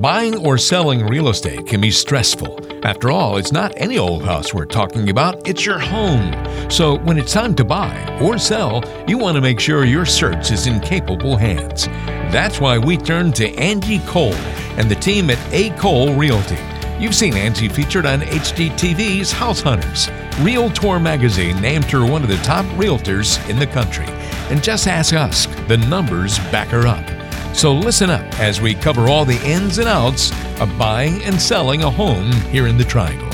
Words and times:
Buying 0.00 0.46
or 0.46 0.58
selling 0.58 1.04
real 1.04 1.28
estate 1.28 1.66
can 1.66 1.80
be 1.80 1.90
stressful. 1.90 2.86
After 2.86 3.10
all, 3.10 3.36
it's 3.36 3.50
not 3.50 3.72
any 3.76 3.98
old 3.98 4.22
house 4.22 4.54
we're 4.54 4.64
talking 4.64 5.10
about, 5.10 5.48
it's 5.48 5.66
your 5.66 5.80
home. 5.80 6.32
So 6.70 6.98
when 6.98 7.18
it's 7.18 7.32
time 7.32 7.56
to 7.56 7.64
buy 7.64 8.20
or 8.22 8.38
sell, 8.38 8.84
you 9.08 9.18
want 9.18 9.34
to 9.34 9.40
make 9.40 9.58
sure 9.58 9.84
your 9.84 10.06
search 10.06 10.52
is 10.52 10.68
in 10.68 10.78
capable 10.78 11.36
hands. 11.36 11.86
That's 12.30 12.60
why 12.60 12.78
we 12.78 12.96
turn 12.96 13.32
to 13.32 13.52
Angie 13.56 13.98
Cole 14.06 14.34
and 14.78 14.88
the 14.88 14.94
team 14.94 15.30
at 15.30 15.52
A. 15.52 15.70
Cole 15.70 16.14
Realty. 16.14 16.58
You've 17.00 17.16
seen 17.16 17.34
Angie 17.34 17.68
featured 17.68 18.06
on 18.06 18.20
HGTV's 18.20 19.32
House 19.32 19.60
Hunters. 19.60 20.08
Realtor 20.38 21.00
magazine 21.00 21.60
named 21.60 21.86
her 21.86 22.06
one 22.06 22.22
of 22.22 22.28
the 22.28 22.36
top 22.38 22.64
realtors 22.76 23.44
in 23.50 23.58
the 23.58 23.66
country. 23.66 24.06
And 24.48 24.62
just 24.62 24.86
ask 24.86 25.12
us, 25.12 25.46
the 25.66 25.76
numbers 25.88 26.38
back 26.50 26.68
her 26.68 26.86
up. 26.86 27.17
So 27.58 27.74
listen 27.74 28.08
up 28.08 28.38
as 28.38 28.60
we 28.60 28.72
cover 28.72 29.08
all 29.08 29.24
the 29.24 29.44
ins 29.44 29.78
and 29.78 29.88
outs 29.88 30.30
of 30.60 30.78
buying 30.78 31.20
and 31.24 31.42
selling 31.42 31.82
a 31.82 31.90
home 31.90 32.30
here 32.52 32.68
in 32.68 32.78
the 32.78 32.84
Triangle. 32.84 33.26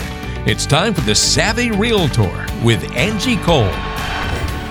It's 0.48 0.64
time 0.64 0.94
for 0.94 1.02
the 1.02 1.14
Savvy 1.14 1.70
Realtor 1.70 2.46
with 2.64 2.90
Angie 2.92 3.36
Cole. 3.36 3.68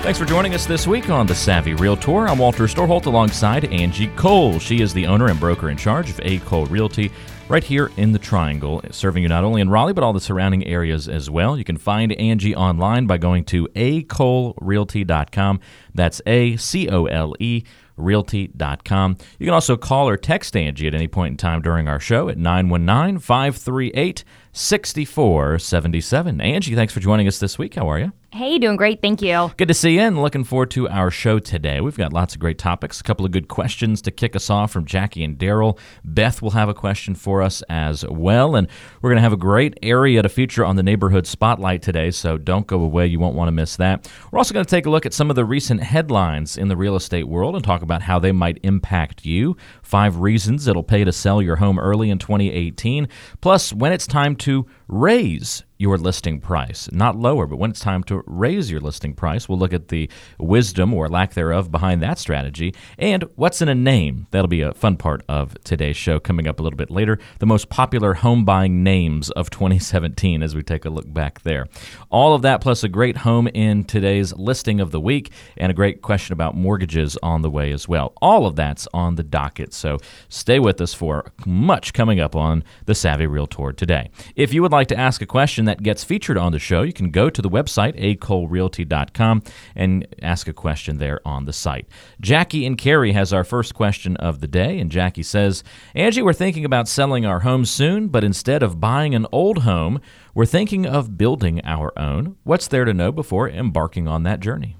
Thanks 0.02 0.18
for 0.18 0.24
joining 0.24 0.54
us 0.54 0.66
this 0.66 0.88
week 0.88 1.08
on 1.08 1.28
the 1.28 1.36
Savvy 1.36 1.74
Realtor. 1.74 2.26
I'm 2.26 2.38
Walter 2.38 2.64
Storholt 2.64 3.06
alongside 3.06 3.66
Angie 3.66 4.08
Cole. 4.16 4.58
She 4.58 4.80
is 4.80 4.92
the 4.92 5.06
owner 5.06 5.28
and 5.28 5.38
broker 5.38 5.70
in 5.70 5.76
charge 5.76 6.10
of 6.10 6.18
A. 6.24 6.40
Cole 6.40 6.66
Realty 6.66 7.12
right 7.48 7.62
here 7.62 7.92
in 7.96 8.10
the 8.10 8.18
Triangle, 8.18 8.82
serving 8.90 9.22
you 9.22 9.28
not 9.28 9.44
only 9.44 9.60
in 9.60 9.70
Raleigh, 9.70 9.92
but 9.92 10.02
all 10.02 10.12
the 10.12 10.20
surrounding 10.20 10.66
areas 10.66 11.08
as 11.08 11.30
well. 11.30 11.56
You 11.56 11.62
can 11.62 11.76
find 11.76 12.12
Angie 12.14 12.56
online 12.56 13.06
by 13.06 13.18
going 13.18 13.44
to 13.44 13.68
acolerealty.com. 13.68 15.60
That's 15.94 16.20
A 16.26 16.56
C 16.56 16.88
O 16.88 17.04
L 17.06 17.34
E 17.38 17.62
realty.com. 17.96 19.16
You 19.38 19.46
can 19.46 19.54
also 19.54 19.76
call 19.76 20.08
or 20.08 20.16
text 20.16 20.56
Angie 20.56 20.86
at 20.86 20.94
any 20.94 21.08
point 21.08 21.32
in 21.32 21.36
time 21.36 21.62
during 21.62 21.88
our 21.88 22.00
show 22.00 22.28
at 22.28 22.38
919 22.38 23.18
538 23.20 24.24
6477. 24.52 26.40
Angie, 26.40 26.74
thanks 26.74 26.92
for 26.92 27.00
joining 27.00 27.26
us 27.26 27.38
this 27.38 27.58
week. 27.58 27.74
How 27.74 27.88
are 27.88 27.98
you? 27.98 28.12
Hey, 28.34 28.58
doing 28.58 28.74
great. 28.74 29.00
Thank 29.00 29.22
you. 29.22 29.52
Good 29.56 29.68
to 29.68 29.74
see 29.74 29.94
you 29.94 30.00
and 30.00 30.20
looking 30.20 30.42
forward 30.42 30.72
to 30.72 30.88
our 30.88 31.08
show 31.08 31.38
today. 31.38 31.80
We've 31.80 31.96
got 31.96 32.12
lots 32.12 32.34
of 32.34 32.40
great 32.40 32.58
topics, 32.58 33.00
a 33.00 33.04
couple 33.04 33.24
of 33.24 33.30
good 33.30 33.46
questions 33.46 34.02
to 34.02 34.10
kick 34.10 34.34
us 34.34 34.50
off 34.50 34.72
from 34.72 34.86
Jackie 34.86 35.22
and 35.22 35.38
Daryl. 35.38 35.78
Beth 36.04 36.42
will 36.42 36.50
have 36.50 36.68
a 36.68 36.74
question 36.74 37.14
for 37.14 37.42
us 37.42 37.62
as 37.68 38.04
well. 38.04 38.56
And 38.56 38.66
we're 39.00 39.10
going 39.10 39.18
to 39.18 39.22
have 39.22 39.32
a 39.32 39.36
great 39.36 39.78
area 39.84 40.20
to 40.20 40.28
feature 40.28 40.64
on 40.64 40.74
the 40.74 40.82
Neighborhood 40.82 41.28
Spotlight 41.28 41.80
today, 41.80 42.10
so 42.10 42.36
don't 42.36 42.66
go 42.66 42.80
away. 42.80 43.06
You 43.06 43.20
won't 43.20 43.36
want 43.36 43.46
to 43.46 43.52
miss 43.52 43.76
that. 43.76 44.10
We're 44.32 44.38
also 44.38 44.52
going 44.52 44.66
to 44.66 44.70
take 44.70 44.86
a 44.86 44.90
look 44.90 45.06
at 45.06 45.14
some 45.14 45.30
of 45.30 45.36
the 45.36 45.44
recent 45.44 45.84
headlines 45.84 46.56
in 46.56 46.66
the 46.66 46.76
real 46.76 46.96
estate 46.96 47.28
world 47.28 47.54
and 47.54 47.64
talk 47.64 47.82
about 47.82 48.02
how 48.02 48.18
they 48.18 48.32
might 48.32 48.58
impact 48.64 49.24
you. 49.24 49.56
Five 49.84 50.18
reasons 50.18 50.66
it'll 50.66 50.82
pay 50.82 51.04
to 51.04 51.12
sell 51.12 51.42
your 51.42 51.56
home 51.56 51.78
early 51.78 52.08
in 52.08 52.18
2018, 52.18 53.06
plus 53.40 53.72
when 53.72 53.92
it's 53.92 54.06
time 54.06 54.34
to 54.36 54.66
raise 54.88 55.62
your 55.76 55.98
listing 55.98 56.40
price. 56.40 56.88
Not 56.92 57.16
lower, 57.16 57.46
but 57.46 57.58
when 57.58 57.70
it's 57.70 57.80
time 57.80 58.04
to 58.04 58.22
raise 58.26 58.70
your 58.70 58.80
listing 58.80 59.12
price, 59.12 59.48
we'll 59.48 59.58
look 59.58 59.72
at 59.72 59.88
the 59.88 60.08
wisdom 60.38 60.94
or 60.94 61.08
lack 61.08 61.34
thereof 61.34 61.70
behind 61.70 62.02
that 62.02 62.18
strategy 62.18 62.74
and 62.96 63.24
what's 63.34 63.60
in 63.60 63.68
a 63.68 63.74
name. 63.74 64.26
That'll 64.30 64.48
be 64.48 64.62
a 64.62 64.72
fun 64.72 64.96
part 64.96 65.22
of 65.28 65.56
today's 65.64 65.96
show 65.96 66.20
coming 66.20 66.46
up 66.46 66.60
a 66.60 66.62
little 66.62 66.76
bit 66.76 66.90
later. 66.90 67.18
The 67.40 67.46
most 67.46 67.68
popular 67.68 68.14
home 68.14 68.44
buying 68.44 68.82
names 68.82 69.30
of 69.32 69.50
2017 69.50 70.42
as 70.42 70.54
we 70.54 70.62
take 70.62 70.84
a 70.84 70.90
look 70.90 71.12
back 71.12 71.42
there. 71.42 71.66
All 72.08 72.34
of 72.34 72.42
that 72.42 72.60
plus 72.60 72.84
a 72.84 72.88
great 72.88 73.18
home 73.18 73.48
in 73.48 73.84
today's 73.84 74.32
listing 74.34 74.80
of 74.80 74.92
the 74.92 75.00
week 75.00 75.32
and 75.56 75.70
a 75.70 75.74
great 75.74 76.02
question 76.02 76.32
about 76.32 76.56
mortgages 76.56 77.18
on 77.22 77.42
the 77.42 77.50
way 77.50 77.72
as 77.72 77.88
well. 77.88 78.14
All 78.22 78.46
of 78.46 78.56
that's 78.56 78.86
on 78.94 79.16
the 79.16 79.24
docket. 79.24 79.73
So 79.74 79.98
stay 80.28 80.58
with 80.58 80.80
us 80.80 80.94
for 80.94 81.32
much 81.46 81.92
coming 81.92 82.20
up 82.20 82.34
on 82.34 82.64
the 82.86 82.94
Savvy 82.94 83.26
Realtor 83.26 83.72
today. 83.72 84.10
If 84.36 84.54
you 84.54 84.62
would 84.62 84.72
like 84.72 84.88
to 84.88 84.98
ask 84.98 85.22
a 85.22 85.26
question 85.26 85.64
that 85.66 85.82
gets 85.82 86.04
featured 86.04 86.38
on 86.38 86.52
the 86.52 86.58
show, 86.58 86.82
you 86.82 86.92
can 86.92 87.10
go 87.10 87.30
to 87.30 87.42
the 87.42 87.50
website, 87.50 87.98
acolerealty.com, 88.00 89.42
and 89.74 90.06
ask 90.22 90.48
a 90.48 90.52
question 90.52 90.98
there 90.98 91.20
on 91.26 91.44
the 91.44 91.52
site. 91.52 91.86
Jackie 92.20 92.66
and 92.66 92.78
Cary 92.78 93.12
has 93.12 93.32
our 93.32 93.44
first 93.44 93.74
question 93.74 94.16
of 94.18 94.40
the 94.40 94.48
day, 94.48 94.78
and 94.78 94.90
Jackie 94.90 95.22
says, 95.22 95.64
Angie, 95.94 96.22
we're 96.22 96.32
thinking 96.32 96.64
about 96.64 96.88
selling 96.88 97.26
our 97.26 97.40
home 97.40 97.64
soon, 97.64 98.08
but 98.08 98.24
instead 98.24 98.62
of 98.62 98.80
buying 98.80 99.14
an 99.14 99.26
old 99.32 99.58
home, 99.58 100.00
we're 100.34 100.46
thinking 100.46 100.86
of 100.86 101.16
building 101.16 101.60
our 101.64 101.96
own. 101.98 102.36
What's 102.44 102.68
there 102.68 102.84
to 102.84 102.94
know 102.94 103.12
before 103.12 103.48
embarking 103.48 104.08
on 104.08 104.24
that 104.24 104.40
journey? 104.40 104.76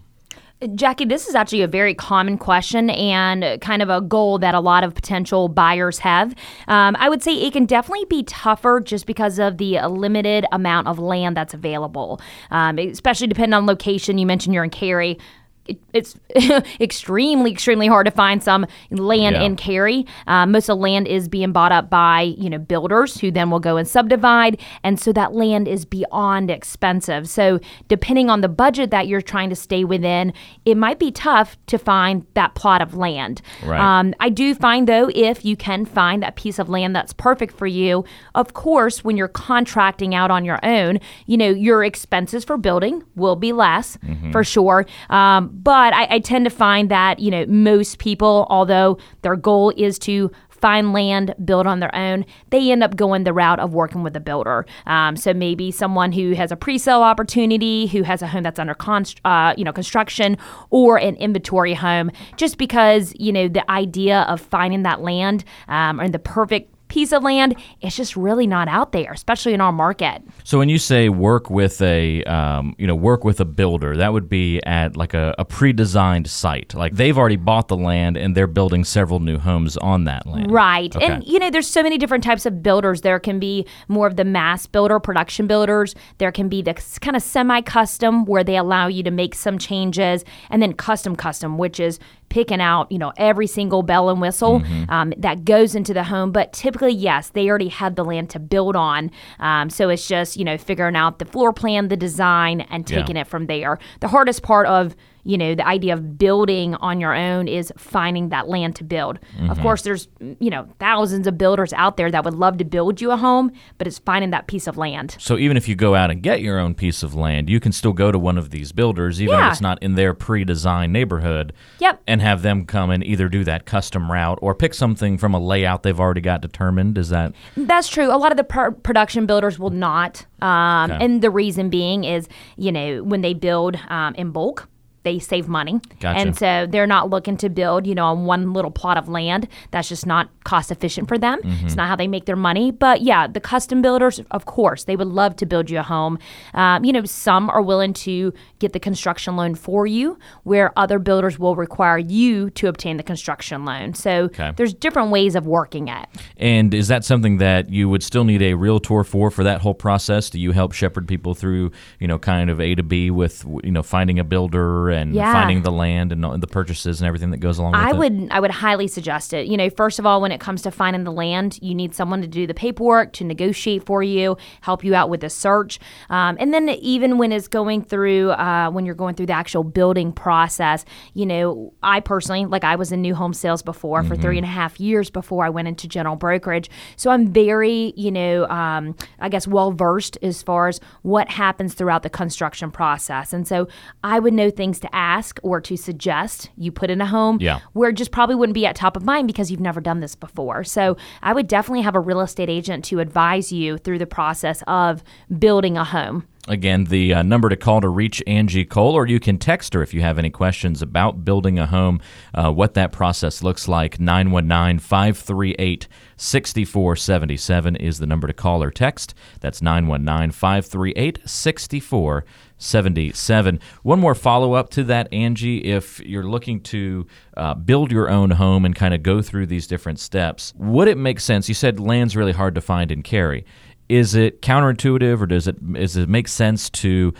Jackie, 0.75 1.05
this 1.05 1.29
is 1.29 1.35
actually 1.35 1.63
a 1.63 1.69
very 1.69 1.95
common 1.95 2.39
question 2.39 2.89
and 2.91 3.61
kind 3.61 3.83
of 3.83 3.91
a 3.91 4.01
goal 4.01 4.39
that 4.39 4.55
a 4.55 4.61
lot 4.61 4.85
of 4.85 4.95
potential 4.95 5.49
buyers 5.49 5.99
have. 5.99 6.35
Um, 6.69 6.97
I 6.99 7.09
would 7.09 7.23
say 7.23 7.35
it 7.35 7.53
can 7.53 7.67
definitely 7.67 8.07
be 8.07 8.23
tougher 8.23 8.81
just 8.81 9.07
because 9.07 9.39
of 9.39 9.59
the 9.59 9.81
limited 9.81 10.47
amount 10.53 10.89
of 10.89 10.99
land 10.99 11.37
that's 11.37 11.55
available, 11.55 12.21
um, 12.51 12.79
especially 12.79 13.27
depending 13.27 13.55
on 13.55 13.67
location. 13.67 14.17
You 14.17 14.27
mentioned 14.27 14.55
you're 14.55 14.65
in 14.65 14.71
Cary 14.71 15.19
it, 15.67 15.79
it's 15.93 16.19
extremely, 16.81 17.51
extremely 17.51 17.87
hard 17.87 18.07
to 18.07 18.11
find 18.11 18.43
some 18.43 18.67
land 18.91 19.37
yeah. 19.37 19.43
in 19.43 19.57
Cary. 19.57 20.07
Uh, 20.27 20.47
most 20.47 20.69
of 20.69 20.77
the 20.79 20.83
land 20.83 21.09
is 21.09 21.29
being 21.29 21.53
bought 21.53 21.73
up 21.73 21.89
by 21.89 22.23
you 22.23 22.51
know 22.51 22.59
builders 22.59 23.21
who 23.21 23.31
then 23.31 23.51
will 23.51 23.61
go 23.61 23.77
and 23.77 23.89
subdivide, 23.89 24.61
and 24.83 25.01
so 25.01 25.13
that 25.13 25.33
land 25.33 25.69
is 25.69 25.85
beyond 25.85 26.51
expensive. 26.51 27.29
So 27.29 27.61
depending 27.89 28.31
on 28.31 28.41
the 28.41 28.49
budget 28.49 28.91
that 28.91 29.09
you're 29.09 29.23
trying 29.23 29.51
to 29.51 29.57
stay 29.57 29.85
within, 29.85 30.33
it 30.65 30.77
might 30.77 30.99
be 30.99 31.11
tough 31.11 31.57
to 31.67 31.79
find 31.79 32.27
that 32.35 32.55
plot 32.55 32.83
of 32.83 32.95
land. 32.95 33.41
Right. 33.65 33.81
Um, 33.81 34.15
I 34.21 34.29
do 34.29 34.55
find 34.55 34.89
though, 34.89 35.11
if 35.15 35.45
you 35.45 35.57
can 35.57 35.85
find 35.85 36.23
that 36.23 36.37
piece 36.37 36.59
of 36.59 36.69
land 36.69 36.95
that's 36.95 37.13
perfect 37.13 37.57
for 37.57 37.67
you, 37.67 38.05
of 38.35 38.55
course, 38.55 39.05
when 39.05 39.17
you're 39.17 39.29
contracting 39.29 40.15
out 40.15 40.31
on 40.31 40.45
your 40.45 40.61
own, 40.63 40.99
you 41.27 41.37
know 41.37 41.49
your 41.49 41.85
expenses 41.85 42.45
for 42.45 42.57
building 42.57 43.03
will 43.15 43.37
be 43.37 43.53
less 43.53 43.97
mm-hmm. 43.99 44.31
for 44.31 44.45
sure. 44.45 44.87
Um, 45.11 45.54
but 45.63 45.95
I, 45.95 46.17
I 46.17 46.19
tend 46.19 46.45
to 46.47 46.51
find 46.51 46.91
that, 46.91 47.21
you 47.21 47.31
know, 47.31 47.47
most 47.47 47.99
people, 47.99 48.47
although 48.51 48.99
their 49.23 49.37
goal 49.37 49.73
is 49.77 49.99
to 50.01 50.31
find 50.49 50.95
land, 50.95 51.35
build 51.45 51.67
on 51.67 51.81
their 51.81 51.95
own, 51.95 52.25
they 52.51 52.73
end 52.73 52.83
up 52.83 52.97
going 52.97 53.25
the 53.25 53.35
route 53.35 53.61
of 53.61 53.75
working 53.75 54.03
with 54.03 54.17
a 54.17 54.21
builder. 54.21 54.65
Um, 54.87 55.15
so 55.15 55.35
maybe 55.35 55.71
someone 55.71 56.11
who 56.11 56.33
has 56.33 56.51
a 56.51 56.57
pre-sale 56.57 57.03
opportunity, 57.03 57.87
who 57.87 58.03
has 58.03 58.23
a 58.23 58.27
home 58.27 58.43
that's 58.43 58.59
under 58.59 58.75
const- 58.75 59.21
uh, 59.27 59.53
you 59.59 59.65
know 59.65 59.73
construction, 59.73 60.39
or 60.71 60.97
an 60.99 61.17
inventory 61.17 61.75
home, 61.75 62.11
just 62.37 62.57
because 62.57 63.13
you 63.19 63.33
know 63.33 63.47
the 63.47 63.69
idea 63.71 64.23
of 64.23 64.41
finding 64.41 64.85
that 64.85 65.03
land 65.03 65.45
um, 65.69 66.01
and 66.01 66.15
the 66.15 66.19
perfect 66.19 66.74
piece 66.95 67.11
of 67.11 67.25
land, 67.25 67.57
it's 67.81 67.97
just 67.97 68.15
really 68.15 68.47
not 68.47 68.69
out 68.69 68.93
there, 68.93 69.11
especially 69.11 69.53
in 69.53 69.61
our 69.61 69.73
market. 69.73 70.23
So 70.45 70.59
when 70.59 70.69
you 70.69 70.79
say 70.79 71.09
work 71.09 71.51
with 71.51 71.83
a, 71.83 72.23
um, 72.23 72.77
you 72.79 72.87
know, 72.87 72.95
work 72.95 73.25
with 73.25 73.41
a 73.41 73.45
builder, 73.45 73.97
that 73.97 74.13
would 74.13 74.29
be 74.29 74.63
at 74.65 74.97
like 74.97 75.13
a, 75.13 75.35
a, 75.37 75.45
pre-designed 75.45 76.29
site. 76.29 76.73
Like 76.73 76.95
they've 76.95 77.19
already 77.19 77.35
bought 77.37 77.67
the 77.67 77.77
land 77.77 78.17
and 78.17 78.37
they're 78.37 78.47
building 78.47 78.85
several 78.85 79.19
new 79.19 79.39
homes 79.39 79.77
on 79.79 80.05
that 80.05 80.25
land. 80.25 80.53
Right. 80.53 80.95
Okay. 80.95 81.05
And 81.05 81.27
you 81.27 81.41
know, 81.41 81.51
there's 81.51 81.67
so 81.67 81.83
many 81.83 81.99
different 81.99 82.23
types 82.23 82.47
of 82.47 82.63
builders. 82.63 83.01
There 83.01 83.19
can 83.19 83.41
be 83.41 83.67
more 83.89 84.07
of 84.07 84.15
the 84.15 84.25
mass 84.25 84.67
builder, 84.67 85.01
production 85.01 85.49
builders. 85.49 85.97
There 86.19 86.31
can 86.31 86.49
be 86.49 86.63
the 86.63 86.75
kind 87.01 87.17
of 87.17 87.23
semi-custom 87.23 88.25
where 88.25 88.45
they 88.45 88.57
allow 88.57 88.87
you 88.87 89.03
to 89.03 89.11
make 89.11 89.35
some 89.35 89.59
changes, 89.59 90.25
and 90.49 90.63
then 90.63 90.73
custom 90.73 91.17
custom, 91.17 91.59
which 91.59 91.81
is 91.81 91.99
picking 92.35 92.61
out, 92.61 92.91
you 92.91 92.99
know, 92.99 93.13
every 93.17 93.47
single 93.47 93.85
bell 93.85 94.11
and 94.11 94.21
whistle 94.21 94.59
mm-hmm. 94.59 94.91
um, 94.91 95.15
that 95.17 95.45
goes 95.45 95.77
into 95.77 95.95
the 95.95 96.03
home. 96.03 96.33
But 96.33 96.53
typically, 96.53 96.93
yes, 96.93 97.29
they 97.29 97.49
already 97.49 97.69
have 97.69 97.95
the 97.95 98.05
land 98.05 98.29
to 98.31 98.41
build 98.41 98.75
on. 98.75 99.13
Um, 99.39 99.71
so 99.71 99.89
it's 99.89 100.09
just, 100.09 100.37
you 100.37 100.45
know, 100.45 100.59
figuring 100.59 100.97
out 100.97 101.21
the 101.21 101.27
floor 101.27 101.53
plan, 101.53 101.87
the 101.87 101.97
design, 101.97 102.63
and 102.63 102.85
taking 102.89 103.15
yeah. 103.15 103.23
it 103.23 103.29
from 103.29 103.47
there. 103.47 103.79
The 104.01 104.09
hardest 104.09 104.43
part 104.43 104.67
of 104.67 104.97
you 105.25 105.39
know, 105.39 105.55
the 105.55 105.67
idea 105.67 105.95
of 105.95 106.19
building 106.19 106.75
on 106.77 107.01
your 107.01 107.15
own 107.15 107.49
is 107.49 107.73
finding 107.77 108.29
that 108.29 108.49
land 108.49 108.77
to 108.77 108.85
build. 108.85 109.19
Mm-hmm. 109.37 109.51
Of 109.51 109.61
course, 109.61 109.83
there's, 109.83 110.09
you 110.21 110.51
know, 110.51 110.69
thousands 110.79 111.27
of 111.27 111.39
builders 111.39 111.73
out 111.73 111.97
there 111.97 112.11
that 112.11 112.25
would 112.25 112.35
love 112.35 112.59
to 112.59 112.65
build 112.65 113.01
you 113.01 113.11
a 113.11 113.17
home, 113.17 113.51
but 113.79 113.87
it's 113.87 113.99
finding 113.99 114.31
that 114.31 114.47
piece 114.47 114.67
of 114.67 114.77
land. 114.77 115.17
So 115.19 115.39
even 115.39 115.57
if 115.57 115.67
you 115.67 115.75
go 115.75 115.95
out 115.95 116.11
and 116.11 116.23
get 116.23 116.43
your 116.43 116.59
own 116.59 116.75
piece 116.75 117.03
of 117.03 117.15
land, 117.15 117.49
you 117.49 117.59
can 117.59 117.73
still 117.73 117.93
go 117.93 118.13
to 118.13 118.19
one 118.19 118.37
of 118.37 118.51
these 118.51 118.73
builders, 118.73 119.21
even 119.21 119.35
yeah. 119.35 119.47
if 119.47 119.53
it's 119.53 119.61
not 119.61 119.83
in 119.83 119.95
their 119.95 120.15
pre 120.15 120.45
designed 120.45 120.93
neighborhood, 120.93 121.53
yep. 121.79 122.03
and 122.07 122.21
have 122.21 122.43
them 122.43 122.67
come 122.67 122.91
and 122.91 123.03
either 123.05 123.29
do 123.29 123.45
that 123.45 123.65
custom 123.65 124.13
route 124.13 124.39
or 124.43 124.55
pick 124.55 124.75
something 124.75 125.17
from 125.17 125.35
a 125.35 125.41
layout 125.41 125.83
they've 125.83 126.01
already 126.01 126.21
got 126.21 126.43
determined. 126.43 126.99
Is 126.99 127.09
that? 127.09 127.33
That's 127.57 127.89
true. 127.89 128.15
A 128.15 128.19
lot 128.19 128.31
of 128.31 128.37
the 128.37 128.45
pr- 128.45 128.71
production 128.71 129.25
builders 129.25 129.59
will 129.59 129.71
not. 129.71 130.27
Um, 130.43 130.91
okay. 130.91 131.05
And 131.05 131.23
the 131.23 131.31
reason 131.31 131.71
being 131.71 132.05
is, 132.05 132.29
you 132.57 132.71
know, 132.71 133.03
when 133.03 133.23
they 133.23 133.33
build 133.33 133.77
um, 133.89 134.15
in 134.17 134.31
bulk, 134.31 134.69
they 135.05 135.19
save 135.19 135.49
money. 135.49 135.81
Gotcha. 136.01 136.19
And 136.19 136.37
so 136.37 136.67
they're 136.69 136.87
not 136.87 137.11
looking 137.11 137.37
to 137.39 137.49
build, 137.49 137.87
you 137.87 137.95
know, 137.95 138.07
on 138.07 138.25
one 138.25 138.53
little 138.53 138.71
plot 138.71 138.97
of 138.97 139.09
land. 139.09 139.49
That's 139.71 139.89
just 139.89 140.07
not 140.07 140.29
cost 140.45 140.71
efficient 140.71 141.09
for 141.09 141.19
them. 141.19 141.41
Mm-hmm. 141.43 141.67
It's 141.67 141.77
not 141.77 141.89
how 141.89 141.97
they 141.97 142.09
make 142.09 142.25
their 142.25 142.37
money. 142.37 142.71
But 142.71 143.03
yeah, 143.03 143.27
the 143.27 143.41
custom 143.41 143.83
builders, 143.83 144.21
of 144.31 144.47
course, 144.47 144.85
they 144.85 144.97
would 144.97 145.09
love 145.09 145.37
to 145.37 145.47
build 145.47 145.71
you 145.71 145.79
a 145.79 145.83
home. 145.83 146.19
Um, 146.55 146.85
you 146.85 146.93
know, 146.93 147.05
some 147.05 147.51
are 147.51 147.63
willing 147.63 147.93
to 147.93 148.33
get 148.65 148.73
the 148.73 148.81
construction 148.91 149.37
loan 149.37 149.55
for 149.55 149.87
you, 149.87 150.19
where 150.51 150.73
other 150.83 150.99
builders 150.99 151.39
will 151.39 151.57
require 151.57 151.99
you 151.99 152.51
to 152.59 152.67
obtain 152.69 152.97
the 152.97 153.03
construction 153.13 153.65
loan. 153.65 153.95
So 153.95 154.13
Okay. 154.25 154.53
there's 154.57 154.75
different 154.87 155.11
ways 155.11 155.35
of 155.35 155.47
working 155.47 155.89
it. 155.89 156.07
And 156.37 156.73
is 156.75 156.89
that 156.89 157.05
something 157.05 157.39
that 157.39 157.63
you 157.71 157.89
would 157.91 158.03
still 158.03 158.25
need 158.25 158.43
a 158.43 158.55
realtor 158.55 159.05
for 159.05 159.31
for 159.31 159.45
that 159.45 159.61
whole 159.61 159.75
process? 159.75 160.31
Do 160.31 160.39
you 160.41 160.53
help 160.53 160.73
shepherd 160.73 161.07
people 161.07 161.35
through, 161.35 161.71
you 162.01 162.09
know, 162.09 162.19
kind 162.19 162.49
of 162.51 162.61
A 162.61 162.75
to 162.75 162.83
B 162.83 163.11
with, 163.11 163.45
you 163.63 163.71
know, 163.71 163.83
finding 163.83 164.19
a 164.19 164.25
builder 164.25 164.89
and 164.91 165.15
Yeah. 165.15 165.33
finding 165.33 165.63
the 165.63 165.73
land 165.73 166.13
and 166.13 166.23
the 166.43 166.47
purchases 166.59 167.01
and 167.01 167.07
everything 167.09 167.31
that 167.33 167.39
goes 167.47 167.59
along 167.59 167.73
with 167.73 167.81
I 167.83 167.91
it? 167.91 167.97
would 167.99 168.29
I 168.31 168.41
would 168.41 168.51
highly 168.51 168.89
suggest 168.89 169.33
it. 169.35 169.47
You 169.47 169.57
know, 169.57 169.69
first 169.71 169.99
of 169.99 170.07
all, 170.07 170.21
when 170.23 170.33
it 170.33 170.41
comes 170.41 170.63
to 170.63 170.71
finding 170.71 171.05
the 171.05 171.13
land, 171.25 171.59
you 171.61 171.75
need 171.75 171.95
someone 171.95 172.21
to 172.23 172.29
do 172.29 172.47
the 172.47 172.55
paperwork, 172.65 173.13
to 173.19 173.25
negotiate 173.25 173.83
for 173.85 174.03
you, 174.03 174.37
help 174.63 174.81
you 174.85 174.95
out 174.95 175.09
with 175.11 175.21
the 175.21 175.31
search, 175.31 175.79
um, 176.11 176.37
and 176.41 176.49
then 176.55 176.69
even 176.95 177.19
when 177.19 177.31
it's 177.33 177.49
going 177.49 177.81
through 177.83 178.31
uh, 178.31 178.54
when 178.71 178.85
you're 178.87 178.95
going 178.95 179.15
through 179.15 179.27
the 179.27 179.33
actual 179.33 179.65
building 179.65 180.13
process. 180.13 180.85
You 181.15 181.27
know, 181.27 181.73
I 181.83 182.01
personally 182.01 182.45
like 182.47 182.65
I 182.65 182.77
was 182.77 182.93
in 182.93 183.01
new 183.03 183.15
home 183.15 183.35
sales 183.35 183.63
before 183.63 184.03
for 184.05 184.17
three 184.17 184.37
and 184.39 184.45
a 184.45 184.49
half 184.49 184.79
years 184.81 185.11
before 185.11 185.45
I 185.45 185.51
went 185.51 185.69
into 185.69 185.87
general 185.89 186.17
brokerage, 186.17 186.71
so 186.97 187.11
I'm 187.11 187.27
very 187.33 187.93
you 187.97 188.11
know 188.11 188.47
um, 188.49 188.95
I 189.21 189.29
guess 189.29 189.47
well 189.47 189.73
versed 189.73 190.19
as 190.23 190.43
far 190.43 190.69
as 190.69 190.81
what 191.03 191.29
happens 191.31 191.75
throughout 191.75 192.03
the 192.03 192.11
construction 192.11 192.71
process, 192.71 193.33
and 193.33 193.47
so 193.47 193.69
I 194.03 194.19
would 194.19 194.35
know 194.35 194.51
things 194.51 194.79
to 194.81 194.95
ask 194.95 195.39
or 195.43 195.61
to 195.63 195.77
suggest 195.77 196.51
you 196.57 196.71
put 196.73 196.91
in 196.91 197.01
a 197.01 197.07
home 197.07 197.39
Yeah. 197.41 197.61
where 197.73 197.91
it 197.91 197.95
just 197.95 198.11
probably 198.11 198.35
wouldn't 198.37 198.55
be 198.55 198.67
at 198.67 198.77
top 198.77 198.97
of 198.97 199.05
mind 199.05 199.27
because 199.27 199.51
you've 199.51 199.61
never 199.61 199.81
done 199.81 200.01
this 200.01 200.15
before. 200.15 200.65
So 200.65 200.97
I 201.23 201.33
would 201.33 201.49
definitely 201.49 201.83
have 201.83 201.95
a 201.95 202.01
real 202.01 202.21
estate 202.21 202.51
agent 202.51 202.85
to 202.87 203.01
advise 203.01 203.53
you 203.53 203.79
through 203.79 203.99
the 203.99 204.07
process 204.07 204.63
of 204.67 205.03
building 205.39 205.77
a 205.77 205.85
home. 205.85 206.27
Again, 206.47 206.85
the 206.85 207.15
uh, 207.15 207.23
number 207.23 207.49
to 207.49 207.57
call 207.57 207.81
to 207.81 207.89
reach 207.89 208.23
Angie 208.27 208.67
Cole, 208.67 208.95
or 208.95 209.07
you 209.07 209.19
can 209.19 209.39
text 209.39 209.73
her 209.73 209.83
if 209.83 209.95
you 209.95 210.03
have 210.03 210.19
any 210.19 210.29
questions 210.29 210.83
about 210.83 211.25
building 211.25 211.59
a 211.59 211.65
home, 211.65 212.03
uh, 212.35 212.53
what 212.53 212.75
that 212.75 212.93
process 212.93 213.43
looks 213.43 213.67
like. 213.67 213.99
919 213.99 214.79
538 214.79 215.89
6477 216.19 217.77
is 217.77 217.99
the 217.99 218.07
number 218.07 218.27
to 218.27 218.35
call 218.35 218.63
or 218.63 218.71
text. 218.71 219.15
That's 219.41 219.63
919 219.63 220.33
538 220.33 221.21
6477. 221.25 223.61
One 223.83 224.01
more 224.01 224.15
follow 224.15 224.53
up 224.53 224.69
to 224.71 224.85
that, 224.85 225.11
Angie. 225.15 225.65
If 225.65 225.99
you're 226.01 226.29
looking 226.29 226.61
to 226.61 227.07
uh, 227.39 227.55
build 227.55 227.91
your 227.91 228.11
own 228.11 228.33
home 228.33 228.67
and 228.67 228.77
kind 228.77 228.93
of 228.93 229.03
go 229.03 229.23
through 229.23 229.47
these 229.47 229.67
different 229.67 229.99
steps, 229.99 230.53
would 230.59 230.89
it 230.89 230.99
make 230.99 231.21
sense? 231.21 231.49
You 231.49 231.55
said 231.55 231.81
land's 231.81 232.15
really 232.15 232.33
hard 232.33 232.55
to 232.55 232.61
find 232.61 232.93
in 232.93 233.03
Cary 233.03 233.47
is 233.89 234.15
it 234.15 234.43
counterintuitive 234.43 235.21
or 235.21 235.27
does 235.27 235.47
it 235.47 235.73
does 235.75 235.97
it 235.97 236.09
make 236.09 236.29
sense 236.29 236.71
to 236.71 237.13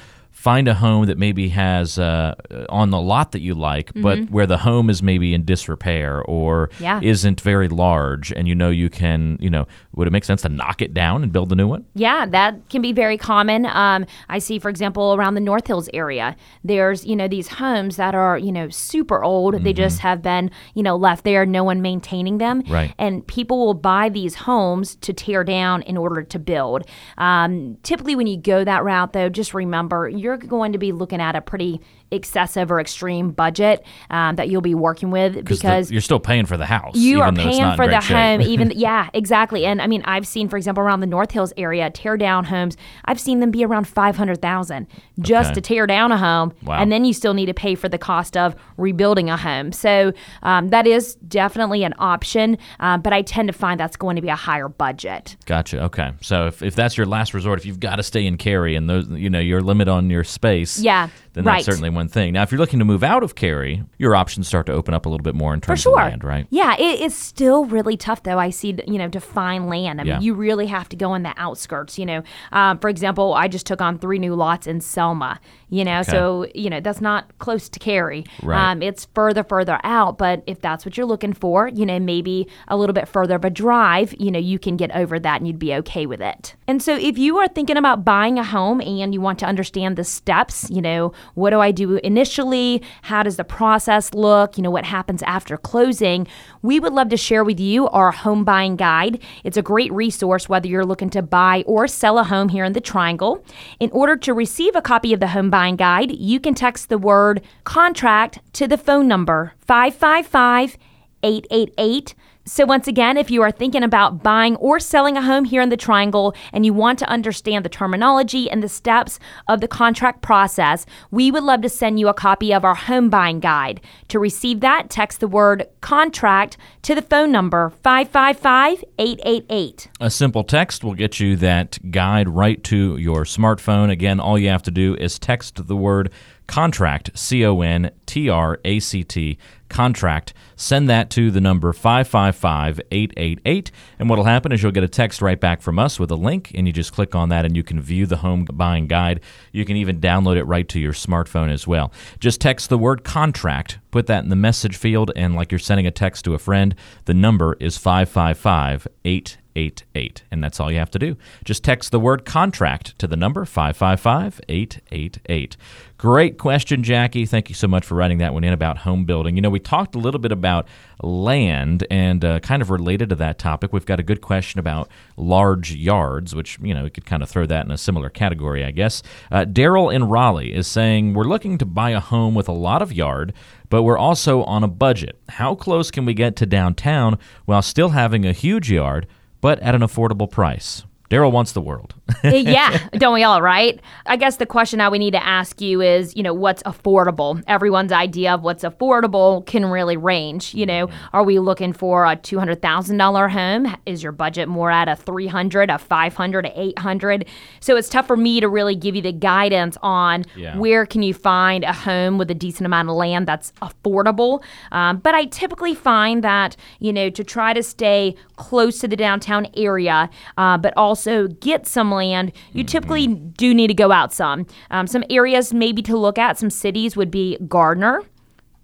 find 0.45 0.69
a 0.69 0.75
home 0.75 1.07
that 1.07 1.17
maybe 1.17 1.49
has 1.49 1.99
uh, 1.99 2.35
on 2.69 2.91
the 2.91 3.01
lot 3.01 3.33
that 3.33 3.41
you 3.41 3.55
like, 3.55 3.91
but 3.97 4.19
where 4.31 4.47
the 4.47 4.59
home 4.59 4.91
is 4.91 5.03
maybe 5.03 5.33
in 5.33 5.43
disrepair 5.45 6.23
or 6.23 6.69
Yeah. 6.79 7.01
isn't 7.03 7.41
very 7.41 7.69
large, 7.69 8.31
and 8.37 8.47
you 8.47 8.55
know 8.55 8.69
you 8.69 8.91
can, 8.91 9.39
you 9.41 9.49
know, 9.49 9.65
would 9.95 10.07
it 10.07 10.11
make 10.11 10.25
sense 10.25 10.43
to 10.43 10.51
knock 10.51 10.83
it 10.83 10.93
down 10.93 11.23
and 11.23 11.33
build 11.33 11.51
a 11.53 11.55
new 11.55 11.67
one? 11.67 11.87
Yeah, 11.95 12.27
that 12.27 12.69
can 12.69 12.83
be 12.83 12.93
very 12.93 13.17
common. 13.17 13.65
Um, 13.65 14.05
I 14.29 14.39
see, 14.39 14.59
for 14.59 14.69
example, 14.69 15.15
around 15.15 15.35
the 15.35 15.41
North 15.41 15.67
Hills 15.67 15.89
area, 15.95 16.37
there's 16.63 17.07
you 17.07 17.17
know 17.17 17.27
these 17.29 17.49
homes 17.49 17.97
that 17.97 18.15
are 18.15 18.37
you 18.37 18.53
know 18.53 18.69
super 18.69 19.25
old. 19.25 19.55
They 19.65 19.73
just 19.73 20.01
have 20.01 20.21
been 20.21 20.51
you 20.75 20.83
know 20.83 20.97
left 20.97 21.25
there, 21.25 21.47
no 21.47 21.65
one 21.65 21.81
maintaining 21.81 22.37
them, 22.39 22.63
Right. 22.69 22.93
And 22.99 23.27
people 23.27 23.57
will 23.65 23.75
buy 23.95 24.11
these 24.11 24.35
homes 24.35 24.97
to 24.97 25.13
tear 25.15 25.43
down 25.45 25.81
in 25.83 25.97
order 25.97 26.23
to 26.23 26.39
build. 26.39 26.85
Um, 27.17 27.79
typically, 27.83 28.15
when 28.15 28.27
you 28.27 28.37
go 28.37 28.63
that 28.65 28.85
route, 28.85 29.13
though, 29.15 29.31
just 29.31 29.55
remember 29.55 30.07
you're 30.09 30.34
going 30.37 30.73
to 30.73 30.79
be 30.79 30.93
looking 30.93 31.21
at 31.21 31.37
a 31.37 31.41
pretty 31.41 31.81
excessive 32.11 32.71
or 32.71 32.81
extreme 32.81 33.31
budget 33.31 33.85
um, 34.11 34.37
that 34.37 34.49
you'll 34.49 34.61
be 34.61 34.75
working 34.75 35.11
with 35.11 35.35
the- 35.35 35.43
because 35.43 35.91
you're 35.91 36.01
still 36.01 36.21
paying 36.21 36.47
for 36.47 36.57
the 36.57 36.67
house. 36.67 36.95
you 36.97 37.21
are 37.21 37.33
paying 37.33 37.75
for 37.77 37.87
the 37.87 38.01
shape. 38.01 38.17
home 38.17 38.41
even 38.55 38.71
yeah 38.75 39.09
exactly 39.15 39.65
and 39.67 39.81
i 39.83 39.87
mean 39.87 40.03
i've 40.05 40.27
seen 40.27 40.49
for 40.49 40.57
example 40.57 40.83
around 40.83 41.01
the 41.01 41.07
north 41.07 41.31
hills 41.33 41.53
area 41.57 41.91
tear 41.91 42.17
down 42.17 42.45
homes 42.45 42.77
i've 43.07 43.19
seen 43.21 43.41
them 43.41 43.51
be 43.51 43.65
around 43.65 43.87
500000 43.89 44.87
just 45.21 45.49
Okay. 45.51 45.55
to 45.55 45.61
tear 45.61 45.87
down 45.87 46.13
a 46.13 46.19
home 46.19 46.53
Wow. 46.63 46.79
and 46.81 46.91
then 46.93 47.05
you 47.05 47.13
still 47.13 47.35
need 47.35 47.47
to 47.47 47.55
pay 47.55 47.75
for 47.75 47.89
the 47.89 47.99
cost 47.99 48.37
of 48.37 48.55
rebuilding 48.77 49.29
a 49.31 49.37
home 49.37 49.73
so 49.73 50.13
um, 50.43 50.69
that 50.69 50.87
is 50.87 51.15
definitely 51.17 51.85
an 51.85 51.95
option 51.99 52.59
um, 52.81 53.01
but 53.01 53.13
i 53.13 53.23
tend 53.23 53.49
to 53.49 53.53
find 53.53 53.79
that's 53.81 53.97
going 53.97 54.17
to 54.17 54.23
be 54.23 54.29
a 54.29 54.37
higher 54.37 54.69
budget 54.69 55.37
Gotcha. 55.47 55.83
Okay. 55.85 56.13
So 56.21 56.47
if, 56.47 56.63
if 56.63 56.75
that's 56.75 56.97
your 56.97 57.07
last 57.07 57.35
resort, 57.35 57.59
if 57.59 57.67
you've 57.67 57.81
got 57.81 57.97
to 57.97 58.03
stay 58.03 58.27
in 58.27 58.37
Cary 58.37 58.77
and 58.77 58.89
those, 58.89 59.09
you 59.09 59.29
know, 59.29 59.39
your 59.41 59.61
limit 59.61 59.89
on 59.89 60.09
your 60.11 60.25
space, 60.25 60.79
Yeah, 60.81 61.09
then 61.35 61.45
right. 61.45 61.57
that's 61.57 61.67
certainly 61.67 61.91
one 61.95 62.09
thing. 62.09 62.33
Now, 62.35 62.43
if 62.43 62.51
you're 62.53 62.59
looking 62.59 62.79
to 62.79 62.85
move 62.85 63.03
out 63.03 63.23
of 63.23 63.35
Cary, 63.35 63.85
your 63.99 64.15
options 64.15 64.47
start 64.49 64.67
to 64.67 64.73
open 64.73 64.95
up 64.95 65.07
a 65.07 65.09
little 65.09 65.23
bit 65.23 65.35
more 65.35 65.55
in 65.55 65.61
terms 65.61 65.81
sure. 65.81 65.99
of 66.01 66.07
land, 66.11 66.25
right? 66.25 66.47
Yeah, 66.51 66.75
it's 66.79 67.15
still 67.15 67.65
really 67.65 67.97
tough 67.97 68.23
though. 68.23 68.39
I 68.39 68.51
see, 68.51 68.77
you 68.87 68.99
know, 68.99 69.09
to 69.09 69.21
find 69.21 69.69
land. 69.69 70.01
I 70.01 70.05
mean, 70.05 70.13
Yeah. 70.13 70.21
you 70.21 70.35
really 70.35 70.67
have 70.67 70.89
to 70.91 70.97
go 70.97 71.15
in 71.15 71.23
the 71.23 71.35
outskirts. 71.37 71.99
You 71.99 72.07
know, 72.07 72.23
um, 72.53 72.79
for 72.79 72.89
example, 72.89 73.35
I 73.35 73.49
just 73.49 73.67
took 73.67 73.81
on 73.81 73.99
three 73.99 74.19
new 74.19 74.35
lots 74.35 74.67
in 74.67 74.81
Selma. 74.81 75.41
You 75.75 75.85
know, 75.85 76.03
so 76.03 76.47
you 76.55 76.71
know 76.71 76.79
that's 76.79 77.01
not 77.01 77.37
close 77.39 77.69
to 77.69 77.81
Cary. 77.81 78.25
Right. 78.45 78.71
Um, 78.71 78.81
it's 78.81 79.07
further, 79.13 79.43
further 79.43 79.81
out. 79.83 80.19
But 80.19 80.45
if 80.47 80.61
that's 80.61 80.87
what 80.87 80.97
you're 80.97 81.05
looking 81.05 81.33
for, 81.33 81.67
you 81.67 81.85
know, 81.85 81.99
maybe 81.99 82.47
a 82.69 82.77
little 82.77 82.93
bit 82.93 83.09
further 83.09 83.35
of 83.35 83.45
a 83.45 83.51
drive. 83.51 84.15
You 84.21 84.31
know, 84.31 84.39
you 84.39 84.61
can 84.61 84.77
get 84.77 84.95
over 84.95 85.19
that 85.19 85.41
and 85.41 85.49
you'd 85.49 85.59
be 85.59 85.75
okay 85.75 86.07
with 86.07 86.21
it. 86.21 86.55
And 86.69 86.81
so, 86.81 86.95
if 86.97 87.19
you 87.19 87.39
are 87.39 87.49
thinking 87.49 87.77
about 87.77 88.05
buying 88.05 88.39
a 88.39 88.45
home 88.45 88.81
and 88.81 89.13
you 89.13 89.21
want 89.21 89.41
to 89.41 89.47
understand 89.47 89.97
the 89.97 90.05
steps, 90.05 90.71
you 90.71 90.81
know, 90.81 91.13
what 91.35 91.51
do 91.51 91.59
I 91.59 91.73
do 91.73 91.97
initially? 91.97 92.81
How 93.03 93.25
does 93.25 93.37
the 93.37 93.43
process 93.45 94.15
look? 94.15 94.57
You 94.57 94.63
know, 94.63 94.71
what 94.71 94.85
happens 94.85 95.25
after 95.25 95.57
closing? 95.57 96.29
We 96.63 96.79
would 96.79 96.93
love 96.93 97.09
to 97.09 97.17
share 97.17 97.43
with 97.43 97.59
you 97.59 97.89
our 97.89 98.13
home 98.13 98.45
buying 98.45 98.77
guide. 98.77 99.21
It's 99.43 99.57
a 99.57 99.63
great 99.63 99.93
resource 99.93 100.49
whether 100.49 100.69
you're 100.69 100.87
looking 100.87 101.11
to 101.11 101.23
buy 101.23 101.65
or 101.67 101.89
sell 101.89 102.19
a 102.19 102.25
home 102.25 102.49
here 102.49 102.65
in 102.65 102.75
the 102.75 102.81
Triangle. 102.81 103.45
In 103.81 103.91
order 103.91 104.17
to 104.19 104.33
receive 104.33 104.77
a 104.77 104.83
copy 104.83 105.13
of 105.13 105.19
the 105.19 105.29
home 105.29 105.51
buying 105.51 105.64
guide, 105.73 106.13
you 106.13 106.39
can 106.41 106.55
text 106.55 106.89
the 106.89 106.99
word 106.99 107.43
contract 107.65 108.39
to 108.55 108.67
the 108.67 108.79
phone 108.79 109.09
number 109.09 109.53
555 109.61 110.79
888. 111.23 112.15
So, 112.47 112.67
once 112.67 112.87
again, 112.87 113.17
if 113.17 113.31
you 113.31 113.41
are 113.41 113.51
thinking 113.51 113.83
about 113.83 114.23
buying 114.23 114.57
or 114.57 114.79
selling 114.79 115.17
a 115.17 115.23
home 115.23 115.47
here 115.47 115.63
in 115.63 115.71
the 115.71 115.79
Triangle 115.79 116.35
and 116.53 116.67
you 116.67 116.75
want 116.75 116.99
to 116.99 117.09
understand 117.09 117.65
the 117.65 117.71
terminology 117.71 118.51
and 118.51 118.63
the 118.63 118.69
steps 118.69 119.19
of 119.49 119.63
the 119.63 119.69
contract 119.69 120.21
process, 120.21 120.85
we 121.11 121.31
would 121.31 121.43
love 121.43 121.63
to 121.63 121.71
send 121.71 121.99
you 121.99 122.09
a 122.09 122.13
copy 122.13 122.53
of 122.53 122.63
our 122.63 122.75
home 122.75 123.09
buying 123.09 123.41
guide. 123.41 123.81
To 124.09 124.19
receive 124.19 124.61
that, 124.61 124.91
text 124.91 125.21
the 125.21 125.29
word 125.29 125.67
contract 125.81 126.59
to 126.83 126.95
the 126.95 127.01
phone 127.01 127.33
number 127.33 127.71
555 127.83 128.85
888. 128.99 129.89
A 130.01 130.11
simple 130.11 130.45
text 130.45 130.85
will 130.85 130.95
get 130.95 131.19
you 131.19 131.37
that 131.37 131.79
guide 131.91 132.29
right 132.29 132.63
to 132.65 132.99
your 132.99 133.25
smartphone. 133.25 133.91
Again, 133.91 134.21
all 134.21 134.39
you 134.39 134.51
have 134.51 134.63
to 134.65 134.71
do 134.71 134.97
is 134.97 135.19
text 135.19 135.67
the 135.67 135.77
word 135.77 136.13
contract, 136.47 137.11
C 137.15 137.45
O 137.47 137.61
N 137.63 137.91
T 138.05 138.29
R 138.29 138.61
A 138.67 138.81
C 138.81 139.03
T, 139.03 139.39
contract. 139.75 140.33
Send 140.55 140.89
that 140.89 141.11
to 141.11 141.33
the 141.33 141.41
number 141.41 141.73
555 141.73 142.81
888. 142.93 143.73
And 143.99 144.09
what 144.09 144.17
will 144.17 144.25
happen 144.25 144.53
is 144.53 144.63
you'll 144.63 144.71
get 144.71 144.85
a 144.85 144.89
text 144.89 145.21
right 145.21 145.41
back 145.41 145.61
from 145.61 145.81
us 145.81 145.99
with 145.99 146.13
a 146.13 146.17
link, 146.17 146.53
and 146.55 146.69
you 146.69 146.73
just 146.73 146.93
click 146.93 147.17
on 147.17 147.29
that 147.31 147.45
and 147.45 147.57
you 147.57 147.65
can 147.65 147.81
view 147.81 148.07
the 148.07 148.19
home 148.19 148.45
buying 148.45 148.87
guide. 148.87 149.21
You 149.51 149.65
can 149.65 149.77
even 149.77 150.01
download 150.01 150.37
it 150.37 150.45
right 150.45 150.69
to 150.69 150.79
your 150.79 150.93
smartphone 150.93 151.53
as 151.53 151.67
well. 151.67 151.93
Just 152.21 152.41
text 152.41 152.69
the 152.69 152.79
word 152.79 153.03
contract, 153.03 153.81
put 153.91 154.07
that 154.07 154.23
in 154.23 154.31
the 154.31 154.37
message 154.37 154.77
field, 154.77 155.11
and 155.17 155.35
like 155.35 155.51
you're 155.51 155.59
sending 155.59 155.89
a 155.89 155.91
text 155.91 156.25
to 156.27 156.35
a 156.35 156.39
friend, 156.39 156.77
the 157.07 157.15
number 157.15 157.57
is 157.59 157.77
555 157.77 158.87
888. 159.05 160.23
And 160.31 160.43
that's 160.43 160.61
all 160.61 160.71
you 160.71 160.79
have 160.79 160.91
to 160.93 160.99
do. 161.01 161.17
Just 161.45 161.65
text 161.65 161.91
the 161.91 162.01
word 162.01 162.25
contract 162.25 162.97
to 163.01 163.09
the 163.09 163.17
number 163.17 163.45
555 163.45 164.41
888. 164.49 165.57
Great 166.05 166.37
question, 166.37 166.83
Jackie. 166.83 167.25
Thank 167.25 167.49
you 167.49 167.55
so 167.55 167.67
much 167.67 167.83
for 167.83 167.95
writing 167.95 168.19
that 168.19 168.35
one 168.35 168.45
in 168.45 168.53
about 168.53 168.77
home 168.77 169.07
building. 169.07 169.37
You 169.37 169.41
know, 169.41 169.49
we 169.49 169.59
talked 169.59 169.95
a 169.95 169.99
little 169.99 170.21
bit 170.21 170.33
about 170.33 170.69
land 171.03 171.87
and 171.91 172.23
uh, 172.23 172.41
kind 172.41 172.61
of 172.61 172.69
related 172.69 173.09
to 173.09 173.15
that 173.15 173.39
topic, 173.39 173.73
we've 173.73 173.87
got 173.87 173.99
a 173.99 174.03
good 174.03 174.21
question 174.21 174.61
about 174.61 174.91
large 175.17 175.75
yards, 175.75 176.35
which, 176.35 176.59
you 176.61 176.75
know, 176.75 176.83
we 176.85 176.91
could 176.91 177.07
kind 177.07 177.23
of 177.23 177.31
throw 177.31 177.47
that 177.47 177.65
in 177.65 177.73
a 177.73 177.79
similar 177.79 178.11
category, 178.11 178.67
I 178.67 178.71
guess. 178.71 179.03
Uh, 179.33 179.47
Daryl 179.47 179.91
in 179.91 180.05
Raleigh 180.05 180.55
is 180.55 180.67
saying, 180.67 181.15
We're 181.15 181.25
looking 181.25 181.57
to 181.57 181.65
buy 181.65 181.93
a 181.93 182.01
home 182.01 182.35
with 182.35 182.51
a 182.51 182.53
lot 182.53 182.83
of 182.83 182.93
yard, 182.93 183.33
but 183.71 183.83
we're 183.83 183.97
also 183.97 184.43
on 184.43 184.63
a 184.63 184.69
budget. 184.69 185.19
How 185.31 185.55
close 185.55 185.91
can 185.91 186.05
we 186.05 186.13
get 186.13 186.37
to 186.37 186.45
downtown 186.45 187.19
while 187.47 187.63
still 187.63 187.89
having 187.89 188.27
a 188.27 188.35
huge 188.35 188.71
yard, 188.71 189.07
but 189.41 189.59
at 189.61 189.75
an 189.75 189.81
affordable 189.81 190.31
price? 190.31 190.83
Daryl 191.09 191.33
wants 191.33 191.53
the 191.53 191.63
world. 191.63 191.95
yeah, 192.25 192.79
don't 192.93 193.15
we 193.15 193.23
all, 193.23 193.41
right? 193.41 193.81
I 194.07 194.17
guess 194.17 194.37
the 194.37 194.45
question 194.47 194.77
now 194.79 194.91
we 194.91 194.99
need 194.99 195.13
to 195.13 195.25
ask 195.27 195.61
you 195.63 195.81
is, 195.81 196.15
you 196.15 196.23
know, 196.23 196.35
what's 196.35 196.63
affordable? 196.65 197.43
Everyone's 197.47 197.93
idea 197.93 198.35
of 198.35 198.43
what's 198.43 198.63
affordable 198.63 199.47
can 199.47 199.65
really 199.67 199.97
range. 199.97 200.55
You 200.55 200.67
know, 200.67 200.91
are 201.15 201.23
we 201.25 201.39
looking 201.39 201.73
for 201.73 202.05
a 202.05 202.15
two 202.15 202.39
hundred 202.39 202.61
thousand 202.61 202.99
dollar 202.99 203.29
home? 203.29 203.75
Is 203.87 204.03
your 204.03 204.13
budget 204.13 204.49
more 204.49 204.71
at 204.71 204.87
a 204.87 204.97
three 204.97 205.27
hundred, 205.27 205.71
a 205.71 205.79
five 205.79 206.15
hundred, 206.15 206.45
a 206.45 206.61
eight 206.61 206.79
hundred? 206.79 207.27
So 207.61 207.77
it's 207.77 207.89
tough 207.89 208.07
for 208.07 208.17
me 208.19 208.39
to 208.41 208.49
really 208.49 208.77
give 208.77 208.95
you 208.95 209.03
the 209.03 209.13
guidance 209.13 209.79
on 209.83 210.25
Yeah. 210.37 210.59
where 210.59 210.85
can 210.85 211.03
you 211.03 211.15
find 211.15 211.65
a 211.65 211.73
home 211.73 212.19
with 212.19 212.31
a 212.31 212.35
decent 212.35 212.67
amount 212.67 212.91
of 212.91 212.97
land 212.97 213.27
that's 213.27 213.53
affordable. 213.63 214.43
Um, 214.73 214.99
but 214.99 215.15
I 215.15 215.25
typically 215.27 215.75
find 215.75 216.23
that 216.23 216.55
you 216.81 216.93
know 216.93 217.09
to 217.11 217.25
try 217.25 217.55
to 217.55 217.63
stay 217.63 218.15
close 218.37 218.79
to 218.81 218.89
the 218.89 218.97
downtown 218.97 219.47
area, 219.57 220.11
uh, 220.37 220.59
but 220.59 220.75
also 220.77 221.29
get 221.29 221.67
some 221.67 221.94
land. 221.95 222.33
You 222.53 222.65
typically 222.65 223.07
do 223.07 223.55
need 223.55 223.69
to 223.69 223.75
go 223.75 223.93
out 223.93 224.13
some. 224.13 224.47
Um, 224.71 224.87
some 224.87 225.05
areas 225.11 225.55
maybe 225.55 225.83
to 225.83 225.97
look 225.97 226.19
at. 226.19 226.39
Some 226.39 226.51
cities 226.51 226.97
would 226.97 227.11
be 227.11 227.39
Garner, 227.49 228.03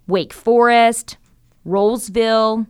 Wake 0.07 0.33
Forest, 0.33 1.17
Rolesville, 1.65 2.67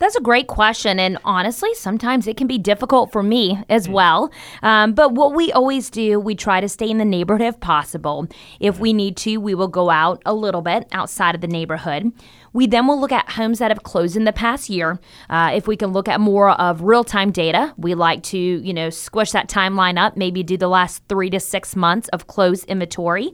That's 0.03 0.17
a 0.17 0.21
great 0.21 0.47
question. 0.47 0.99
And 0.99 1.17
honestly, 1.23 1.73
sometimes 1.75 2.27
it 2.27 2.35
can 2.35 2.47
be 2.47 2.57
difficult 2.57 3.13
for 3.13 3.23
me 3.23 3.63
as 3.69 3.87
well. 3.87 4.31
Um, 4.61 4.93
but 4.93 5.13
what 5.13 5.33
we 5.33 5.51
always 5.53 5.89
do, 5.89 6.19
we 6.19 6.35
try 6.35 6.59
to 6.59 6.67
stay 6.67 6.89
in 6.89 6.97
the 6.97 7.05
neighborhood 7.05 7.47
if 7.47 7.59
possible. 7.61 8.27
If 8.59 8.79
we 8.79 8.91
need 8.91 9.15
to, 9.17 9.37
we 9.37 9.55
will 9.55 9.69
go 9.69 9.89
out 9.89 10.21
a 10.25 10.33
little 10.33 10.61
bit 10.61 10.89
outside 10.91 11.35
of 11.35 11.41
the 11.41 11.47
neighborhood. 11.47 12.11
We 12.53 12.67
then 12.67 12.87
will 12.87 12.99
look 12.99 13.11
at 13.11 13.31
homes 13.31 13.59
that 13.59 13.71
have 13.71 13.83
closed 13.83 14.15
in 14.15 14.25
the 14.25 14.31
past 14.31 14.69
year. 14.69 14.99
Uh, 15.29 15.51
if 15.53 15.67
we 15.67 15.75
can 15.75 15.91
look 15.91 16.07
at 16.07 16.21
more 16.21 16.51
of 16.51 16.83
real 16.83 17.03
time 17.03 17.31
data, 17.31 17.73
we 17.77 17.95
like 17.95 18.23
to, 18.23 18.37
you 18.37 18.73
know, 18.73 18.89
squish 18.89 19.31
that 19.31 19.49
timeline 19.49 19.97
up, 19.97 20.15
maybe 20.15 20.43
do 20.43 20.55
the 20.55 20.67
last 20.67 21.03
three 21.09 21.29
to 21.31 21.39
six 21.39 21.75
months 21.75 22.07
of 22.09 22.27
closed 22.27 22.65
inventory. 22.65 23.33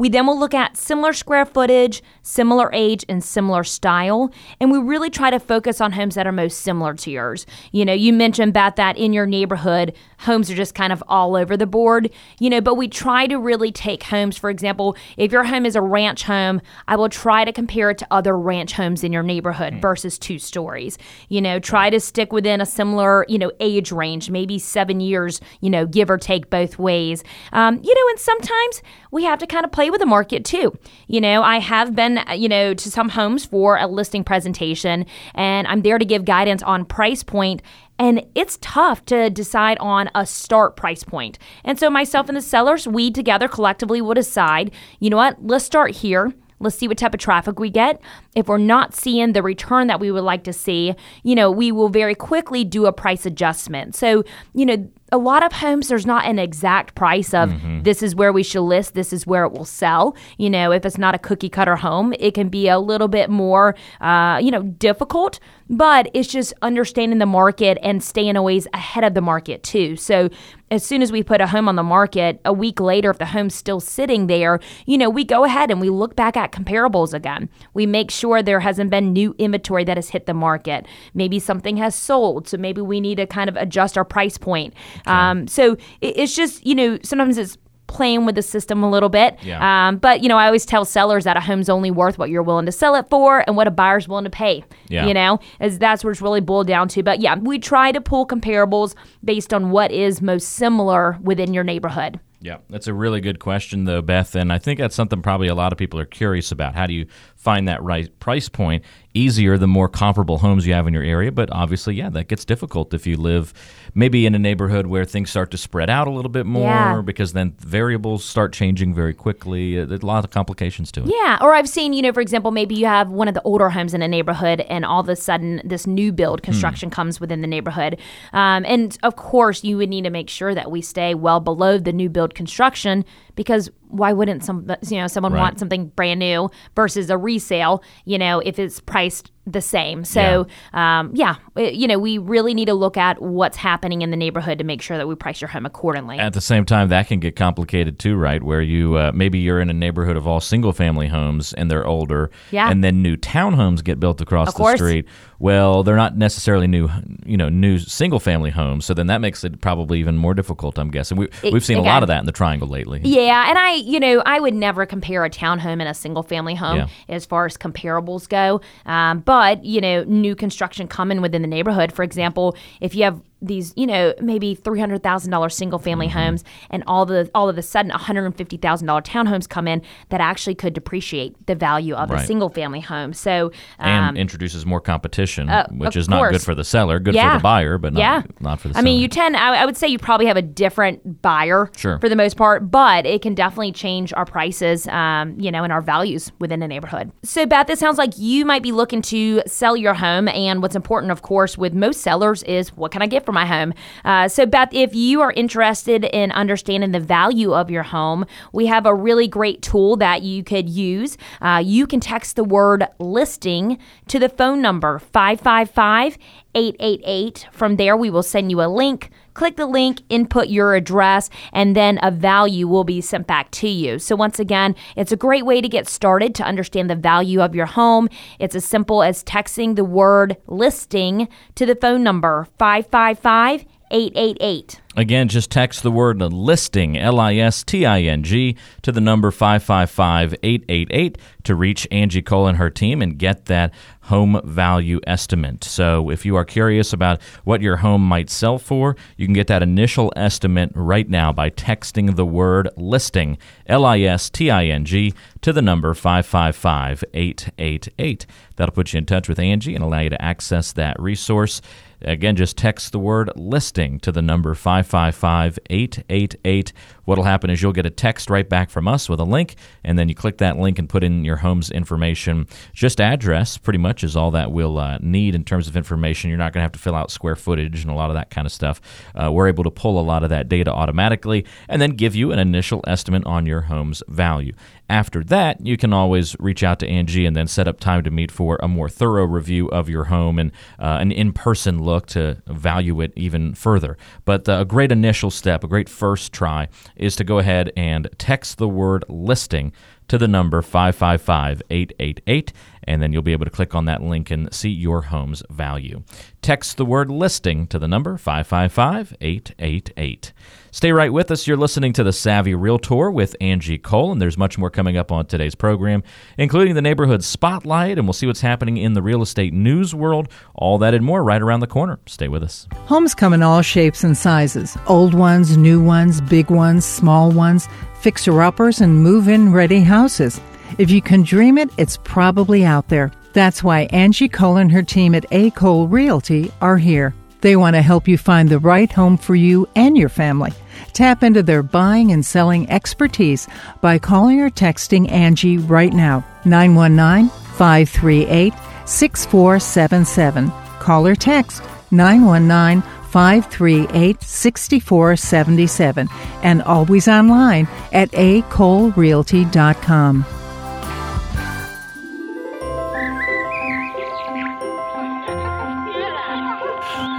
We 0.00 0.08
then 0.08 0.26
will 0.26 0.38
look 0.38 0.54
at 0.54 0.78
similar 0.78 1.12
square 1.12 1.44
footage, 1.44 2.02
similar 2.22 2.70
age, 2.72 3.04
and 3.06 3.22
similar 3.22 3.64
style. 3.64 4.32
And 4.58 4.72
we 4.72 4.78
really 4.78 5.10
try 5.10 5.28
to 5.28 5.38
focus 5.38 5.78
on 5.78 5.92
homes 5.92 6.14
that 6.14 6.26
are 6.26 6.32
most 6.32 6.62
similar 6.62 6.94
to 6.94 7.10
yours. 7.10 7.44
You 7.70 7.84
know, 7.84 7.92
you 7.92 8.14
mentioned, 8.14 8.48
about 8.48 8.76
that 8.76 8.96
in 8.96 9.12
your 9.12 9.26
neighborhood, 9.26 9.94
homes 10.20 10.50
are 10.50 10.54
just 10.54 10.74
kind 10.74 10.90
of 10.90 11.04
all 11.06 11.36
over 11.36 11.54
the 11.54 11.66
board, 11.66 12.10
you 12.38 12.48
know, 12.48 12.62
but 12.62 12.76
we 12.76 12.88
try 12.88 13.26
to 13.26 13.36
really 13.36 13.70
take 13.70 14.04
homes, 14.04 14.38
for 14.38 14.48
example, 14.48 14.96
if 15.18 15.32
your 15.32 15.44
home 15.44 15.66
is 15.66 15.76
a 15.76 15.82
ranch 15.82 16.22
home, 16.22 16.62
I 16.88 16.96
will 16.96 17.10
try 17.10 17.44
to 17.44 17.52
compare 17.52 17.90
it 17.90 17.98
to 17.98 18.06
other 18.10 18.38
ranch 18.38 18.72
homes 18.72 19.04
in 19.04 19.12
your 19.12 19.22
neighborhood 19.22 19.82
versus 19.82 20.18
two 20.18 20.38
stories. 20.38 20.96
You 21.28 21.42
know, 21.42 21.58
try 21.58 21.90
to 21.90 22.00
stick 22.00 22.32
within 22.32 22.62
a 22.62 22.66
similar, 22.66 23.26
you 23.28 23.38
know, 23.38 23.52
age 23.60 23.92
range, 23.92 24.30
maybe 24.30 24.58
seven 24.58 25.00
years, 25.00 25.42
you 25.60 25.68
know, 25.68 25.84
give 25.84 26.08
or 26.08 26.16
take 26.16 26.48
both 26.48 26.78
ways. 26.78 27.22
Um, 27.52 27.80
you 27.82 27.94
know, 27.94 28.08
and 28.08 28.18
sometimes 28.18 28.82
we 29.10 29.24
have 29.24 29.38
to 29.40 29.46
kind 29.46 29.64
of 29.64 29.72
play 29.72 29.90
with 29.90 30.00
the 30.00 30.06
market 30.06 30.44
too. 30.44 30.78
You 31.06 31.20
know, 31.20 31.42
I 31.42 31.58
have 31.58 31.94
been, 31.94 32.18
uh, 32.18 32.32
you 32.32 32.48
know, 32.48 32.74
to 32.74 32.90
some 32.90 33.10
homes 33.10 33.44
for 33.44 33.76
a 33.76 33.86
listing 33.86 34.24
presentation, 34.24 35.06
and 35.34 35.66
I'm 35.66 35.82
there 35.82 35.98
to 35.98 36.04
give 36.04 36.24
guidance 36.24 36.62
on 36.62 36.84
price 36.84 37.22
point. 37.22 37.62
And 37.98 38.24
it's 38.34 38.58
tough 38.62 39.04
to 39.06 39.28
decide 39.28 39.76
on 39.78 40.08
a 40.14 40.24
start 40.24 40.74
price 40.74 41.04
point. 41.04 41.38
And 41.64 41.78
so, 41.78 41.90
myself 41.90 42.28
and 42.28 42.36
the 42.36 42.42
sellers, 42.42 42.88
we 42.88 43.10
together 43.10 43.46
collectively 43.46 44.00
will 44.00 44.14
decide, 44.14 44.70
you 45.00 45.10
know 45.10 45.18
what, 45.18 45.36
let's 45.44 45.64
start 45.64 45.90
here. 45.90 46.32
Let's 46.62 46.76
see 46.76 46.88
what 46.88 46.98
type 46.98 47.14
of 47.14 47.20
traffic 47.20 47.58
we 47.58 47.70
get. 47.70 48.00
If 48.34 48.46
we're 48.46 48.58
not 48.58 48.94
seeing 48.94 49.32
the 49.32 49.42
return 49.42 49.86
that 49.86 49.98
we 49.98 50.10
would 50.10 50.24
like 50.24 50.44
to 50.44 50.52
see, 50.52 50.94
you 51.22 51.34
know, 51.34 51.50
we 51.50 51.72
will 51.72 51.88
very 51.88 52.14
quickly 52.14 52.64
do 52.64 52.84
a 52.84 52.92
price 52.92 53.24
adjustment. 53.24 53.94
So, 53.94 54.24
you 54.54 54.66
know, 54.66 54.90
a 55.12 55.18
lot 55.18 55.42
of 55.42 55.52
homes, 55.52 55.88
there's 55.88 56.06
not 56.06 56.24
an 56.24 56.38
exact 56.38 56.94
price 56.94 57.34
of 57.34 57.50
this 57.82 58.02
is 58.02 58.14
where 58.14 58.32
we 58.32 58.42
should 58.42 58.62
list, 58.62 58.94
this 58.94 59.12
is 59.12 59.26
where 59.26 59.44
it 59.44 59.52
will 59.52 59.64
sell. 59.64 60.14
You 60.38 60.50
know, 60.50 60.70
if 60.72 60.84
it's 60.86 60.98
not 60.98 61.14
a 61.14 61.18
cookie 61.18 61.48
cutter 61.48 61.76
home, 61.76 62.14
it 62.18 62.34
can 62.34 62.48
be 62.48 62.68
a 62.68 62.78
little 62.78 63.08
bit 63.08 63.30
more, 63.30 63.74
uh, 64.00 64.38
you 64.42 64.50
know, 64.50 64.62
difficult, 64.62 65.40
but 65.70 66.10
it's 66.12 66.28
just 66.28 66.52
understanding 66.62 67.20
the 67.20 67.26
market 67.26 67.78
and 67.80 68.02
staying 68.02 68.36
always 68.36 68.66
ahead 68.74 69.04
of 69.04 69.14
the 69.14 69.20
market 69.20 69.62
too. 69.62 69.94
So 69.94 70.28
as 70.72 70.84
soon 70.84 71.00
as 71.00 71.12
we 71.12 71.22
put 71.22 71.40
a 71.40 71.46
home 71.46 71.68
on 71.68 71.76
the 71.76 71.84
market, 71.84 72.40
a 72.44 72.52
week 72.52 72.80
later, 72.80 73.08
if 73.10 73.18
the 73.18 73.26
home's 73.26 73.54
still 73.54 73.78
sitting 73.78 74.26
there, 74.26 74.58
you 74.86 74.98
know, 74.98 75.08
we 75.08 75.24
go 75.24 75.44
ahead 75.44 75.70
and 75.70 75.80
we 75.80 75.88
look 75.88 76.16
back 76.16 76.36
at 76.36 76.50
comparables 76.50 77.14
again. 77.14 77.48
We 77.72 77.86
make 77.86 78.10
sure 78.10 78.42
there 78.42 78.60
hasn't 78.60 78.90
been 78.90 79.12
new 79.12 79.34
inventory 79.38 79.84
that 79.84 79.96
has 79.96 80.10
hit 80.10 80.26
the 80.26 80.34
market. 80.34 80.86
Maybe 81.14 81.38
something 81.38 81.76
has 81.76 81.94
sold, 81.94 82.48
so 82.48 82.56
maybe 82.56 82.80
we 82.80 83.00
need 83.00 83.16
to 83.16 83.26
kind 83.26 83.48
of 83.48 83.56
adjust 83.56 83.96
our 83.96 84.04
price 84.04 84.38
point. 84.38 84.74
Okay. 84.98 85.10
Um, 85.10 85.46
so 85.46 85.74
it, 86.00 86.18
it's 86.18 86.34
just, 86.34 86.66
you 86.66 86.74
know, 86.74 86.98
sometimes 87.04 87.38
it's 87.38 87.56
playing 87.90 88.24
with 88.24 88.36
the 88.36 88.42
system 88.42 88.82
a 88.82 88.90
little 88.90 89.08
bit. 89.08 89.36
Yeah. 89.42 89.88
Um, 89.88 89.96
but 89.98 90.22
you 90.22 90.28
know, 90.28 90.38
I 90.38 90.46
always 90.46 90.64
tell 90.64 90.84
sellers 90.84 91.24
that 91.24 91.36
a 91.36 91.40
home's 91.40 91.68
only 91.68 91.90
worth 91.90 92.18
what 92.18 92.30
you're 92.30 92.42
willing 92.42 92.66
to 92.66 92.72
sell 92.72 92.94
it 92.94 93.10
for 93.10 93.44
and 93.46 93.56
what 93.56 93.66
a 93.66 93.70
buyer's 93.70 94.06
willing 94.08 94.24
to 94.24 94.30
pay. 94.30 94.64
Yeah. 94.88 95.06
You 95.06 95.14
know, 95.14 95.40
is 95.60 95.78
that's 95.78 96.04
what 96.04 96.10
it's 96.10 96.22
really 96.22 96.40
boiled 96.40 96.68
down 96.68 96.88
to. 96.88 97.02
But 97.02 97.20
yeah, 97.20 97.36
we 97.36 97.58
try 97.58 97.92
to 97.92 98.00
pull 98.00 98.26
comparables 98.26 98.94
based 99.24 99.52
on 99.52 99.70
what 99.70 99.90
is 99.90 100.22
most 100.22 100.50
similar 100.50 101.18
within 101.20 101.52
your 101.52 101.64
neighborhood. 101.64 102.20
Yeah, 102.42 102.58
that's 102.70 102.86
a 102.86 102.94
really 102.94 103.20
good 103.20 103.38
question, 103.38 103.84
though, 103.84 104.00
Beth. 104.00 104.34
And 104.34 104.50
I 104.50 104.58
think 104.58 104.78
that's 104.78 104.94
something 104.94 105.20
probably 105.20 105.48
a 105.48 105.54
lot 105.54 105.72
of 105.72 105.78
people 105.78 106.00
are 106.00 106.06
curious 106.06 106.50
about. 106.50 106.74
How 106.74 106.86
do 106.86 106.94
you 106.94 107.06
find 107.40 107.66
that 107.68 107.82
right 107.82 108.16
price 108.20 108.48
point? 108.48 108.84
Easier 109.14 109.58
the 109.58 109.66
more 109.66 109.88
comparable 109.88 110.38
homes 110.38 110.66
you 110.66 110.74
have 110.74 110.86
in 110.86 110.94
your 110.94 111.02
area, 111.02 111.32
but 111.32 111.50
obviously, 111.50 111.94
yeah, 111.94 112.10
that 112.10 112.28
gets 112.28 112.44
difficult 112.44 112.94
if 112.94 113.06
you 113.06 113.16
live 113.16 113.52
maybe 113.94 114.26
in 114.26 114.34
a 114.34 114.38
neighborhood 114.38 114.86
where 114.86 115.04
things 115.04 115.30
start 115.30 115.50
to 115.50 115.56
spread 115.56 115.90
out 115.90 116.06
a 116.06 116.10
little 116.10 116.30
bit 116.30 116.46
more 116.46 116.62
yeah. 116.62 117.00
because 117.00 117.32
then 117.32 117.52
variables 117.58 118.24
start 118.24 118.52
changing 118.52 118.94
very 118.94 119.14
quickly. 119.14 119.80
Uh, 119.80 119.86
there's 119.86 120.02
a 120.02 120.06
lot 120.06 120.22
of 120.22 120.30
complications 120.30 120.92
to 120.92 121.00
it. 121.00 121.08
Yeah, 121.08 121.38
or 121.40 121.54
I've 121.54 121.68
seen, 121.68 121.92
you 121.92 122.02
know, 122.02 122.12
for 122.12 122.20
example, 122.20 122.50
maybe 122.50 122.74
you 122.74 122.86
have 122.86 123.10
one 123.10 123.26
of 123.26 123.34
the 123.34 123.42
older 123.42 123.70
homes 123.70 123.94
in 123.94 124.02
a 124.02 124.08
neighborhood 124.08 124.60
and 124.68 124.84
all 124.84 125.00
of 125.00 125.08
a 125.08 125.16
sudden 125.16 125.60
this 125.64 125.86
new 125.86 126.12
build 126.12 126.42
construction 126.42 126.88
hmm. 126.88 126.94
comes 126.94 127.20
within 127.20 127.40
the 127.40 127.48
neighborhood. 127.48 127.98
Um, 128.32 128.64
and 128.66 128.96
of 129.02 129.16
course, 129.16 129.64
you 129.64 129.78
would 129.78 129.88
need 129.88 130.04
to 130.04 130.10
make 130.10 130.28
sure 130.28 130.54
that 130.54 130.70
we 130.70 130.82
stay 130.82 131.14
well 131.14 131.40
below 131.40 131.78
the 131.78 131.92
new 131.92 132.10
build 132.10 132.34
construction 132.34 133.04
because 133.34 133.70
why 133.90 134.12
wouldn't 134.12 134.44
some 134.44 134.66
you 134.88 134.96
know 134.96 135.06
someone 135.06 135.32
right. 135.32 135.40
want 135.40 135.58
something 135.58 135.88
brand 135.88 136.20
new 136.20 136.50
versus 136.74 137.10
a 137.10 137.18
resale 137.18 137.82
you 138.04 138.18
know 138.18 138.40
if 138.40 138.58
it's 138.58 138.80
priced 138.80 139.30
the 139.52 139.60
same 139.60 140.04
so 140.04 140.46
yeah. 140.72 140.98
Um, 140.98 141.10
yeah 141.14 141.36
you 141.56 141.86
know 141.86 141.98
we 141.98 142.18
really 142.18 142.54
need 142.54 142.66
to 142.66 142.74
look 142.74 142.96
at 142.96 143.20
what's 143.20 143.56
happening 143.56 144.02
in 144.02 144.10
the 144.10 144.16
neighborhood 144.16 144.58
to 144.58 144.64
make 144.64 144.80
sure 144.80 144.96
that 144.96 145.08
we 145.08 145.14
price 145.14 145.40
your 145.40 145.48
home 145.48 145.66
accordingly 145.66 146.18
at 146.18 146.32
the 146.32 146.40
same 146.40 146.64
time 146.64 146.88
that 146.88 147.08
can 147.08 147.20
get 147.20 147.36
complicated 147.36 147.98
too 147.98 148.16
right 148.16 148.42
where 148.42 148.62
you 148.62 148.96
uh, 148.96 149.12
maybe 149.14 149.38
you're 149.38 149.60
in 149.60 149.70
a 149.70 149.74
neighborhood 149.74 150.16
of 150.16 150.26
all 150.26 150.40
single 150.40 150.72
family 150.72 151.08
homes 151.08 151.52
and 151.54 151.70
they're 151.70 151.86
older 151.86 152.30
yeah. 152.50 152.70
and 152.70 152.82
then 152.84 153.02
new 153.02 153.16
townhomes 153.16 153.82
get 153.82 153.98
built 153.98 154.20
across 154.20 154.54
the 154.54 154.76
street 154.76 155.06
well 155.38 155.82
they're 155.82 155.96
not 155.96 156.16
necessarily 156.16 156.66
new 156.66 156.88
you 157.24 157.36
know 157.36 157.48
new 157.48 157.78
single 157.78 158.20
family 158.20 158.50
homes 158.50 158.84
so 158.84 158.94
then 158.94 159.08
that 159.08 159.20
makes 159.20 159.44
it 159.44 159.60
probably 159.60 159.98
even 159.98 160.16
more 160.16 160.34
difficult 160.34 160.78
i'm 160.78 160.90
guessing 160.90 161.16
we, 161.18 161.26
it, 161.42 161.52
we've 161.52 161.64
seen 161.64 161.78
again, 161.78 161.90
a 161.90 161.94
lot 161.94 162.02
of 162.02 162.06
that 162.06 162.20
in 162.20 162.26
the 162.26 162.32
triangle 162.32 162.68
lately 162.68 163.00
yeah 163.04 163.48
and 163.48 163.58
i 163.58 163.80
you 163.90 164.00
know, 164.00 164.22
I 164.24 164.40
would 164.40 164.54
never 164.54 164.86
compare 164.86 165.24
a 165.24 165.30
townhome 165.30 165.80
and 165.80 165.82
a 165.82 165.94
single 165.94 166.22
family 166.22 166.54
home 166.54 166.76
yeah. 166.76 166.86
as 167.08 167.26
far 167.26 167.46
as 167.46 167.56
comparables 167.56 168.28
go. 168.28 168.60
Um, 168.86 169.20
but, 169.20 169.39
you 169.62 169.80
know, 169.80 170.04
new 170.04 170.34
construction 170.34 170.88
coming 170.88 171.20
within 171.20 171.42
the 171.42 171.48
neighborhood, 171.48 171.92
for 171.92 172.02
example, 172.02 172.56
if 172.80 172.94
you 172.94 173.04
have 173.04 173.20
these, 173.42 173.72
you 173.76 173.86
know, 173.86 174.14
maybe 174.20 174.54
three 174.54 174.80
hundred 174.80 175.02
thousand 175.02 175.30
dollars 175.30 175.54
single 175.54 175.78
family 175.78 176.08
mm-hmm. 176.08 176.18
homes, 176.18 176.44
and 176.70 176.84
all 176.86 177.06
the 177.06 177.30
all 177.34 177.48
of 177.48 177.56
a 177.58 177.62
sudden, 177.62 177.90
one 177.90 178.00
hundred 178.00 178.24
and 178.26 178.36
fifty 178.36 178.56
thousand 178.56 178.86
dollar 178.86 179.02
townhomes 179.02 179.48
come 179.48 179.66
in 179.66 179.82
that 180.10 180.20
actually 180.20 180.54
could 180.54 180.74
depreciate 180.74 181.34
the 181.46 181.54
value 181.54 181.94
of 181.94 182.10
right. 182.10 182.22
a 182.22 182.26
single 182.26 182.48
family 182.48 182.80
home. 182.80 183.12
So 183.12 183.46
um, 183.78 183.88
and 183.88 184.18
introduces 184.18 184.66
more 184.66 184.80
competition, 184.80 185.48
uh, 185.48 185.66
which 185.70 185.96
is 185.96 186.08
not 186.08 186.30
good 186.32 186.42
for 186.42 186.54
the 186.54 186.64
seller, 186.64 186.98
good 186.98 187.14
yeah. 187.14 187.34
for 187.34 187.38
the 187.38 187.42
buyer, 187.42 187.78
but 187.78 187.92
not, 187.92 188.00
yeah. 188.00 188.22
not 188.40 188.60
for 188.60 188.68
the. 188.68 188.74
Seller. 188.74 188.82
i 188.82 188.84
mean, 188.84 189.00
you 189.00 189.08
tend. 189.08 189.36
I, 189.36 189.62
I, 189.62 189.66
would 189.66 189.76
say 189.76 189.88
you 189.88 189.98
probably 189.98 190.26
have 190.26 190.36
a 190.36 190.42
different 190.42 191.22
buyer 191.22 191.70
sure. 191.76 191.98
for 191.98 192.08
the 192.08 192.16
most 192.16 192.36
part, 192.36 192.70
but 192.70 193.06
it 193.06 193.22
can 193.22 193.34
definitely 193.34 193.72
change 193.72 194.12
our 194.12 194.24
prices, 194.24 194.86
um, 194.88 195.38
you 195.38 195.50
know, 195.50 195.64
and 195.64 195.72
our 195.72 195.80
values 195.80 196.32
within 196.38 196.62
a 196.62 196.68
neighborhood. 196.68 197.10
So, 197.22 197.46
Beth, 197.46 197.70
it 197.70 197.78
sounds 197.78 197.98
like 197.98 198.18
you 198.18 198.44
might 198.44 198.62
be 198.62 198.72
looking 198.72 199.02
to 199.02 199.42
sell 199.46 199.76
your 199.76 199.94
home, 199.94 200.28
and 200.28 200.62
what's 200.62 200.76
important, 200.76 201.12
of 201.12 201.22
course, 201.22 201.56
with 201.56 201.74
most 201.74 202.00
sellers 202.00 202.42
is 202.44 202.76
what 202.76 202.92
can 202.92 203.02
I 203.02 203.06
get 203.06 203.24
for 203.24 203.29
my 203.32 203.46
home. 203.46 203.74
Uh, 204.04 204.28
so, 204.28 204.46
Beth, 204.46 204.70
if 204.72 204.94
you 204.94 205.20
are 205.20 205.32
interested 205.32 206.04
in 206.04 206.32
understanding 206.32 206.92
the 206.92 207.00
value 207.00 207.52
of 207.52 207.70
your 207.70 207.82
home, 207.82 208.26
we 208.52 208.66
have 208.66 208.86
a 208.86 208.94
really 208.94 209.28
great 209.28 209.62
tool 209.62 209.96
that 209.96 210.22
you 210.22 210.42
could 210.42 210.68
use. 210.68 211.16
Uh, 211.40 211.62
you 211.64 211.86
can 211.86 212.00
text 212.00 212.36
the 212.36 212.44
word 212.44 212.86
listing 212.98 213.78
to 214.08 214.18
the 214.18 214.28
phone 214.28 214.60
number 214.62 214.98
555 214.98 216.18
888. 216.54 217.46
From 217.52 217.76
there, 217.76 217.96
we 217.96 218.10
will 218.10 218.22
send 218.22 218.50
you 218.50 218.60
a 218.60 218.66
link. 218.66 219.10
Click 219.40 219.56
the 219.56 219.64
link, 219.64 220.02
input 220.10 220.48
your 220.48 220.74
address, 220.74 221.30
and 221.54 221.74
then 221.74 221.98
a 222.02 222.10
value 222.10 222.68
will 222.68 222.84
be 222.84 223.00
sent 223.00 223.26
back 223.26 223.50
to 223.52 223.68
you. 223.68 223.98
So, 223.98 224.14
once 224.14 224.38
again, 224.38 224.76
it's 224.96 225.12
a 225.12 225.16
great 225.16 225.46
way 225.46 225.62
to 225.62 225.66
get 225.66 225.88
started 225.88 226.34
to 226.34 226.44
understand 226.44 226.90
the 226.90 226.94
value 226.94 227.40
of 227.40 227.54
your 227.54 227.64
home. 227.64 228.10
It's 228.38 228.54
as 228.54 228.66
simple 228.66 229.02
as 229.02 229.24
texting 229.24 229.76
the 229.76 229.84
word 229.84 230.36
listing 230.46 231.26
to 231.54 231.64
the 231.64 231.74
phone 231.74 232.02
number 232.02 232.48
555 232.58 233.64
888. 233.90 234.80
Again, 234.96 235.28
just 235.28 235.50
text 235.50 235.82
the 235.82 235.90
word 235.90 236.20
listing, 236.20 236.98
L 236.98 237.18
I 237.18 237.36
S 237.36 237.64
T 237.64 237.86
I 237.86 238.02
N 238.02 238.22
G, 238.22 238.56
to 238.82 238.92
the 238.92 239.00
number 239.00 239.30
555 239.30 240.34
888 240.42 241.18
to 241.44 241.54
reach 241.54 241.88
Angie 241.90 242.22
Cole 242.22 242.46
and 242.46 242.58
her 242.58 242.68
team 242.70 243.00
and 243.00 243.18
get 243.18 243.46
that 243.46 243.72
home 244.10 244.40
value 244.44 245.00
estimate. 245.06 245.62
So, 245.62 246.10
if 246.10 246.26
you 246.26 246.34
are 246.34 246.44
curious 246.44 246.92
about 246.92 247.22
what 247.44 247.62
your 247.62 247.76
home 247.76 248.02
might 248.02 248.28
sell 248.28 248.58
for, 248.58 248.96
you 249.16 249.24
can 249.24 249.34
get 249.34 249.46
that 249.46 249.62
initial 249.62 250.12
estimate 250.16 250.72
right 250.74 251.08
now 251.08 251.32
by 251.32 251.50
texting 251.50 252.16
the 252.16 252.26
word 252.26 252.68
listing, 252.76 253.38
L 253.66 253.84
I 253.86 254.00
S 254.00 254.28
T 254.28 254.50
I 254.50 254.64
N 254.66 254.84
G, 254.84 255.14
to 255.42 255.52
the 255.52 255.62
number 255.62 255.94
555 255.94 257.04
888. 257.14 258.26
That'll 258.56 258.74
put 258.74 258.92
you 258.92 258.98
in 258.98 259.06
touch 259.06 259.28
with 259.28 259.38
Angie 259.38 259.74
and 259.74 259.82
allow 259.82 260.00
you 260.00 260.10
to 260.10 260.22
access 260.22 260.72
that 260.72 261.00
resource. 261.00 261.62
Again, 262.02 262.34
just 262.34 262.56
text 262.56 262.92
the 262.92 262.98
word 262.98 263.30
listing 263.36 264.00
to 264.00 264.10
the 264.10 264.22
number 264.22 264.54
555 264.54 265.58
888. 265.68 266.72
What'll 267.04 267.24
happen 267.24 267.50
is 267.50 267.60
you'll 267.60 267.72
get 267.72 267.84
a 267.84 267.90
text 267.90 268.30
right 268.30 268.48
back 268.48 268.70
from 268.70 268.88
us 268.88 269.08
with 269.08 269.20
a 269.20 269.24
link, 269.24 269.56
and 269.84 269.98
then 269.98 270.08
you 270.08 270.14
click 270.14 270.38
that 270.38 270.58
link 270.58 270.78
and 270.78 270.88
put 270.88 271.04
in 271.04 271.24
your 271.24 271.36
home's 271.36 271.70
information. 271.70 272.46
Just 272.72 273.00
address, 273.00 273.58
pretty 273.58 273.78
much, 273.78 274.02
is 274.02 274.16
all 274.16 274.30
that 274.30 274.50
we'll 274.50 274.78
uh, 274.78 274.98
need 275.02 275.34
in 275.34 275.44
terms 275.44 275.68
of 275.68 275.76
information. 275.76 276.30
You're 276.30 276.38
not 276.38 276.52
going 276.52 276.60
to 276.60 276.64
have 276.64 276.72
to 276.72 276.78
fill 276.78 276.94
out 276.94 277.10
square 277.10 277.36
footage 277.36 277.82
and 277.82 277.90
a 277.90 277.94
lot 277.94 278.08
of 278.08 278.14
that 278.14 278.30
kind 278.30 278.46
of 278.46 278.52
stuff. 278.52 278.80
Uh, 279.14 279.30
we're 279.30 279.48
able 279.48 279.64
to 279.64 279.70
pull 279.70 280.00
a 280.00 280.02
lot 280.02 280.22
of 280.22 280.30
that 280.30 280.48
data 280.48 280.72
automatically 280.72 281.44
and 281.68 281.82
then 281.82 281.90
give 281.90 282.14
you 282.14 282.32
an 282.32 282.38
initial 282.38 282.82
estimate 282.86 283.26
on 283.26 283.44
your 283.44 283.62
home's 283.62 284.02
value. 284.08 284.54
After 284.90 285.22
that, 285.22 285.64
you 285.64 285.76
can 285.76 285.92
always 285.92 286.34
reach 286.40 286.64
out 286.64 286.80
to 286.80 286.88
Angie 286.88 287.24
and 287.24 287.36
then 287.36 287.46
set 287.46 287.68
up 287.68 287.78
time 287.78 288.02
to 288.02 288.10
meet 288.10 288.32
for 288.32 288.58
a 288.60 288.66
more 288.66 288.88
thorough 288.88 289.24
review 289.24 289.68
of 289.68 289.88
your 289.88 290.06
home 290.06 290.36
and 290.36 290.50
uh, 290.80 290.98
an 291.00 291.12
in 291.12 291.32
person 291.32 291.80
look 291.80 292.06
to 292.06 292.42
value 292.48 293.00
it 293.00 293.12
even 293.14 293.54
further. 293.54 293.96
But 294.24 294.48
uh, 294.48 294.58
a 294.62 294.64
great 294.64 294.90
initial 294.90 295.30
step, 295.30 295.62
a 295.62 295.68
great 295.68 295.88
first 295.88 296.32
try, 296.32 296.66
is 296.96 297.14
to 297.16 297.24
go 297.24 297.38
ahead 297.38 297.72
and 297.76 298.08
text 298.18 298.58
the 298.58 298.68
word 298.68 299.04
listing 299.08 299.72
to 300.08 300.18
the 300.18 300.26
number 300.26 300.60
555 300.60 301.62
888, 301.70 302.52
and 302.82 303.00
then 303.00 303.12
you'll 303.12 303.22
be 303.22 303.30
able 303.30 303.44
to 303.44 303.50
click 303.50 303.76
on 303.76 303.84
that 303.84 304.02
link 304.02 304.28
and 304.28 304.52
see 304.52 304.70
your 304.70 305.02
home's 305.02 305.44
value. 305.50 306.02
Text 306.42 306.76
the 306.76 306.84
word 306.84 307.12
listing 307.12 307.68
to 307.68 307.78
the 307.78 307.86
number 307.86 308.18
555 308.18 309.14
888. 309.20 310.32
Stay 310.72 310.92
right 310.92 311.12
with 311.12 311.32
us. 311.32 311.46
You're 311.46 311.56
listening 311.56 311.92
to 311.94 312.04
the 312.04 312.12
Savvy 312.12 312.54
Realtor 312.54 313.10
with 313.10 313.34
Angie 313.40 313.76
Cole, 313.76 314.12
and 314.12 314.22
there's 314.22 314.38
much 314.38 314.56
more 314.56 314.70
coming 314.70 314.96
up 314.96 315.10
on 315.10 315.26
today's 315.26 315.56
program, 315.56 316.04
including 316.38 316.74
the 316.74 316.82
neighborhood 316.82 317.24
spotlight, 317.24 317.98
and 317.98 318.06
we'll 318.06 318.12
see 318.12 318.26
what's 318.26 318.40
happening 318.40 318.76
in 318.76 318.92
the 318.92 319.02
real 319.02 319.20
estate 319.20 319.52
news 319.52 319.94
world. 319.94 320.28
All 320.54 320.78
that 320.78 320.94
and 320.94 321.04
more 321.04 321.24
right 321.24 321.42
around 321.42 321.60
the 321.60 321.66
corner. 321.66 321.98
Stay 322.06 322.28
with 322.28 322.44
us. 322.44 322.68
Homes 322.86 323.14
come 323.16 323.32
in 323.32 323.42
all 323.42 323.62
shapes 323.62 324.04
and 324.04 324.16
sizes 324.16 324.76
old 324.86 325.12
ones, 325.12 325.56
new 325.56 325.82
ones, 325.82 326.20
big 326.20 326.50
ones, 326.50 326.84
small 326.84 327.32
ones, 327.32 327.68
fixer 328.00 328.40
uppers, 328.40 328.80
and 328.80 329.02
move 329.02 329.26
in 329.28 329.52
ready 329.52 329.80
houses. 329.80 330.40
If 330.78 330.90
you 330.90 331.02
can 331.02 331.22
dream 331.22 331.58
it, 331.58 331.70
it's 331.78 331.98
probably 332.04 332.64
out 332.64 332.88
there. 332.88 333.10
That's 333.32 333.64
why 333.64 333.82
Angie 333.90 334.28
Cole 334.28 334.56
and 334.56 334.70
her 334.70 334.82
team 334.82 335.14
at 335.14 335.26
A. 335.32 335.50
Cole 335.50 335.88
Realty 335.88 336.52
are 336.60 336.78
here. 336.78 337.14
They 337.40 337.56
want 337.56 337.76
to 337.76 337.82
help 337.82 338.06
you 338.06 338.18
find 338.18 338.48
the 338.48 338.58
right 338.58 338.90
home 338.90 339.16
for 339.16 339.34
you 339.34 339.68
and 339.74 339.96
your 339.96 340.08
family. 340.08 340.52
Tap 340.92 341.22
into 341.22 341.42
their 341.42 341.62
buying 341.62 342.12
and 342.12 342.24
selling 342.24 342.68
expertise 342.70 343.48
by 343.80 343.98
calling 343.98 344.40
or 344.40 344.50
texting 344.50 345.10
Angie 345.10 345.58
right 345.58 345.92
now, 345.92 346.24
919 346.44 347.30
538 347.56 348.52
6477. 348.86 350.52
Call 350.80 351.06
or 351.06 351.14
text 351.14 351.62
919 351.90 352.82
538 353.10 354.22
6477 354.22 356.08
and 356.42 356.62
always 356.62 357.08
online 357.08 357.68
at 357.92 358.10
acolerealty.com. 358.12 360.39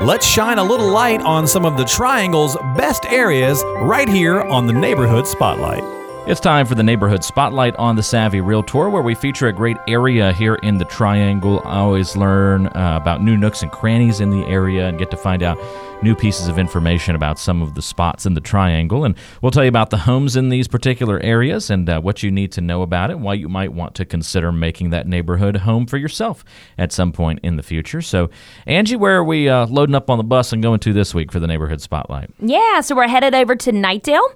let's 0.01 0.25
shine 0.25 0.57
a 0.57 0.63
little 0.63 0.89
light 0.89 1.21
on 1.21 1.47
some 1.47 1.65
of 1.65 1.77
the 1.77 1.85
Triangle's 1.85 2.57
best 2.75 3.05
areas 3.05 3.63
right 3.81 4.09
here 4.09 4.41
on 4.41 4.65
the 4.65 4.73
Neighborhood 4.73 5.27
Spotlight. 5.27 6.00
It's 6.27 6.39
time 6.39 6.67
for 6.67 6.75
the 6.75 6.83
Neighborhood 6.83 7.23
Spotlight 7.23 7.75
on 7.77 7.95
the 7.95 8.03
Savvy 8.03 8.41
Realtor, 8.41 8.91
where 8.91 9.01
we 9.01 9.15
feature 9.15 9.47
a 9.47 9.51
great 9.51 9.77
area 9.87 10.31
here 10.31 10.53
in 10.55 10.77
the 10.77 10.85
Triangle. 10.85 11.61
I 11.65 11.79
always 11.79 12.15
learn 12.15 12.67
uh, 12.67 12.99
about 13.01 13.23
new 13.23 13.35
nooks 13.35 13.63
and 13.63 13.71
crannies 13.71 14.21
in 14.21 14.29
the 14.29 14.45
area 14.45 14.87
and 14.87 14.99
get 14.99 15.09
to 15.11 15.17
find 15.17 15.41
out 15.41 15.57
new 16.03 16.15
pieces 16.15 16.47
of 16.47 16.57
information 16.57 17.15
about 17.15 17.37
some 17.37 17.61
of 17.61 17.75
the 17.75 17.81
spots 17.81 18.25
in 18.25 18.33
the 18.33 18.41
triangle. 18.41 19.03
And 19.03 19.15
we'll 19.41 19.51
tell 19.51 19.63
you 19.63 19.69
about 19.69 19.89
the 19.89 19.97
homes 19.97 20.35
in 20.35 20.49
these 20.49 20.67
particular 20.67 21.19
areas 21.19 21.69
and 21.69 21.89
uh, 21.89 21.99
what 22.01 22.23
you 22.23 22.31
need 22.31 22.51
to 22.53 22.61
know 22.61 22.81
about 22.81 23.11
it, 23.11 23.19
why 23.19 23.33
you 23.33 23.49
might 23.49 23.73
want 23.73 23.95
to 23.95 24.05
consider 24.05 24.51
making 24.51 24.91
that 24.91 25.07
neighborhood 25.07 25.57
home 25.57 25.85
for 25.85 25.97
yourself 25.97 26.43
at 26.77 26.91
some 26.91 27.11
point 27.11 27.39
in 27.43 27.55
the 27.55 27.63
future. 27.63 28.01
So, 28.01 28.29
Angie, 28.65 28.95
where 28.95 29.17
are 29.17 29.23
we 29.23 29.49
uh, 29.49 29.67
loading 29.67 29.95
up 29.95 30.09
on 30.09 30.17
the 30.17 30.23
bus 30.23 30.53
and 30.53 30.61
going 30.61 30.79
to 30.81 30.93
this 30.93 31.13
week 31.13 31.31
for 31.31 31.39
the 31.39 31.47
neighborhood 31.47 31.81
spotlight? 31.81 32.31
Yeah, 32.39 32.81
so 32.81 32.95
we're 32.95 33.07
headed 33.07 33.35
over 33.35 33.55
to 33.55 33.71
Knightdale. 33.71 34.27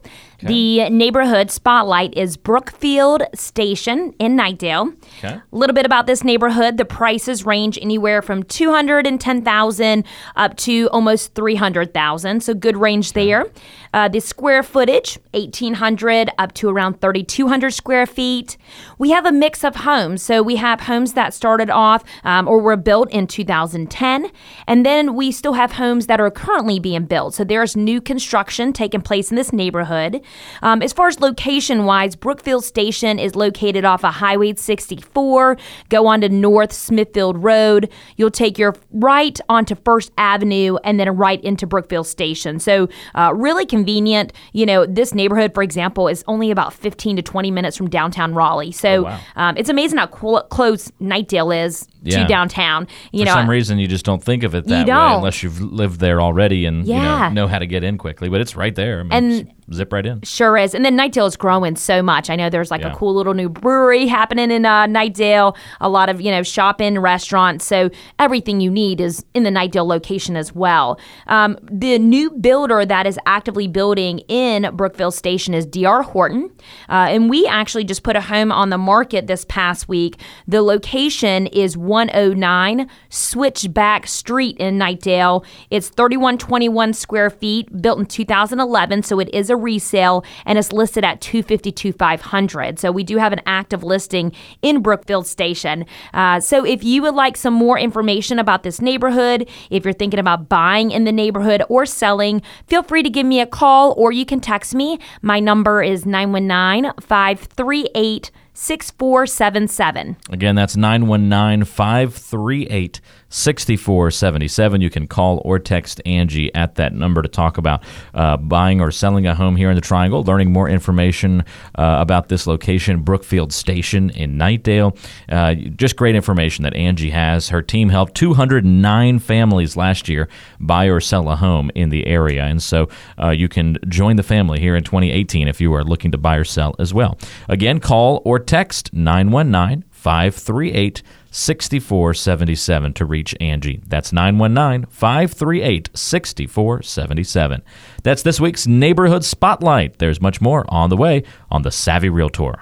Okay. 0.43 0.47
The 0.47 0.89
neighborhood 0.89 1.49
spotlight 1.49 2.13
is 2.15 2.35
Brookfield 2.35 3.23
Station 3.33 4.13
in 4.19 4.35
Knightdale. 4.35 4.93
Okay. 5.19 5.35
A 5.35 5.55
little 5.55 5.73
bit 5.73 5.85
about 5.85 6.07
this 6.07 6.23
neighborhood. 6.23 6.77
The 6.77 6.85
prices 6.85 7.45
range 7.45 7.79
anywhere 7.81 8.21
from 8.21 8.43
210,000 8.43 10.05
up 10.35 10.57
to 10.57 10.89
almost 10.91 11.35
300,000, 11.35 12.43
so 12.43 12.53
good 12.53 12.75
range 12.75 13.11
okay. 13.11 13.25
there. 13.27 13.45
Uh, 13.93 14.09
the 14.09 14.19
square 14.19 14.61
footage, 14.61 15.17
1,800 15.31 16.29
up 16.37 16.53
to 16.53 16.69
around 16.69 16.99
3,200 16.99 17.71
square 17.71 18.05
feet. 18.05 18.57
We 18.97 19.11
have 19.11 19.25
a 19.25 19.31
mix 19.31 19.63
of 19.63 19.77
homes. 19.77 20.21
So 20.21 20.43
we 20.43 20.57
have 20.57 20.81
homes 20.81 21.13
that 21.13 21.33
started 21.33 21.69
off 21.69 22.03
um, 22.25 22.47
or 22.47 22.59
were 22.59 22.75
built 22.75 23.09
in 23.11 23.27
2010, 23.27 24.29
and 24.67 24.85
then 24.85 25.15
we 25.15 25.31
still 25.31 25.53
have 25.53 25.73
homes 25.73 26.07
that 26.07 26.19
are 26.19 26.29
currently 26.29 26.79
being 26.79 27.05
built. 27.05 27.35
So 27.35 27.45
there's 27.45 27.77
new 27.77 28.01
construction 28.01 28.73
taking 28.73 29.01
place 29.01 29.29
in 29.29 29.37
this 29.37 29.53
neighborhood. 29.53 30.21
Um, 30.61 30.81
as 30.81 30.93
far 30.93 31.07
as 31.07 31.19
location 31.19 31.85
wise, 31.85 32.15
Brookfield 32.15 32.63
Station 32.63 33.19
is 33.19 33.35
located 33.35 33.85
off 33.85 34.03
of 34.03 34.13
Highway 34.13 34.53
64. 34.55 35.57
Go 35.89 36.07
on 36.07 36.21
to 36.21 36.29
North 36.29 36.73
Smithfield 36.73 37.43
Road. 37.43 37.89
You'll 38.17 38.31
take 38.31 38.57
your 38.57 38.75
right 38.91 39.39
onto 39.49 39.75
First 39.75 40.11
Avenue 40.17 40.77
and 40.83 40.99
then 40.99 41.15
right 41.15 41.43
into 41.43 41.67
Brookfield 41.67 42.07
Station. 42.07 42.59
So 42.59 42.89
uh, 43.15 43.33
really 43.35 43.65
convenient. 43.65 44.33
You 44.53 44.65
know, 44.65 44.85
this 44.85 45.13
neighborhood, 45.13 45.53
for 45.53 45.63
example, 45.63 46.07
is 46.07 46.23
only 46.27 46.51
about 46.51 46.73
15 46.73 47.17
to 47.17 47.21
20 47.21 47.51
minutes 47.51 47.77
from 47.77 47.89
downtown 47.89 48.33
Raleigh. 48.33 48.71
So 48.71 48.89
oh, 48.89 49.03
wow. 49.03 49.19
um, 49.35 49.57
it's 49.57 49.69
amazing 49.69 49.97
how 49.97 50.07
cool, 50.07 50.41
close 50.49 50.91
Knightdale 51.01 51.65
is 51.65 51.87
yeah. 52.11 52.21
to 52.21 52.27
downtown. 52.27 52.87
You 53.11 53.21
For 53.21 53.25
know, 53.25 53.33
some 53.33 53.49
reason, 53.49 53.79
you 53.79 53.87
just 53.87 54.05
don't 54.05 54.23
think 54.23 54.43
of 54.43 54.55
it 54.55 54.65
that 54.67 54.87
way 54.87 55.15
unless 55.15 55.43
you've 55.43 55.61
lived 55.61 55.99
there 55.99 56.21
already 56.21 56.65
and 56.65 56.85
yeah. 56.85 57.29
you 57.29 57.35
know, 57.35 57.43
know 57.43 57.47
how 57.47 57.59
to 57.59 57.67
get 57.67 57.83
in 57.83 57.97
quickly. 57.97 58.29
But 58.29 58.41
it's 58.41 58.55
right 58.55 58.73
there. 58.75 58.99
I 58.99 59.03
mean, 59.03 59.13
and 59.13 59.51
zip 59.73 59.91
right 59.91 60.05
in. 60.05 60.21
Sure 60.21 60.57
is. 60.57 60.73
And 60.75 60.85
then 60.85 60.97
Knightdale 60.97 61.27
is 61.27 61.35
growing 61.35 61.75
so 61.75 62.03
much. 62.03 62.29
I 62.29 62.35
know 62.35 62.49
there's 62.49 62.71
like 62.71 62.81
yeah. 62.81 62.93
a 62.93 62.95
cool 62.95 63.15
little 63.15 63.33
new 63.33 63.49
brewery 63.49 64.05
happening 64.05 64.51
in 64.51 64.65
uh, 64.65 64.85
Knightdale. 64.85 65.55
A 65.81 65.89
lot 65.89 66.09
of 66.09 66.21
you 66.21 66.31
know 66.31 66.43
shopping, 66.43 66.99
restaurants. 66.99 67.65
So 67.65 67.89
everything 68.19 68.61
you 68.61 68.69
need 68.69 69.01
is 69.01 69.25
in 69.33 69.43
the 69.43 69.49
Knightdale 69.49 69.87
location 69.87 70.35
as 70.35 70.53
well. 70.53 70.99
Um, 71.27 71.57
the 71.63 71.97
new 71.97 72.31
builder 72.31 72.85
that 72.85 73.07
is 73.07 73.19
actively 73.25 73.67
building 73.67 74.19
in 74.27 74.69
Brookfield 74.75 75.13
Station 75.13 75.53
is 75.53 75.65
D.R. 75.65 76.03
Horton, 76.03 76.51
uh, 76.89 77.07
and 77.09 77.29
we 77.29 77.45
actually 77.47 77.83
just 77.83 78.03
put 78.03 78.15
a 78.15 78.21
home 78.21 78.51
on 78.51 78.69
the 78.69 78.77
market 78.77 79.27
this 79.27 79.45
past 79.45 79.87
week. 79.87 80.19
The 80.47 80.61
location 80.61 81.47
is 81.47 81.77
109 81.95 82.89
Switchback 83.07 84.05
Street 84.05 84.57
in 84.57 84.77
Knightdale. 84.77 85.45
It's 85.69 85.87
3121 85.87 86.91
square 86.91 87.29
feet, 87.29 87.81
built 87.81 87.99
in 87.99 88.05
2011, 88.05 89.03
so 89.03 89.21
it 89.21 89.33
is 89.33 89.49
a 89.49 89.55
resale 89.55 90.25
and 90.45 90.59
it's 90.59 90.73
listed 90.73 91.05
at 91.05 91.21
252 91.21 91.93
500 91.93 92.79
So 92.79 92.91
we 92.91 93.05
do 93.05 93.15
have 93.15 93.31
an 93.31 93.39
active 93.45 93.81
listing 93.81 94.33
in 94.61 94.81
Brookfield 94.81 95.25
Station. 95.25 95.85
Uh, 96.13 96.41
so 96.41 96.65
if 96.65 96.83
you 96.83 97.01
would 97.03 97.15
like 97.15 97.37
some 97.37 97.53
more 97.53 97.79
information 97.79 98.39
about 98.39 98.63
this 98.63 98.81
neighborhood, 98.81 99.49
if 99.69 99.85
you're 99.85 99.93
thinking 99.93 100.19
about 100.19 100.49
buying 100.49 100.91
in 100.91 101.05
the 101.05 101.13
neighborhood 101.13 101.63
or 101.69 101.85
selling, 101.85 102.41
feel 102.67 102.83
free 102.83 103.03
to 103.03 103.09
give 103.09 103.25
me 103.25 103.39
a 103.39 103.47
call 103.47 103.93
or 103.95 104.11
you 104.11 104.25
can 104.25 104.41
text 104.41 104.75
me. 104.75 104.99
My 105.21 105.39
number 105.39 105.81
is 105.81 106.05
919 106.05 106.91
538 106.99 108.31
6477. 108.55 110.15
Again, 110.31 110.55
that's 110.55 110.75
919 110.75 111.65
538 111.65 113.01
6477. 113.29 114.81
You 114.81 114.89
can 114.89 115.07
call 115.07 115.41
or 115.43 115.59
text 115.59 116.01
Angie 116.05 116.53
at 116.53 116.75
that 116.75 116.93
number 116.93 117.21
to 117.21 117.27
talk 117.27 117.57
about 117.57 117.83
uh, 118.13 118.37
buying 118.37 118.81
or 118.81 118.91
selling 118.91 119.27
a 119.27 119.35
home 119.35 119.55
here 119.55 119.69
in 119.69 119.75
the 119.75 119.81
Triangle, 119.81 120.23
learning 120.23 120.51
more 120.51 120.69
information 120.69 121.41
uh, 121.75 121.97
about 121.99 122.29
this 122.29 122.47
location, 122.47 123.01
Brookfield 123.01 123.51
Station 123.51 124.09
in 124.11 124.37
Knightdale. 124.37 124.97
Uh, 125.29 125.55
just 125.55 125.95
great 125.95 126.15
information 126.15 126.63
that 126.63 126.75
Angie 126.75 127.09
has. 127.09 127.49
Her 127.49 127.61
team 127.61 127.89
helped 127.89 128.15
209 128.15 129.19
families 129.19 129.75
last 129.75 130.07
year 130.07 130.29
buy 130.59 130.85
or 130.85 130.99
sell 130.99 131.29
a 131.29 131.35
home 131.35 131.71
in 131.75 131.89
the 131.89 132.07
area. 132.07 132.43
And 132.43 132.61
so 132.61 132.89
uh, 133.21 133.29
you 133.29 133.47
can 133.47 133.77
join 133.87 134.15
the 134.15 134.23
family 134.23 134.59
here 134.59 134.75
in 134.75 134.83
2018 134.83 135.47
if 135.47 135.59
you 135.59 135.73
are 135.73 135.83
looking 135.83 136.11
to 136.11 136.17
buy 136.17 136.35
or 136.35 136.43
sell 136.43 136.75
as 136.79 136.93
well. 136.93 137.17
Again, 137.49 137.79
call 137.79 138.21
or 138.23 138.39
text 138.39 138.93
919 138.93 139.83
538 139.91 141.01
6477 141.35 142.93
to 142.93 143.05
reach 143.05 143.35
Angie. 143.41 143.81
That's 143.85 144.13
919 144.13 144.89
538 144.89 145.89
6477. 145.93 147.61
That's 148.03 148.23
this 148.23 148.39
week's 148.39 148.65
Neighborhood 148.65 149.25
Spotlight. 149.25 149.99
There's 149.99 150.21
much 150.21 150.39
more 150.39 150.65
on 150.69 150.89
the 150.89 150.95
way 150.95 151.23
on 151.51 151.63
the 151.63 151.71
Savvy 151.71 152.09
Realtor. 152.09 152.61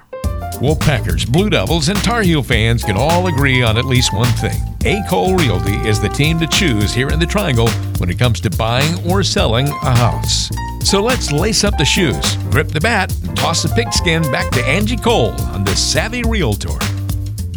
Wolfpackers, 0.54 1.30
Blue 1.30 1.50
Devils, 1.50 1.88
and 1.88 1.98
Tar 2.02 2.22
Heel 2.22 2.42
fans 2.42 2.82
can 2.82 2.96
all 2.96 3.28
agree 3.28 3.62
on 3.62 3.76
at 3.76 3.84
least 3.84 4.12
one 4.12 4.32
thing. 4.34 4.60
A. 4.84 5.02
Cole 5.08 5.36
Realty 5.36 5.76
is 5.88 6.00
the 6.00 6.08
team 6.08 6.38
to 6.40 6.46
choose 6.46 6.92
here 6.92 7.10
in 7.10 7.20
the 7.20 7.26
Triangle 7.26 7.68
when 7.98 8.10
it 8.10 8.18
comes 8.18 8.40
to 8.40 8.50
buying 8.50 8.94
or 9.08 9.22
selling 9.22 9.68
a 9.68 9.96
house. 9.96 10.50
So 10.80 11.00
let's 11.00 11.32
lace 11.32 11.64
up 11.64 11.78
the 11.78 11.84
shoes, 11.84 12.36
grip 12.50 12.68
the 12.68 12.80
bat, 12.80 13.14
and 13.22 13.36
toss 13.36 13.62
the 13.62 13.68
pigskin 13.70 14.22
back 14.32 14.50
to 14.52 14.64
Angie 14.66 14.96
Cole 14.96 15.32
on 15.42 15.64
the 15.64 15.76
Savvy 15.76 16.22
Realtor. 16.22 16.78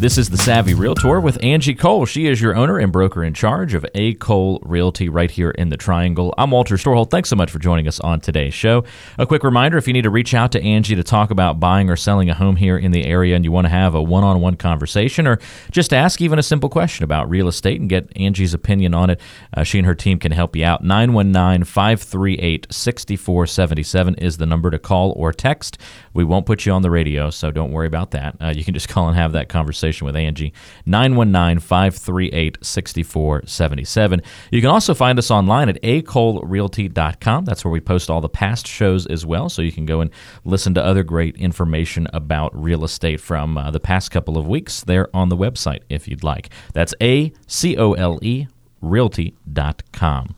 This 0.00 0.16
is 0.16 0.30
the 0.30 0.38
Savvy 0.38 0.74
Realtor 0.74 1.18
with 1.20 1.42
Angie 1.42 1.74
Cole. 1.74 2.06
She 2.06 2.28
is 2.28 2.40
your 2.40 2.54
owner 2.54 2.78
and 2.78 2.92
broker 2.92 3.24
in 3.24 3.34
charge 3.34 3.74
of 3.74 3.84
A. 3.96 4.14
Cole 4.14 4.60
Realty 4.62 5.08
right 5.08 5.28
here 5.28 5.50
in 5.50 5.70
the 5.70 5.76
Triangle. 5.76 6.32
I'm 6.38 6.52
Walter 6.52 6.76
Storholt. 6.76 7.10
Thanks 7.10 7.28
so 7.28 7.34
much 7.34 7.50
for 7.50 7.58
joining 7.58 7.88
us 7.88 7.98
on 7.98 8.20
today's 8.20 8.54
show. 8.54 8.84
A 9.18 9.26
quick 9.26 9.42
reminder 9.42 9.76
if 9.76 9.88
you 9.88 9.92
need 9.92 10.02
to 10.02 10.10
reach 10.10 10.34
out 10.34 10.52
to 10.52 10.62
Angie 10.62 10.94
to 10.94 11.02
talk 11.02 11.32
about 11.32 11.58
buying 11.58 11.90
or 11.90 11.96
selling 11.96 12.30
a 12.30 12.34
home 12.34 12.54
here 12.54 12.78
in 12.78 12.92
the 12.92 13.06
area 13.06 13.34
and 13.34 13.44
you 13.44 13.50
want 13.50 13.64
to 13.64 13.70
have 13.70 13.96
a 13.96 14.00
one 14.00 14.22
on 14.22 14.40
one 14.40 14.54
conversation 14.54 15.26
or 15.26 15.40
just 15.72 15.92
ask 15.92 16.20
even 16.20 16.38
a 16.38 16.44
simple 16.44 16.68
question 16.68 17.02
about 17.02 17.28
real 17.28 17.48
estate 17.48 17.80
and 17.80 17.90
get 17.90 18.08
Angie's 18.14 18.54
opinion 18.54 18.94
on 18.94 19.10
it, 19.10 19.20
uh, 19.54 19.64
she 19.64 19.78
and 19.78 19.86
her 19.86 19.96
team 19.96 20.20
can 20.20 20.30
help 20.30 20.54
you 20.54 20.64
out. 20.64 20.84
919 20.84 21.64
538 21.64 22.68
6477 22.70 24.14
is 24.14 24.36
the 24.36 24.46
number 24.46 24.70
to 24.70 24.78
call 24.78 25.10
or 25.16 25.32
text. 25.32 25.76
We 26.14 26.22
won't 26.22 26.46
put 26.46 26.66
you 26.66 26.72
on 26.72 26.82
the 26.82 26.90
radio, 26.90 27.30
so 27.30 27.50
don't 27.50 27.72
worry 27.72 27.88
about 27.88 28.12
that. 28.12 28.36
Uh, 28.40 28.52
you 28.54 28.62
can 28.62 28.74
just 28.74 28.88
call 28.88 29.08
and 29.08 29.16
have 29.16 29.32
that 29.32 29.48
conversation 29.48 29.87
with 30.06 30.16
Angie. 30.16 30.52
919 30.86 31.60
538 31.60 32.58
6477. 32.62 34.22
You 34.50 34.60
can 34.60 34.70
also 34.70 34.94
find 34.94 35.18
us 35.18 35.30
online 35.30 35.68
at 35.68 35.80
acolerealty.com. 35.82 37.44
That's 37.44 37.64
where 37.64 37.72
we 37.72 37.80
post 37.80 38.10
all 38.10 38.20
the 38.20 38.28
past 38.28 38.66
shows 38.66 39.06
as 39.06 39.24
well, 39.24 39.48
so 39.48 39.62
you 39.62 39.72
can 39.72 39.86
go 39.86 40.00
and 40.00 40.10
listen 40.44 40.74
to 40.74 40.84
other 40.84 41.02
great 41.02 41.36
information 41.36 42.06
about 42.12 42.58
real 42.60 42.84
estate 42.84 43.20
from 43.20 43.56
uh, 43.56 43.70
the 43.70 43.80
past 43.80 44.10
couple 44.10 44.36
of 44.36 44.46
weeks 44.46 44.82
there 44.82 45.08
on 45.14 45.28
the 45.28 45.36
website 45.36 45.80
if 45.88 46.06
you'd 46.06 46.24
like. 46.24 46.50
That's 46.72 46.94
A 47.00 47.32
C 47.46 47.76
O 47.76 47.94
L 47.94 48.18
E 48.22 48.46
realty.com. 48.80 50.34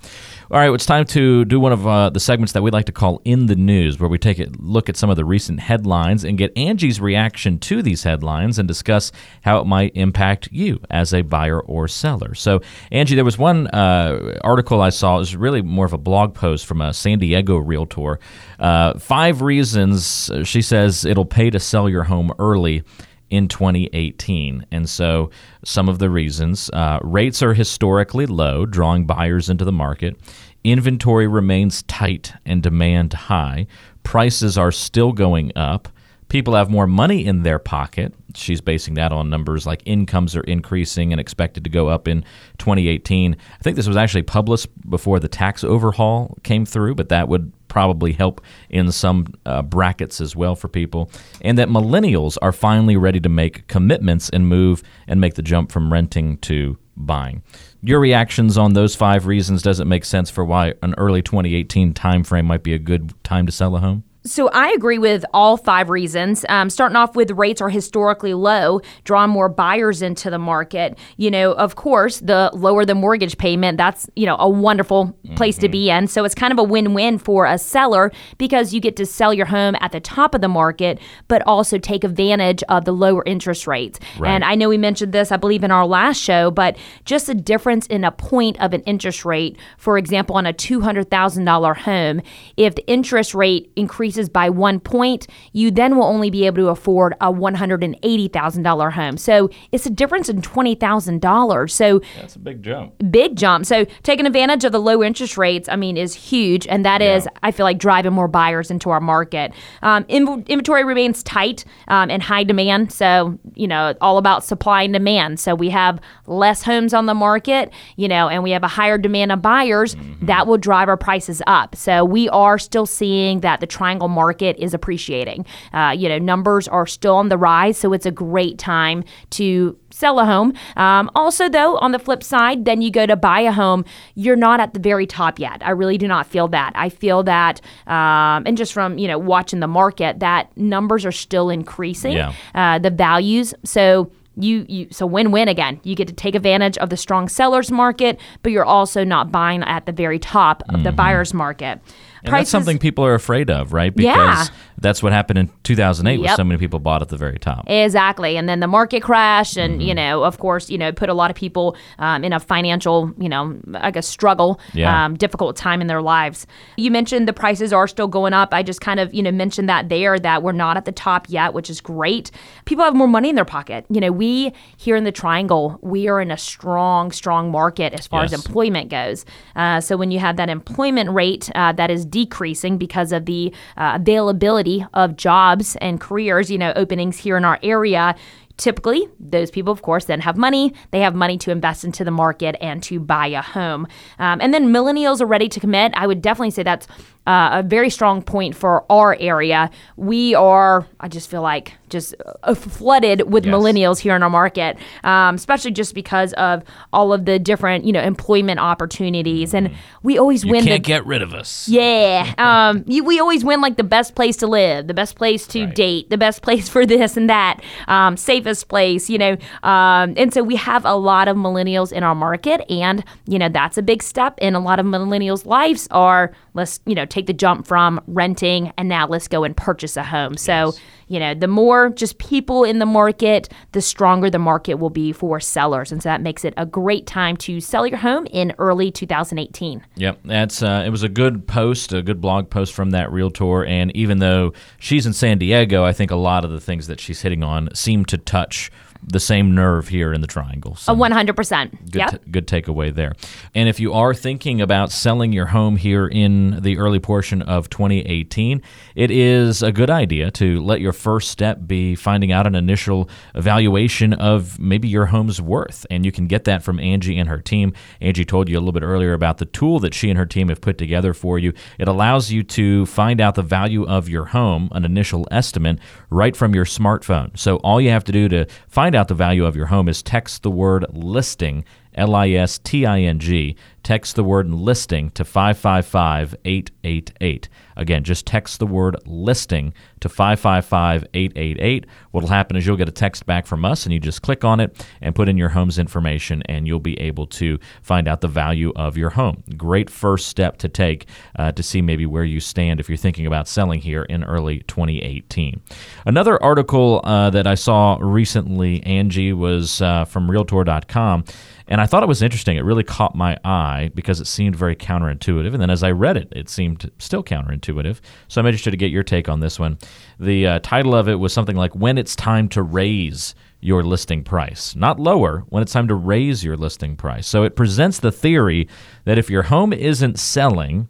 All 0.52 0.58
right, 0.58 0.74
it's 0.74 0.84
time 0.84 1.04
to 1.04 1.44
do 1.44 1.60
one 1.60 1.70
of 1.70 1.86
uh, 1.86 2.10
the 2.10 2.18
segments 2.18 2.54
that 2.54 2.62
we 2.62 2.72
like 2.72 2.86
to 2.86 2.92
call 2.92 3.22
In 3.24 3.46
the 3.46 3.54
News, 3.54 4.00
where 4.00 4.08
we 4.08 4.18
take 4.18 4.40
a 4.40 4.48
look 4.58 4.88
at 4.88 4.96
some 4.96 5.08
of 5.08 5.14
the 5.14 5.24
recent 5.24 5.60
headlines 5.60 6.24
and 6.24 6.36
get 6.36 6.50
Angie's 6.56 7.00
reaction 7.00 7.60
to 7.60 7.82
these 7.82 8.02
headlines 8.02 8.58
and 8.58 8.66
discuss 8.66 9.12
how 9.42 9.60
it 9.60 9.66
might 9.68 9.92
impact 9.94 10.48
you 10.50 10.80
as 10.90 11.14
a 11.14 11.22
buyer 11.22 11.60
or 11.60 11.86
seller. 11.86 12.34
So, 12.34 12.62
Angie, 12.90 13.14
there 13.14 13.24
was 13.24 13.38
one 13.38 13.68
uh, 13.68 14.40
article 14.42 14.80
I 14.80 14.90
saw, 14.90 15.14
it 15.14 15.18
was 15.20 15.36
really 15.36 15.62
more 15.62 15.86
of 15.86 15.92
a 15.92 15.98
blog 15.98 16.34
post 16.34 16.66
from 16.66 16.80
a 16.80 16.92
San 16.92 17.20
Diego 17.20 17.56
realtor. 17.56 18.18
Uh, 18.58 18.98
five 18.98 19.42
reasons, 19.42 20.30
uh, 20.30 20.42
she 20.42 20.62
says, 20.62 21.04
it'll 21.04 21.24
pay 21.24 21.50
to 21.50 21.60
sell 21.60 21.88
your 21.88 22.02
home 22.02 22.32
early 22.40 22.82
in 23.30 23.48
2018. 23.48 24.66
And 24.70 24.88
so, 24.88 25.30
some 25.64 25.88
of 25.88 25.98
the 25.98 26.10
reasons 26.10 26.68
uh, 26.72 26.98
rates 27.02 27.42
are 27.42 27.54
historically 27.54 28.26
low, 28.26 28.66
drawing 28.66 29.06
buyers 29.06 29.48
into 29.48 29.64
the 29.64 29.72
market. 29.72 30.16
Inventory 30.64 31.26
remains 31.26 31.82
tight 31.84 32.34
and 32.44 32.62
demand 32.62 33.12
high. 33.14 33.66
Prices 34.02 34.58
are 34.58 34.72
still 34.72 35.12
going 35.12 35.52
up. 35.56 35.88
people 36.28 36.54
have 36.54 36.70
more 36.70 36.86
money 36.86 37.26
in 37.26 37.42
their 37.42 37.58
pocket. 37.58 38.14
She's 38.34 38.60
basing 38.60 38.94
that 38.94 39.10
on 39.10 39.30
numbers 39.30 39.66
like 39.66 39.82
incomes 39.84 40.36
are 40.36 40.42
increasing 40.42 41.12
and 41.12 41.20
expected 41.20 41.64
to 41.64 41.70
go 41.70 41.88
up 41.88 42.06
in 42.06 42.24
2018. 42.58 43.34
I 43.34 43.62
think 43.62 43.76
this 43.76 43.88
was 43.88 43.96
actually 43.96 44.22
published 44.22 44.68
before 44.88 45.18
the 45.18 45.28
tax 45.28 45.64
overhaul 45.64 46.36
came 46.44 46.64
through, 46.64 46.94
but 46.94 47.08
that 47.08 47.28
would 47.28 47.52
probably 47.70 48.12
help 48.12 48.42
in 48.68 48.92
some 48.92 49.26
uh, 49.46 49.62
brackets 49.62 50.20
as 50.20 50.36
well 50.36 50.54
for 50.54 50.68
people. 50.68 51.10
And 51.40 51.56
that 51.56 51.68
millennials 51.70 52.36
are 52.42 52.52
finally 52.52 52.98
ready 52.98 53.20
to 53.20 53.30
make 53.30 53.66
commitments 53.68 54.28
and 54.28 54.46
move 54.46 54.82
and 55.06 55.20
make 55.20 55.34
the 55.34 55.42
jump 55.42 55.72
from 55.72 55.90
renting 55.90 56.36
to 56.38 56.76
buying. 56.96 57.42
Your 57.82 58.00
reactions 58.00 58.58
on 58.58 58.74
those 58.74 58.94
five 58.94 59.26
reasons 59.26 59.62
does 59.62 59.80
it 59.80 59.86
make 59.86 60.04
sense 60.04 60.28
for 60.28 60.44
why 60.44 60.74
an 60.82 60.94
early 60.98 61.22
2018 61.22 61.94
timeframe 61.94 62.44
might 62.44 62.62
be 62.62 62.74
a 62.74 62.78
good 62.78 63.14
time 63.24 63.46
to 63.46 63.52
sell 63.52 63.74
a 63.74 63.80
home? 63.80 64.04
So 64.22 64.48
I 64.48 64.68
agree 64.72 64.98
with 64.98 65.24
all 65.32 65.56
five 65.56 65.88
reasons. 65.88 66.44
Um, 66.50 66.68
starting 66.68 66.96
off 66.96 67.16
with 67.16 67.30
rates 67.30 67.62
are 67.62 67.70
historically 67.70 68.34
low, 68.34 68.82
drawing 69.04 69.30
more 69.30 69.48
buyers 69.48 70.02
into 70.02 70.28
the 70.28 70.38
market. 70.38 70.98
You 71.16 71.30
know, 71.30 71.52
of 71.52 71.76
course, 71.76 72.20
the 72.20 72.50
lower 72.52 72.84
the 72.84 72.94
mortgage 72.94 73.38
payment, 73.38 73.78
that's 73.78 74.10
you 74.16 74.26
know 74.26 74.36
a 74.38 74.48
wonderful 74.48 75.16
place 75.36 75.56
mm-hmm. 75.56 75.62
to 75.62 75.68
be 75.70 75.90
in. 75.90 76.06
So 76.06 76.24
it's 76.26 76.34
kind 76.34 76.52
of 76.52 76.58
a 76.58 76.62
win-win 76.62 77.16
for 77.16 77.46
a 77.46 77.56
seller 77.56 78.12
because 78.36 78.74
you 78.74 78.80
get 78.80 78.96
to 78.96 79.06
sell 79.06 79.32
your 79.32 79.46
home 79.46 79.74
at 79.80 79.92
the 79.92 80.00
top 80.00 80.34
of 80.34 80.42
the 80.42 80.48
market, 80.48 81.00
but 81.28 81.40
also 81.46 81.78
take 81.78 82.04
advantage 82.04 82.62
of 82.68 82.84
the 82.84 82.92
lower 82.92 83.22
interest 83.24 83.66
rates. 83.66 83.98
Right. 84.18 84.30
And 84.30 84.44
I 84.44 84.54
know 84.54 84.68
we 84.68 84.76
mentioned 84.76 85.14
this, 85.14 85.32
I 85.32 85.38
believe, 85.38 85.64
in 85.64 85.70
our 85.70 85.86
last 85.86 86.20
show, 86.20 86.50
but 86.50 86.76
just 87.06 87.30
a 87.30 87.34
difference 87.34 87.86
in 87.86 88.04
a 88.04 88.12
point 88.12 88.60
of 88.60 88.74
an 88.74 88.82
interest 88.82 89.24
rate, 89.24 89.56
for 89.78 89.96
example, 89.96 90.36
on 90.36 90.44
a 90.44 90.52
two 90.52 90.82
hundred 90.82 91.10
thousand 91.10 91.46
dollar 91.46 91.72
home, 91.72 92.20
if 92.58 92.74
the 92.74 92.86
interest 92.86 93.34
rate 93.34 93.72
increases 93.76 94.09
increases 94.10 94.28
by 94.28 94.50
one 94.50 94.80
point, 94.80 95.28
you 95.52 95.70
then 95.70 95.96
will 95.96 96.04
only 96.04 96.30
be 96.30 96.44
able 96.46 96.56
to 96.56 96.68
afford 96.68 97.14
a 97.20 97.32
$180,000 97.32 98.92
home. 98.92 99.16
So 99.16 99.50
it's 99.70 99.86
a 99.86 99.90
difference 99.90 100.28
in 100.28 100.42
$20,000. 100.42 101.70
So 101.70 102.00
that's 102.16 102.34
a 102.34 102.38
big 102.38 102.62
jump. 102.62 102.94
Big 103.10 103.36
jump. 103.36 103.66
So 103.66 103.84
taking 104.02 104.26
advantage 104.26 104.64
of 104.64 104.72
the 104.72 104.80
low 104.80 105.02
interest 105.02 105.38
rates, 105.38 105.68
I 105.68 105.76
mean, 105.76 105.96
is 105.96 106.14
huge. 106.14 106.66
And 106.66 106.84
that 106.84 107.00
yeah. 107.00 107.16
is, 107.16 107.28
I 107.42 107.52
feel 107.52 107.64
like, 107.64 107.78
driving 107.78 108.12
more 108.12 108.26
buyers 108.26 108.70
into 108.70 108.90
our 108.90 109.00
market. 109.00 109.52
Um, 109.82 110.04
inventory 110.08 110.84
remains 110.84 111.22
tight 111.22 111.64
um, 111.86 112.10
and 112.10 112.22
high 112.22 112.44
demand. 112.44 112.92
So, 112.92 113.38
you 113.54 113.68
know, 113.68 113.94
all 114.00 114.18
about 114.18 114.42
supply 114.42 114.82
and 114.82 114.92
demand. 114.92 115.38
So 115.38 115.54
we 115.54 115.70
have 115.70 116.00
less 116.26 116.62
homes 116.62 116.92
on 116.92 117.06
the 117.06 117.14
market, 117.14 117.72
you 117.96 118.08
know, 118.08 118.28
and 118.28 118.42
we 118.42 118.50
have 118.50 118.64
a 118.64 118.68
higher 118.68 118.98
demand 118.98 119.30
of 119.30 119.40
buyers. 119.40 119.94
Mm-hmm. 119.94 120.26
That 120.26 120.46
will 120.46 120.58
drive 120.58 120.88
our 120.88 120.96
prices 120.96 121.42
up. 121.46 121.76
So 121.76 122.04
we 122.04 122.28
are 122.30 122.58
still 122.58 122.86
seeing 122.86 123.40
that 123.40 123.60
the 123.60 123.66
triangle 123.66 123.99
triangle 124.00 124.08
market 124.08 124.56
is 124.58 124.74
appreciating. 124.74 125.44
Uh, 125.72 125.94
you 125.96 126.08
know, 126.08 126.18
numbers 126.18 126.68
are 126.68 126.86
still 126.86 127.16
on 127.16 127.28
the 127.28 127.36
rise, 127.36 127.76
so 127.76 127.92
it's 127.92 128.06
a 128.06 128.10
great 128.10 128.58
time 128.58 129.04
to 129.30 129.76
sell 129.90 130.18
a 130.18 130.24
home. 130.24 130.54
Um, 130.76 131.10
also, 131.14 131.48
though, 131.48 131.76
on 131.78 131.92
the 131.92 131.98
flip 131.98 132.22
side, 132.22 132.64
then 132.64 132.80
you 132.82 132.90
go 132.90 133.06
to 133.06 133.16
buy 133.16 133.40
a 133.40 133.52
home, 133.52 133.84
you're 134.14 134.36
not 134.36 134.60
at 134.60 134.72
the 134.72 134.80
very 134.80 135.06
top 135.06 135.38
yet. 135.38 135.60
I 135.64 135.70
really 135.70 135.98
do 135.98 136.08
not 136.08 136.26
feel 136.26 136.48
that. 136.48 136.72
I 136.74 136.88
feel 136.88 137.22
that, 137.24 137.60
um, 137.86 138.44
and 138.46 138.56
just 138.56 138.72
from 138.72 138.98
you 138.98 139.08
know 139.08 139.18
watching 139.18 139.60
the 139.60 139.68
market, 139.68 140.20
that 140.20 140.48
numbers 140.56 141.04
are 141.04 141.12
still 141.12 141.50
increasing. 141.50 142.12
Yeah. 142.12 142.32
Uh, 142.54 142.78
the 142.78 142.90
values. 142.90 143.54
So 143.64 144.10
you 144.36 144.64
you 144.68 144.86
so 144.90 145.06
win-win 145.06 145.48
again. 145.48 145.80
You 145.82 145.94
get 145.94 146.08
to 146.08 146.14
take 146.14 146.34
advantage 146.34 146.78
of 146.78 146.88
the 146.88 146.96
strong 146.96 147.28
sellers 147.28 147.70
market, 147.70 148.18
but 148.42 148.52
you're 148.52 148.64
also 148.64 149.04
not 149.04 149.30
buying 149.30 149.62
at 149.64 149.86
the 149.86 149.92
very 149.92 150.18
top 150.18 150.62
of 150.68 150.76
mm-hmm. 150.76 150.82
the 150.84 150.92
buyers 150.92 151.34
market. 151.34 151.80
And 152.22 152.34
that's 152.34 152.50
something 152.50 152.78
people 152.78 153.04
are 153.04 153.14
afraid 153.14 153.50
of, 153.50 153.72
right? 153.72 153.94
Because 153.94 154.48
yeah. 154.48 154.54
that's 154.78 155.02
what 155.02 155.12
happened 155.12 155.38
in 155.38 155.50
2008 155.62 156.12
yep. 156.12 156.20
with 156.20 156.36
so 156.36 156.44
many 156.44 156.58
people 156.58 156.78
bought 156.78 157.02
at 157.02 157.08
the 157.08 157.16
very 157.16 157.38
top. 157.38 157.64
Exactly. 157.68 158.36
And 158.36 158.48
then 158.48 158.60
the 158.60 158.66
market 158.66 159.02
crashed 159.02 159.56
and, 159.56 159.74
mm-hmm. 159.74 159.88
you 159.88 159.94
know, 159.94 160.24
of 160.24 160.38
course, 160.38 160.68
you 160.70 160.78
know, 160.78 160.92
put 160.92 161.08
a 161.08 161.14
lot 161.14 161.30
of 161.30 161.36
people 161.36 161.76
um, 161.98 162.24
in 162.24 162.32
a 162.32 162.40
financial, 162.40 163.12
you 163.18 163.28
know, 163.28 163.58
I 163.74 163.90
guess 163.90 164.06
struggle, 164.06 164.60
yeah. 164.74 165.04
um, 165.04 165.16
difficult 165.16 165.56
time 165.56 165.80
in 165.80 165.86
their 165.86 166.02
lives. 166.02 166.46
You 166.76 166.90
mentioned 166.90 167.26
the 167.26 167.32
prices 167.32 167.72
are 167.72 167.88
still 167.88 168.08
going 168.08 168.32
up. 168.32 168.52
I 168.52 168.62
just 168.62 168.80
kind 168.80 169.00
of, 169.00 169.12
you 169.14 169.22
know, 169.22 169.32
mentioned 169.32 169.68
that 169.68 169.88
there 169.88 170.18
that 170.18 170.42
we're 170.42 170.52
not 170.52 170.76
at 170.76 170.84
the 170.84 170.92
top 170.92 171.26
yet, 171.28 171.54
which 171.54 171.70
is 171.70 171.80
great. 171.80 172.30
People 172.64 172.84
have 172.84 172.94
more 172.94 173.08
money 173.08 173.30
in 173.30 173.34
their 173.34 173.44
pocket. 173.44 173.86
You 173.88 174.00
know, 174.00 174.12
we 174.12 174.52
here 174.76 174.96
in 174.96 175.04
the 175.04 175.12
Triangle, 175.12 175.78
we 175.82 176.08
are 176.08 176.20
in 176.20 176.30
a 176.30 176.38
strong, 176.38 177.12
strong 177.12 177.50
market 177.50 177.92
as 177.94 178.06
far 178.06 178.22
yes. 178.22 178.32
as 178.32 178.44
employment 178.44 178.90
goes. 178.90 179.24
Uh, 179.56 179.80
so 179.80 179.96
when 179.96 180.10
you 180.10 180.18
have 180.18 180.36
that 180.36 180.48
employment 180.48 181.10
rate 181.10 181.50
uh, 181.54 181.72
that 181.72 181.90
is 181.90 182.04
decreasing 182.10 182.78
because 182.78 183.12
of 183.12 183.26
the 183.26 183.52
uh, 183.76 183.92
availability 184.00 184.84
of 184.94 185.16
jobs 185.16 185.76
and 185.76 186.00
careers, 186.00 186.50
you 186.50 186.58
know, 186.58 186.72
openings 186.76 187.18
here 187.18 187.36
in 187.36 187.44
our 187.44 187.58
area, 187.62 188.14
typically 188.60 189.08
those 189.18 189.50
people 189.50 189.72
of 189.72 189.80
course 189.82 190.04
then 190.04 190.20
have 190.20 190.36
money. 190.36 190.74
They 190.90 191.00
have 191.00 191.14
money 191.14 191.38
to 191.38 191.50
invest 191.50 191.82
into 191.82 192.04
the 192.04 192.10
market 192.10 192.56
and 192.60 192.82
to 192.84 193.00
buy 193.00 193.28
a 193.28 193.40
home. 193.40 193.86
Um, 194.18 194.40
and 194.40 194.52
then 194.52 194.66
millennials 194.66 195.20
are 195.20 195.26
ready 195.26 195.48
to 195.48 195.60
commit. 195.60 195.92
I 195.96 196.06
would 196.06 196.20
definitely 196.20 196.50
say 196.50 196.62
that's 196.62 196.86
uh, 197.26 197.50
a 197.52 197.62
very 197.62 197.90
strong 197.90 198.22
point 198.22 198.54
for 198.54 198.84
our 198.92 199.16
area. 199.18 199.70
We 199.96 200.34
are, 200.34 200.86
I 201.00 201.08
just 201.08 201.30
feel 201.30 201.42
like, 201.42 201.74
just 201.90 202.14
uh, 202.42 202.54
flooded 202.54 203.30
with 203.30 203.44
yes. 203.44 203.54
millennials 203.54 203.98
here 203.98 204.16
in 204.16 204.22
our 204.22 204.30
market, 204.30 204.76
um, 205.04 205.34
especially 205.34 205.70
just 205.70 205.94
because 205.94 206.32
of 206.34 206.62
all 206.92 207.12
of 207.12 207.24
the 207.24 207.38
different, 207.38 207.84
you 207.84 207.92
know, 207.92 208.00
employment 208.00 208.60
opportunities. 208.60 209.54
And 209.54 209.74
we 210.02 210.18
always 210.18 210.44
you 210.44 210.52
win. 210.52 210.64
Can't 210.64 210.82
the, 210.82 210.86
get 210.86 211.04
rid 211.06 211.22
of 211.22 211.34
us. 211.34 211.68
Yeah, 211.68 212.34
um, 212.38 212.84
you, 212.86 213.04
we 213.04 213.20
always 213.20 213.44
win 213.44 213.60
like 213.60 213.76
the 213.76 213.84
best 213.84 214.14
place 214.14 214.36
to 214.38 214.46
live, 214.46 214.86
the 214.86 214.94
best 214.94 215.16
place 215.16 215.46
to 215.48 215.64
right. 215.64 215.74
date, 215.74 216.10
the 216.10 216.18
best 216.18 216.42
place 216.42 216.68
for 216.68 216.86
this 216.86 217.16
and 217.16 217.28
that, 217.28 217.60
um, 217.88 218.16
safest 218.16 218.68
place, 218.68 219.10
you 219.10 219.18
know. 219.18 219.36
Um, 219.62 220.14
and 220.16 220.32
so 220.32 220.42
we 220.42 220.56
have 220.56 220.84
a 220.84 220.94
lot 220.94 221.28
of 221.28 221.36
millennials 221.36 221.92
in 221.92 222.02
our 222.02 222.14
market, 222.14 222.62
and 222.70 223.04
you 223.26 223.38
know 223.38 223.48
that's 223.48 223.78
a 223.78 223.82
big 223.82 224.02
step. 224.02 224.38
And 224.40 224.56
a 224.56 224.60
lot 224.60 224.78
of 224.78 224.86
millennials' 224.86 225.44
lives 225.44 225.88
are 225.90 226.32
let's 226.54 226.80
you 226.86 226.94
know 226.94 227.04
take 227.04 227.26
the 227.26 227.32
jump 227.32 227.66
from 227.66 228.00
renting 228.06 228.72
and 228.76 228.88
now 228.88 229.06
let's 229.06 229.28
go 229.28 229.44
and 229.44 229.56
purchase 229.56 229.96
a 229.96 230.02
home 230.02 230.32
yes. 230.68 230.80
You 231.10 231.18
know 231.18 231.34
the 231.34 231.48
more 231.48 231.90
just 231.90 232.18
people 232.18 232.64
in 232.64 232.78
the 232.78 232.86
market 232.86 233.52
the 233.72 233.82
stronger 233.82 234.30
the 234.30 234.38
market 234.38 234.74
will 234.74 234.90
be 234.90 235.12
for 235.12 235.40
sellers 235.40 235.92
and 235.92 236.02
so 236.02 236.08
that 236.08 236.22
makes 236.22 236.44
it 236.44 236.54
a 236.56 236.64
great 236.64 237.06
time 237.06 237.36
to 237.36 237.60
sell 237.60 237.86
your 237.86 237.98
home 237.98 238.26
in 238.30 238.54
early 238.58 238.90
2018 238.90 239.84
yep 239.96 240.18
that's 240.24 240.62
uh, 240.62 240.82
it 240.86 240.90
was 240.90 241.02
a 241.02 241.08
good 241.08 241.46
post 241.46 241.92
a 241.92 242.00
good 242.00 242.20
blog 242.20 242.48
post 242.48 242.72
from 242.72 242.90
that 242.90 243.10
realtor 243.12 243.64
and 243.64 243.94
even 243.94 244.18
though 244.18 244.52
she's 244.78 245.04
in 245.04 245.12
san 245.12 245.36
diego 245.36 245.84
i 245.84 245.92
think 245.92 246.10
a 246.10 246.16
lot 246.16 246.44
of 246.44 246.50
the 246.50 246.60
things 246.60 246.86
that 246.86 247.00
she's 247.00 247.22
hitting 247.22 247.42
on 247.42 247.68
seem 247.74 248.04
to 248.04 248.16
touch 248.16 248.70
the 249.02 249.20
same 249.20 249.54
nerve 249.54 249.88
here 249.88 250.12
in 250.12 250.20
the 250.20 250.26
triangle. 250.26 250.76
So 250.76 250.94
100%. 250.94 251.70
Good, 251.90 251.94
yep. 251.94 252.10
t- 252.10 252.30
good 252.30 252.46
takeaway 252.46 252.94
there. 252.94 253.14
And 253.54 253.68
if 253.68 253.80
you 253.80 253.92
are 253.92 254.14
thinking 254.14 254.60
about 254.60 254.92
selling 254.92 255.32
your 255.32 255.46
home 255.46 255.76
here 255.76 256.06
in 256.06 256.60
the 256.62 256.78
early 256.78 257.00
portion 257.00 257.42
of 257.42 257.70
2018, 257.70 258.62
it 259.00 259.10
is 259.10 259.62
a 259.62 259.72
good 259.72 259.88
idea 259.88 260.30
to 260.30 260.60
let 260.60 260.82
your 260.82 260.92
first 260.92 261.30
step 261.30 261.60
be 261.66 261.94
finding 261.94 262.32
out 262.32 262.46
an 262.46 262.54
initial 262.54 263.08
evaluation 263.34 264.12
of 264.12 264.58
maybe 264.58 264.88
your 264.88 265.06
home's 265.06 265.40
worth. 265.40 265.86
And 265.88 266.04
you 266.04 266.12
can 266.12 266.26
get 266.26 266.44
that 266.44 266.62
from 266.62 266.78
Angie 266.78 267.18
and 267.18 267.26
her 267.26 267.40
team. 267.40 267.72
Angie 268.02 268.26
told 268.26 268.50
you 268.50 268.58
a 268.58 268.60
little 268.60 268.72
bit 268.72 268.82
earlier 268.82 269.14
about 269.14 269.38
the 269.38 269.46
tool 269.46 269.78
that 269.78 269.94
she 269.94 270.10
and 270.10 270.18
her 270.18 270.26
team 270.26 270.50
have 270.50 270.60
put 270.60 270.76
together 270.76 271.14
for 271.14 271.38
you. 271.38 271.54
It 271.78 271.88
allows 271.88 272.30
you 272.30 272.42
to 272.42 272.84
find 272.84 273.22
out 273.22 273.36
the 273.36 273.42
value 273.42 273.86
of 273.86 274.06
your 274.06 274.26
home, 274.26 274.68
an 274.72 274.84
initial 274.84 275.26
estimate, 275.30 275.78
right 276.10 276.36
from 276.36 276.54
your 276.54 276.66
smartphone. 276.66 277.38
So 277.38 277.56
all 277.56 277.80
you 277.80 277.88
have 277.88 278.04
to 278.04 278.12
do 278.12 278.28
to 278.28 278.44
find 278.68 278.94
out 278.94 279.08
the 279.08 279.14
value 279.14 279.46
of 279.46 279.56
your 279.56 279.66
home 279.66 279.88
is 279.88 280.02
text 280.02 280.42
the 280.42 280.50
word 280.50 280.84
listing, 280.90 281.64
L 281.94 282.14
I 282.14 282.28
S 282.32 282.58
T 282.58 282.84
I 282.84 283.00
N 283.00 283.18
G. 283.18 283.56
Text 283.82 284.16
the 284.16 284.24
word 284.24 284.50
listing 284.50 285.10
to 285.12 285.24
555 285.24 286.36
888. 286.44 287.48
Again, 287.76 288.04
just 288.04 288.26
text 288.26 288.58
the 288.58 288.66
word 288.66 288.96
listing 289.06 289.72
to 290.00 290.08
555 290.08 291.06
888. 291.14 291.86
What 292.10 292.22
will 292.22 292.28
happen 292.28 292.56
is 292.56 292.66
you'll 292.66 292.76
get 292.76 292.88
a 292.88 292.92
text 292.92 293.24
back 293.24 293.46
from 293.46 293.64
us, 293.64 293.86
and 293.86 293.92
you 293.92 293.98
just 293.98 294.20
click 294.20 294.44
on 294.44 294.60
it 294.60 294.86
and 295.00 295.14
put 295.14 295.28
in 295.28 295.38
your 295.38 295.48
home's 295.48 295.78
information, 295.78 296.42
and 296.46 296.66
you'll 296.66 296.78
be 296.78 297.00
able 297.00 297.26
to 297.28 297.58
find 297.80 298.06
out 298.06 298.20
the 298.20 298.28
value 298.28 298.72
of 298.76 298.98
your 298.98 299.10
home. 299.10 299.42
Great 299.56 299.88
first 299.88 300.28
step 300.28 300.58
to 300.58 300.68
take 300.68 301.06
uh, 301.36 301.52
to 301.52 301.62
see 301.62 301.80
maybe 301.80 302.04
where 302.04 302.24
you 302.24 302.38
stand 302.38 302.80
if 302.80 302.88
you're 302.88 302.98
thinking 302.98 303.26
about 303.26 303.48
selling 303.48 303.80
here 303.80 304.02
in 304.02 304.24
early 304.24 304.60
2018. 304.60 305.60
Another 306.04 306.42
article 306.42 307.00
uh, 307.04 307.30
that 307.30 307.46
I 307.46 307.54
saw 307.54 307.96
recently, 308.00 308.82
Angie, 308.84 309.32
was 309.32 309.80
uh, 309.80 310.04
from 310.04 310.30
Realtor.com. 310.30 311.24
And 311.70 311.80
I 311.80 311.86
thought 311.86 312.02
it 312.02 312.08
was 312.08 312.20
interesting. 312.20 312.56
It 312.56 312.64
really 312.64 312.82
caught 312.82 313.14
my 313.14 313.38
eye 313.44 313.69
because 313.94 314.20
it 314.20 314.26
seemed 314.26 314.56
very 314.56 314.76
counterintuitive. 314.76 315.52
And 315.52 315.60
then 315.60 315.70
as 315.70 315.82
I 315.82 315.90
read 315.90 316.16
it, 316.16 316.28
it 316.32 316.48
seemed 316.48 316.90
still 316.98 317.22
counterintuitive. 317.22 318.00
So 318.28 318.40
I'm 318.40 318.46
interested 318.46 318.72
to 318.72 318.76
get 318.76 318.90
your 318.90 319.02
take 319.02 319.28
on 319.28 319.40
this 319.40 319.58
one. 319.58 319.78
The 320.18 320.46
uh, 320.46 320.58
title 320.62 320.94
of 320.94 321.08
it 321.08 321.16
was 321.16 321.32
something 321.32 321.56
like 321.56 321.74
When 321.74 321.98
It's 321.98 322.14
Time 322.14 322.48
to 322.50 322.62
Raise 322.62 323.34
Your 323.60 323.82
Listing 323.82 324.24
Price. 324.24 324.76
Not 324.76 325.00
lower, 325.00 325.44
when 325.48 325.62
it's 325.62 325.72
time 325.72 325.88
to 325.88 325.94
raise 325.94 326.44
your 326.44 326.56
listing 326.56 326.96
price. 326.96 327.26
So 327.26 327.42
it 327.42 327.56
presents 327.56 327.98
the 327.98 328.12
theory 328.12 328.68
that 329.04 329.18
if 329.18 329.30
your 329.30 329.44
home 329.44 329.72
isn't 329.72 330.18
selling, 330.18 330.88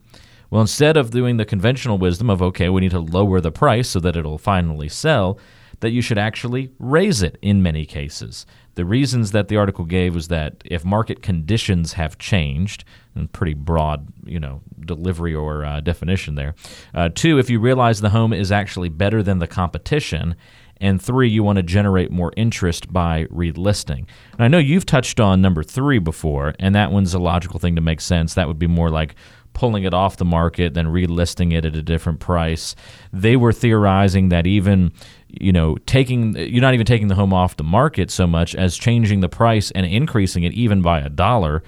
Well, 0.50 0.60
instead 0.60 0.96
of 0.96 1.12
doing 1.12 1.36
the 1.36 1.44
conventional 1.44 1.96
wisdom 1.98 2.28
of, 2.28 2.42
okay, 2.42 2.68
we 2.68 2.80
need 2.80 2.90
to 2.90 2.98
lower 3.00 3.40
the 3.40 3.52
price 3.52 3.88
so 3.88 4.00
that 4.00 4.16
it'll 4.16 4.38
finally 4.38 4.88
sell, 4.88 5.38
that 5.78 5.90
you 5.90 6.02
should 6.02 6.18
actually 6.18 6.70
raise 6.78 7.22
it 7.22 7.38
in 7.40 7.62
many 7.62 7.86
cases. 7.86 8.46
The 8.80 8.86
reasons 8.86 9.32
that 9.32 9.48
the 9.48 9.58
article 9.58 9.84
gave 9.84 10.14
was 10.14 10.28
that 10.28 10.62
if 10.64 10.86
market 10.86 11.20
conditions 11.20 11.92
have 11.92 12.16
changed, 12.16 12.82
and 13.14 13.30
pretty 13.30 13.52
broad, 13.52 14.08
you 14.24 14.40
know, 14.40 14.62
delivery 14.86 15.34
or 15.34 15.66
uh, 15.66 15.80
definition 15.80 16.34
there. 16.34 16.54
Uh, 16.94 17.10
two, 17.14 17.38
if 17.38 17.50
you 17.50 17.60
realize 17.60 18.00
the 18.00 18.08
home 18.08 18.32
is 18.32 18.50
actually 18.50 18.88
better 18.88 19.22
than 19.22 19.38
the 19.38 19.46
competition. 19.46 20.34
And 20.80 21.02
three, 21.02 21.28
you 21.28 21.42
want 21.42 21.58
to 21.58 21.62
generate 21.62 22.10
more 22.10 22.32
interest 22.38 22.90
by 22.90 23.26
relisting. 23.26 24.06
And 24.32 24.44
I 24.44 24.48
know 24.48 24.56
you've 24.56 24.86
touched 24.86 25.20
on 25.20 25.42
number 25.42 25.62
three 25.62 25.98
before, 25.98 26.54
and 26.58 26.74
that 26.74 26.90
one's 26.90 27.12
a 27.12 27.18
logical 27.18 27.60
thing 27.60 27.74
to 27.76 27.82
make 27.82 28.00
sense. 28.00 28.32
That 28.32 28.48
would 28.48 28.58
be 28.58 28.66
more 28.66 28.88
like 28.88 29.14
pulling 29.52 29.84
it 29.84 29.92
off 29.92 30.16
the 30.16 30.24
market, 30.24 30.72
then 30.72 30.86
relisting 30.86 31.52
it 31.52 31.66
at 31.66 31.76
a 31.76 31.82
different 31.82 32.18
price. 32.18 32.74
They 33.12 33.36
were 33.36 33.52
theorizing 33.52 34.30
that 34.30 34.46
even 34.46 34.92
you 35.40 35.52
know 35.52 35.76
taking 35.86 36.34
you're 36.36 36.62
not 36.62 36.74
even 36.74 36.86
taking 36.86 37.08
the 37.08 37.14
home 37.14 37.32
off 37.32 37.56
the 37.56 37.64
market 37.64 38.10
so 38.10 38.26
much 38.26 38.54
as 38.54 38.76
changing 38.76 39.20
the 39.20 39.28
price 39.28 39.70
and 39.72 39.86
increasing 39.86 40.42
it 40.42 40.52
even 40.52 40.82
by 40.82 41.00
a 41.00 41.08
dollar 41.08 41.62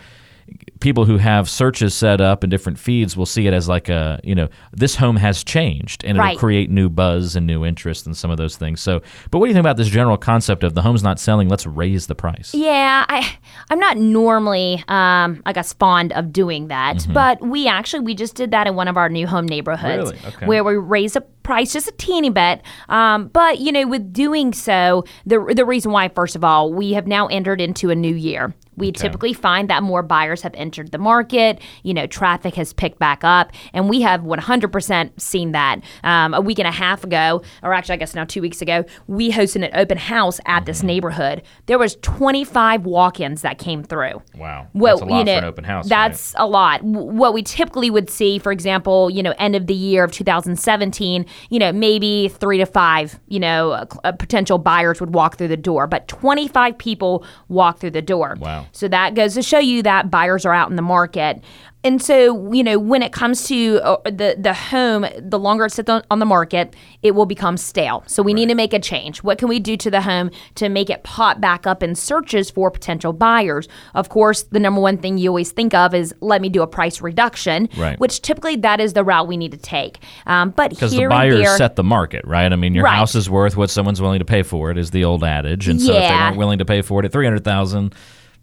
people 0.82 1.04
who 1.06 1.16
have 1.16 1.48
searches 1.48 1.94
set 1.94 2.20
up 2.20 2.42
and 2.42 2.50
different 2.50 2.78
feeds 2.78 3.16
will 3.16 3.24
see 3.24 3.46
it 3.46 3.54
as 3.54 3.68
like 3.68 3.88
a 3.88 4.20
you 4.24 4.34
know 4.34 4.48
this 4.72 4.96
home 4.96 5.16
has 5.16 5.42
changed 5.44 6.04
and 6.04 6.18
Right. 6.18 6.30
it'll 6.32 6.40
create 6.40 6.68
new 6.70 6.90
buzz 6.90 7.36
and 7.36 7.46
new 7.46 7.64
interest 7.64 8.04
and 8.04 8.16
some 8.16 8.30
of 8.30 8.36
those 8.36 8.56
things 8.56 8.80
so 8.82 9.00
but 9.30 9.38
what 9.38 9.46
do 9.46 9.50
you 9.50 9.54
think 9.54 9.62
about 9.62 9.76
this 9.78 9.88
general 9.88 10.16
concept 10.18 10.64
of 10.64 10.74
the 10.74 10.82
home's 10.82 11.02
not 11.02 11.18
selling 11.20 11.48
let's 11.48 11.66
raise 11.66 12.08
the 12.08 12.14
price 12.14 12.52
Yeah, 12.54 13.06
I 13.08 13.36
I'm 13.70 13.78
not 13.78 13.96
normally 13.96 14.82
um 14.88 15.42
I 15.46 15.52
guess 15.54 15.72
fond 15.72 16.12
of 16.12 16.32
doing 16.32 16.68
that, 16.68 17.06
but 17.12 17.40
we 17.40 17.68
actually 17.68 18.00
we 18.00 18.14
just 18.14 18.34
did 18.34 18.50
that 18.50 18.66
in 18.66 18.74
one 18.74 18.88
of 18.88 18.96
our 18.96 19.08
new 19.08 19.26
home 19.26 19.46
neighborhoods 19.46 20.10
Really? 20.12 20.26
Okay. 20.34 20.46
where 20.46 20.64
we 20.64 20.76
raised 20.76 21.16
a 21.16 21.20
price 21.42 21.72
just 21.72 21.88
a 21.88 21.92
teeny 21.92 22.30
bit. 22.30 22.62
Um, 22.88 23.28
but 23.28 23.58
you 23.58 23.72
know, 23.72 23.86
with 23.86 24.12
doing 24.12 24.52
so, 24.52 25.04
the 25.26 25.38
the 25.54 25.64
reason 25.64 25.92
why 25.92 26.08
first 26.08 26.34
of 26.36 26.42
all, 26.44 26.72
we 26.72 26.92
have 26.94 27.06
now 27.06 27.26
entered 27.28 27.60
into 27.60 27.90
a 27.90 27.94
new 27.94 28.14
year. 28.14 28.52
We 28.74 28.90
typically 28.90 29.34
find 29.34 29.68
that 29.68 29.82
more 29.82 30.02
buyers 30.02 30.40
have 30.42 30.54
entered 30.54 30.71
the 30.80 30.98
market. 30.98 31.60
You 31.82 31.94
know, 31.94 32.06
traffic 32.06 32.54
has 32.54 32.72
picked 32.72 32.98
back 32.98 33.24
up, 33.24 33.52
and 33.72 33.88
we 33.88 34.00
have 34.02 34.22
100% 34.22 35.20
seen 35.20 35.52
that. 35.52 35.80
Um, 36.04 36.34
a 36.34 36.40
week 36.40 36.58
and 36.58 36.68
a 36.68 36.72
half 36.72 37.04
ago, 37.04 37.42
or 37.62 37.72
actually, 37.74 37.94
I 37.94 37.96
guess 37.96 38.14
now 38.14 38.24
two 38.24 38.40
weeks 38.40 38.62
ago, 38.62 38.84
we 39.06 39.30
hosted 39.30 39.64
an 39.64 39.70
open 39.74 39.98
house 39.98 40.40
at 40.46 40.66
this 40.66 40.82
neighborhood. 40.82 41.42
There 41.66 41.78
was 41.78 41.96
25 42.02 42.84
walk-ins 42.84 43.42
that 43.42 43.58
came 43.58 43.82
through. 43.82 44.22
wow 44.36 44.68
Well, 44.74 44.96
that's 44.96 45.02
a 45.02 45.04
lot 45.06 45.18
you 45.18 45.24
know, 45.24 45.32
for 45.32 45.38
an 45.38 45.44
open 45.44 45.64
house 45.64 45.84
right? 45.84 45.88
That's 45.88 46.34
a 46.36 46.46
lot. 46.46 46.82
What 46.82 47.34
we 47.34 47.42
typically 47.42 47.90
would 47.90 48.10
see, 48.10 48.38
for 48.38 48.52
example, 48.52 49.10
you 49.10 49.22
know, 49.22 49.34
end 49.38 49.56
of 49.56 49.66
the 49.66 49.74
year 49.74 50.04
of 50.04 50.12
2017, 50.12 51.26
you 51.50 51.58
know, 51.58 51.72
maybe 51.72 52.28
three 52.28 52.58
to 52.58 52.66
five, 52.66 53.18
you 53.28 53.40
know, 53.40 53.72
uh, 53.72 54.12
potential 54.12 54.58
buyers 54.58 55.00
would 55.00 55.14
walk 55.14 55.36
through 55.36 55.48
the 55.48 55.56
door, 55.56 55.86
but 55.86 56.08
25 56.08 56.78
people 56.78 57.24
walk 57.48 57.78
through 57.78 57.90
the 57.90 58.02
door. 58.02 58.36
Wow. 58.38 58.66
So 58.72 58.88
that 58.88 59.14
goes 59.14 59.34
to 59.34 59.42
show 59.42 59.58
you 59.58 59.82
that 59.82 60.10
buyers 60.10 60.44
are 60.46 60.54
out 60.54 60.61
in 60.70 60.76
the 60.76 60.82
market. 60.82 61.42
And 61.84 62.00
so, 62.00 62.52
you 62.52 62.62
know, 62.62 62.78
when 62.78 63.02
it 63.02 63.12
comes 63.12 63.48
to 63.48 63.80
uh, 63.82 63.96
the 64.04 64.36
the 64.38 64.54
home, 64.54 65.04
the 65.18 65.36
longer 65.36 65.64
it 65.66 65.72
sits 65.72 65.90
on, 65.90 66.04
on 66.12 66.20
the 66.20 66.24
market, 66.24 66.76
it 67.02 67.16
will 67.16 67.26
become 67.26 67.56
stale. 67.56 68.04
So 68.06 68.22
we 68.22 68.32
need 68.34 68.48
to 68.50 68.54
make 68.54 68.72
a 68.72 68.78
change. 68.78 69.24
What 69.24 69.38
can 69.38 69.48
we 69.48 69.58
do 69.58 69.76
to 69.78 69.90
the 69.90 70.00
home 70.00 70.30
to 70.54 70.68
make 70.68 70.90
it 70.90 71.02
pop 71.02 71.40
back 71.40 71.66
up 71.66 71.82
in 71.82 71.96
searches 71.96 72.50
for 72.52 72.70
potential 72.70 73.12
buyers? 73.12 73.66
Of 73.94 74.10
course, 74.10 74.44
the 74.44 74.60
number 74.60 74.80
one 74.80 74.96
thing 74.96 75.18
you 75.18 75.30
always 75.30 75.50
think 75.50 75.74
of 75.74 75.92
is 75.92 76.14
let 76.20 76.40
me 76.40 76.48
do 76.48 76.62
a 76.62 76.68
price 76.68 77.00
reduction, 77.00 77.68
Right. 77.76 77.98
which 77.98 78.22
typically 78.22 78.54
that 78.56 78.78
is 78.78 78.92
the 78.92 79.02
route 79.02 79.26
we 79.26 79.36
need 79.36 79.50
to 79.50 79.58
take. 79.58 79.98
Um, 80.26 80.50
but 80.50 80.70
because 80.70 80.92
the 80.92 81.06
buyers 81.08 81.34
there, 81.34 81.56
set 81.56 81.74
the 81.74 81.82
market, 81.82 82.24
right? 82.24 82.52
I 82.52 82.54
mean, 82.54 82.74
your 82.76 82.84
Right. 82.84 82.94
house 82.94 83.16
is 83.16 83.28
worth 83.28 83.56
what 83.56 83.70
someone's 83.70 84.00
willing 84.00 84.20
to 84.20 84.24
pay 84.24 84.44
for 84.44 84.70
it, 84.70 84.78
is 84.78 84.92
the 84.92 85.02
old 85.02 85.24
adage. 85.24 85.66
And 85.66 85.82
so 85.82 85.94
if 85.94 85.98
they 85.98 86.14
Yeah. 86.14 86.26
weren't 86.28 86.36
willing 86.38 86.58
to 86.58 86.64
pay 86.64 86.80
for 86.82 87.00
it 87.00 87.06
at 87.06 87.10
three 87.10 87.24
hundred 87.26 87.42
thousand, 87.42 87.92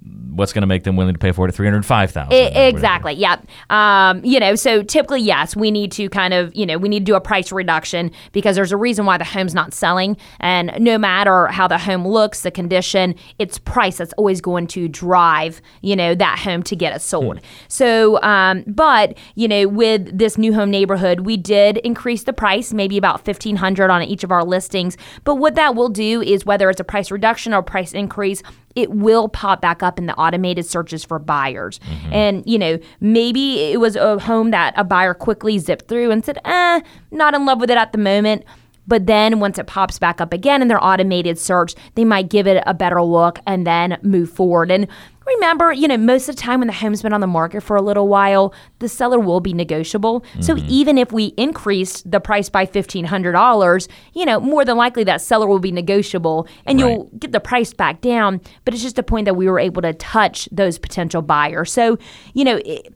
what's 0.02 0.54
going 0.54 0.62
to 0.62 0.68
make 0.68 0.86
them 0.86 0.96
willing 0.96 1.14
to 1.14 1.20
pay 1.20 1.32
for 1.32 1.46
it 1.46 1.50
at 1.50 1.56
three 1.56 1.68
hundred 1.68 1.86
five 1.86 2.12
thousand? 2.12 2.34
I- 2.34 2.68
E, 2.68 2.68
exactly. 2.70 3.14
Yep. 3.14 3.46
Um, 3.70 4.24
you 4.24 4.40
know, 4.40 4.56
so 4.56 4.82
typically, 4.82 5.22
yes, 5.22 5.56
we 5.56 5.72
need 5.72 5.92
to 5.94 6.10
kind 6.10 6.34
of, 6.34 6.56
you 6.56 6.66
know, 6.66 6.78
we 6.78 6.88
need 6.88 7.00
to 7.00 7.06
do 7.06 7.16
a 7.16 7.22
price 7.22 7.52
reduction 7.52 8.12
because 8.32 8.56
there's 8.56 8.72
a 8.72 8.78
reason 8.78 9.06
why 9.06 9.18
the 9.18 9.26
home's 9.26 9.54
not 9.54 9.74
selling. 9.74 10.16
And 10.40 10.72
no 10.80 10.98
matter 10.98 11.48
how 11.48 11.68
the 11.68 11.78
home 11.78 12.08
looks, 12.08 12.42
the 12.42 12.52
condition, 12.52 13.16
its 13.40 13.58
price 13.58 13.98
that's 13.98 14.14
always 14.14 14.40
going 14.40 14.68
to 14.68 14.88
drive, 14.88 15.62
you 15.82 15.96
know, 15.96 16.16
that 16.16 16.40
home 16.40 16.64
to 16.64 16.76
get 16.76 16.96
it 16.96 17.02
sold. 17.02 17.42
So, 17.68 18.22
um, 18.22 18.64
but, 18.68 19.18
you 19.36 19.48
know, 19.48 19.68
with 19.68 20.18
this 20.18 20.38
new 20.38 20.54
home 20.54 20.72
neighborhood, 20.72 21.22
we 21.22 21.36
did 21.36 21.78
increase 21.80 22.24
the 22.24 22.34
price, 22.34 22.72
maybe 22.74 22.98
about 22.98 23.28
1500 23.28 23.90
on 23.90 24.04
each 24.04 24.24
of 24.24 24.32
our 24.32 24.46
listings. 24.46 24.96
But 25.26 25.36
what 25.36 25.56
that 25.56 25.76
will 25.76 25.90
do 25.90 26.22
is 26.22 26.46
whether 26.46 26.70
it's 26.70 26.80
a 26.80 26.86
price 26.86 27.12
reduction 27.12 27.54
or 27.54 27.62
price 27.62 27.94
increase, 27.94 28.42
it 28.76 28.92
will 28.92 29.30
pop 29.30 29.62
back 29.62 29.82
up 29.84 29.98
in 29.98 30.06
the 30.06 30.16
automated 30.16 30.66
searches 30.66 31.04
for 31.04 31.20
buyers. 31.20 31.80
And, 32.12 32.44
you 32.46 32.60
know, 32.60 32.80
maybe 33.00 33.72
it 33.72 33.80
was 33.80 33.96
a 33.96 34.20
home 34.20 34.52
that 34.52 34.74
a 34.78 34.84
buyer 34.84 35.14
quickly 35.14 35.58
zipped 35.58 35.88
through 35.88 36.12
and 36.12 36.24
said, 36.24 36.40
eh, 36.46 36.82
not 37.12 37.34
in 37.34 37.46
love 37.46 37.60
with 37.60 37.70
it 37.72 37.78
at 37.78 37.92
the 37.92 37.98
moment. 37.98 38.46
But 38.90 39.06
then 39.06 39.40
once 39.40 39.58
it 39.58 39.68
pops 39.68 40.00
back 40.00 40.20
up 40.20 40.34
again 40.34 40.62
in 40.62 40.68
their 40.68 40.84
automated 40.84 41.40
search, 41.40 41.76
they 41.96 42.04
might 42.04 42.30
give 42.30 42.48
it 42.48 42.62
a 42.66 42.74
better 42.74 43.02
look 43.02 43.40
and 43.48 43.66
then 43.66 43.98
move 44.02 44.30
forward. 44.30 44.72
And 44.72 44.88
remember, 45.36 45.72
you 45.72 45.88
know, 45.88 45.98
most 45.98 46.28
of 46.28 46.36
the 46.36 46.42
time 46.42 46.60
when 46.60 46.68
the 46.68 46.74
home's 46.74 47.04
been 47.04 47.14
on 47.14 47.22
the 47.22 47.28
market 47.28 47.62
for 47.62 47.76
a 47.76 47.82
little 47.82 48.08
while, 48.08 48.54
the 48.80 48.90
seller 48.90 49.20
will 49.20 49.40
be 49.40 49.54
negotiable. 49.54 50.26
So 50.40 50.56
mm-hmm. 50.56 50.66
even 50.70 50.98
if 50.98 51.12
we 51.12 51.26
increased 51.38 52.10
the 52.10 52.20
price 52.20 52.50
by 52.50 52.66
$1,500, 52.66 53.88
you 54.14 54.26
know, 54.26 54.40
more 54.40 54.66
than 54.66 54.76
likely 54.76 55.04
that 55.04 55.22
seller 55.22 55.48
will 55.48 55.60
be 55.60 55.72
negotiable 55.72 56.48
and 56.66 56.82
Right. 56.82 56.92
you'll 56.92 57.10
get 57.20 57.32
the 57.32 57.40
price 57.40 57.74
back 57.74 58.02
down. 58.02 58.42
But 58.66 58.74
it's 58.74 58.82
just 58.82 58.98
a 58.98 59.04
point 59.04 59.26
that 59.26 59.36
we 59.36 59.48
were 59.48 59.60
able 59.60 59.84
to 59.84 59.94
touch 59.94 60.50
those 60.52 60.80
potential 60.80 61.22
buyers. 61.22 61.72
So, 61.72 61.98
you 62.34 62.44
know, 62.44 62.60
it, 62.66 62.94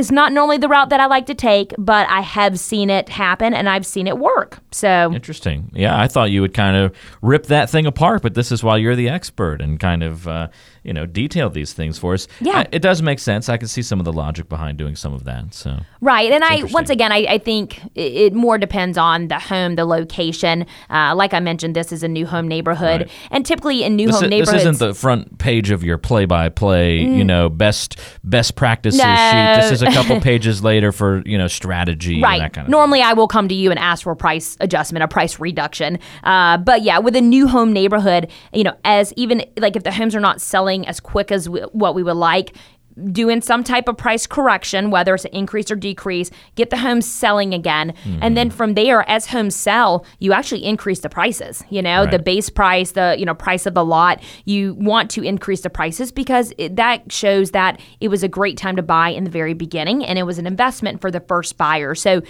it's 0.00 0.10
not 0.10 0.32
normally 0.32 0.56
the 0.56 0.68
route 0.68 0.88
that 0.88 0.98
I 0.98 1.04
like 1.04 1.26
to 1.26 1.34
take, 1.34 1.74
but 1.76 2.08
I 2.08 2.22
have 2.22 2.58
seen 2.58 2.88
it 2.88 3.10
happen 3.10 3.52
and 3.52 3.68
I've 3.68 3.84
seen 3.84 4.06
it 4.06 4.16
work. 4.16 4.58
So, 4.70 5.12
Interesting. 5.12 5.70
Yeah, 5.74 6.00
I 6.00 6.08
thought 6.08 6.30
you 6.30 6.40
would 6.40 6.54
kind 6.54 6.74
of 6.74 6.96
rip 7.20 7.46
that 7.46 7.68
thing 7.68 7.84
apart, 7.84 8.22
but 8.22 8.32
this 8.32 8.50
is 8.50 8.64
why 8.64 8.78
you're 8.78 8.96
the 8.96 9.10
expert 9.10 9.60
and 9.60 9.78
kind 9.78 10.02
of 10.02 10.26
uh, 10.26 10.48
you 10.84 10.92
know 10.92 11.06
detail 11.06 11.50
these 11.50 11.72
things 11.72 11.98
for 11.98 12.14
us. 12.14 12.26
Yeah. 12.40 12.60
Uh, 12.60 12.64
it 12.72 12.80
does 12.80 13.02
make 13.02 13.18
sense. 13.18 13.48
I 13.48 13.56
can 13.56 13.68
see 13.68 13.82
some 13.82 13.98
of 13.98 14.04
the 14.04 14.12
logic 14.12 14.48
behind 14.48 14.78
doing 14.78 14.96
some 14.96 15.12
of 15.12 15.24
that. 15.24 15.54
So 15.54 15.78
Right, 16.00 16.30
and 16.32 16.42
I 16.44 16.64
once 16.72 16.90
again 16.90 17.12
I, 17.12 17.26
I 17.28 17.38
think 17.38 17.82
it, 17.94 18.00
it 18.14 18.34
more 18.34 18.58
depends 18.58 18.96
on 18.98 19.28
the 19.28 19.38
home, 19.38 19.76
the 19.76 19.84
location. 19.84 20.66
Uh, 20.88 21.14
like 21.14 21.34
I 21.34 21.40
mentioned, 21.40 21.76
this 21.76 21.92
is 21.92 22.02
a 22.02 22.08
new 22.08 22.26
home 22.26 22.48
neighborhood, 22.48 23.02
Right. 23.02 23.10
and 23.30 23.44
typically 23.44 23.82
in 23.84 23.96
new 23.96 24.06
this, 24.06 24.16
home 24.16 24.24
i- 24.24 24.28
this 24.28 24.48
neighborhoods, 24.48 24.64
isn't 24.66 24.78
the 24.88 24.94
front 24.94 25.38
page 25.38 25.70
of 25.70 25.82
your 25.84 25.98
play-by-play, 25.98 26.98
you 27.00 27.24
know, 27.24 27.48
best 27.48 27.98
best 28.24 28.54
practices 28.56 29.00
No. 29.00 29.04
sheet. 29.04 29.60
This 29.62 29.72
is 29.72 29.82
a 29.82 29.86
couple 29.90 30.20
pages 30.30 30.62
later 30.62 30.92
for 30.92 31.22
you 31.26 31.36
know 31.36 31.48
strategy 31.48 32.14
and 32.14 32.22
right. 32.22 32.38
that 32.40 32.52
kind 32.52 32.66
of. 32.66 32.70
Normally, 32.70 33.02
I 33.02 33.12
will 33.12 33.28
come 33.28 33.48
to 33.48 33.54
you 33.54 33.70
and 33.70 33.78
ask 33.78 34.04
for 34.04 34.12
a 34.12 34.16
price 34.16 34.56
adjustment, 34.60 35.02
a 35.02 35.08
price 35.08 35.38
reduction. 35.40 35.98
Uh, 36.24 36.56
but 36.58 36.82
yeah, 36.82 36.98
with 36.98 37.16
a 37.16 37.20
new 37.20 37.48
home 37.48 37.72
neighborhood, 37.72 38.30
you 38.52 38.64
know, 38.64 38.76
as 38.84 39.12
even 39.16 39.44
like 39.58 39.76
if 39.76 39.82
the 39.82 39.92
homes 39.92 40.14
are 40.14 40.20
not 40.20 40.40
selling 40.40 40.69
as 40.78 41.00
quick 41.00 41.30
as 41.32 41.48
we, 41.48 41.60
what 41.72 41.94
we 41.94 42.02
would 42.02 42.16
like. 42.16 42.56
Doing 43.12 43.40
some 43.40 43.62
type 43.64 43.88
of 43.88 43.96
price 43.96 44.26
correction, 44.26 44.90
whether 44.90 45.14
it's 45.14 45.24
an 45.24 45.30
increase 45.32 45.70
or 45.70 45.76
decrease, 45.76 46.30
get 46.56 46.70
the 46.70 46.76
homes 46.76 47.06
selling 47.06 47.54
again. 47.54 47.90
And 48.04 48.20
Mm-hmm. 48.20 48.34
then 48.34 48.50
from 48.50 48.74
there, 48.74 49.08
as 49.08 49.26
homes 49.26 49.54
sell, 49.54 50.04
you 50.18 50.32
actually 50.32 50.64
increase 50.64 51.00
the 51.00 51.08
prices. 51.08 51.62
You 51.70 51.82
know, 51.82 52.04
the 52.04 52.18
base 52.18 52.50
price, 52.50 52.92
the 52.92 53.14
you 53.16 53.24
know 53.24 53.34
price 53.34 53.64
of 53.64 53.74
the 53.74 53.84
lot. 53.84 54.20
You 54.44 54.74
want 54.74 55.08
to 55.12 55.22
increase 55.22 55.62
the 55.62 55.70
prices 55.70 56.12
because 56.12 56.52
it, 56.58 56.76
that 56.76 57.10
shows 57.10 57.52
that 57.52 57.80
it 58.00 58.08
was 58.08 58.22
a 58.22 58.28
great 58.28 58.58
time 58.58 58.76
to 58.76 58.82
buy 58.82 59.10
in 59.10 59.24
the 59.24 59.30
very 59.30 59.54
beginning, 59.54 60.04
and 60.04 60.18
it 60.18 60.24
was 60.24 60.38
an 60.38 60.46
investment 60.46 61.00
for 61.00 61.10
the 61.10 61.20
first 61.20 61.56
buyer. 61.56 61.94
So. 61.94 62.22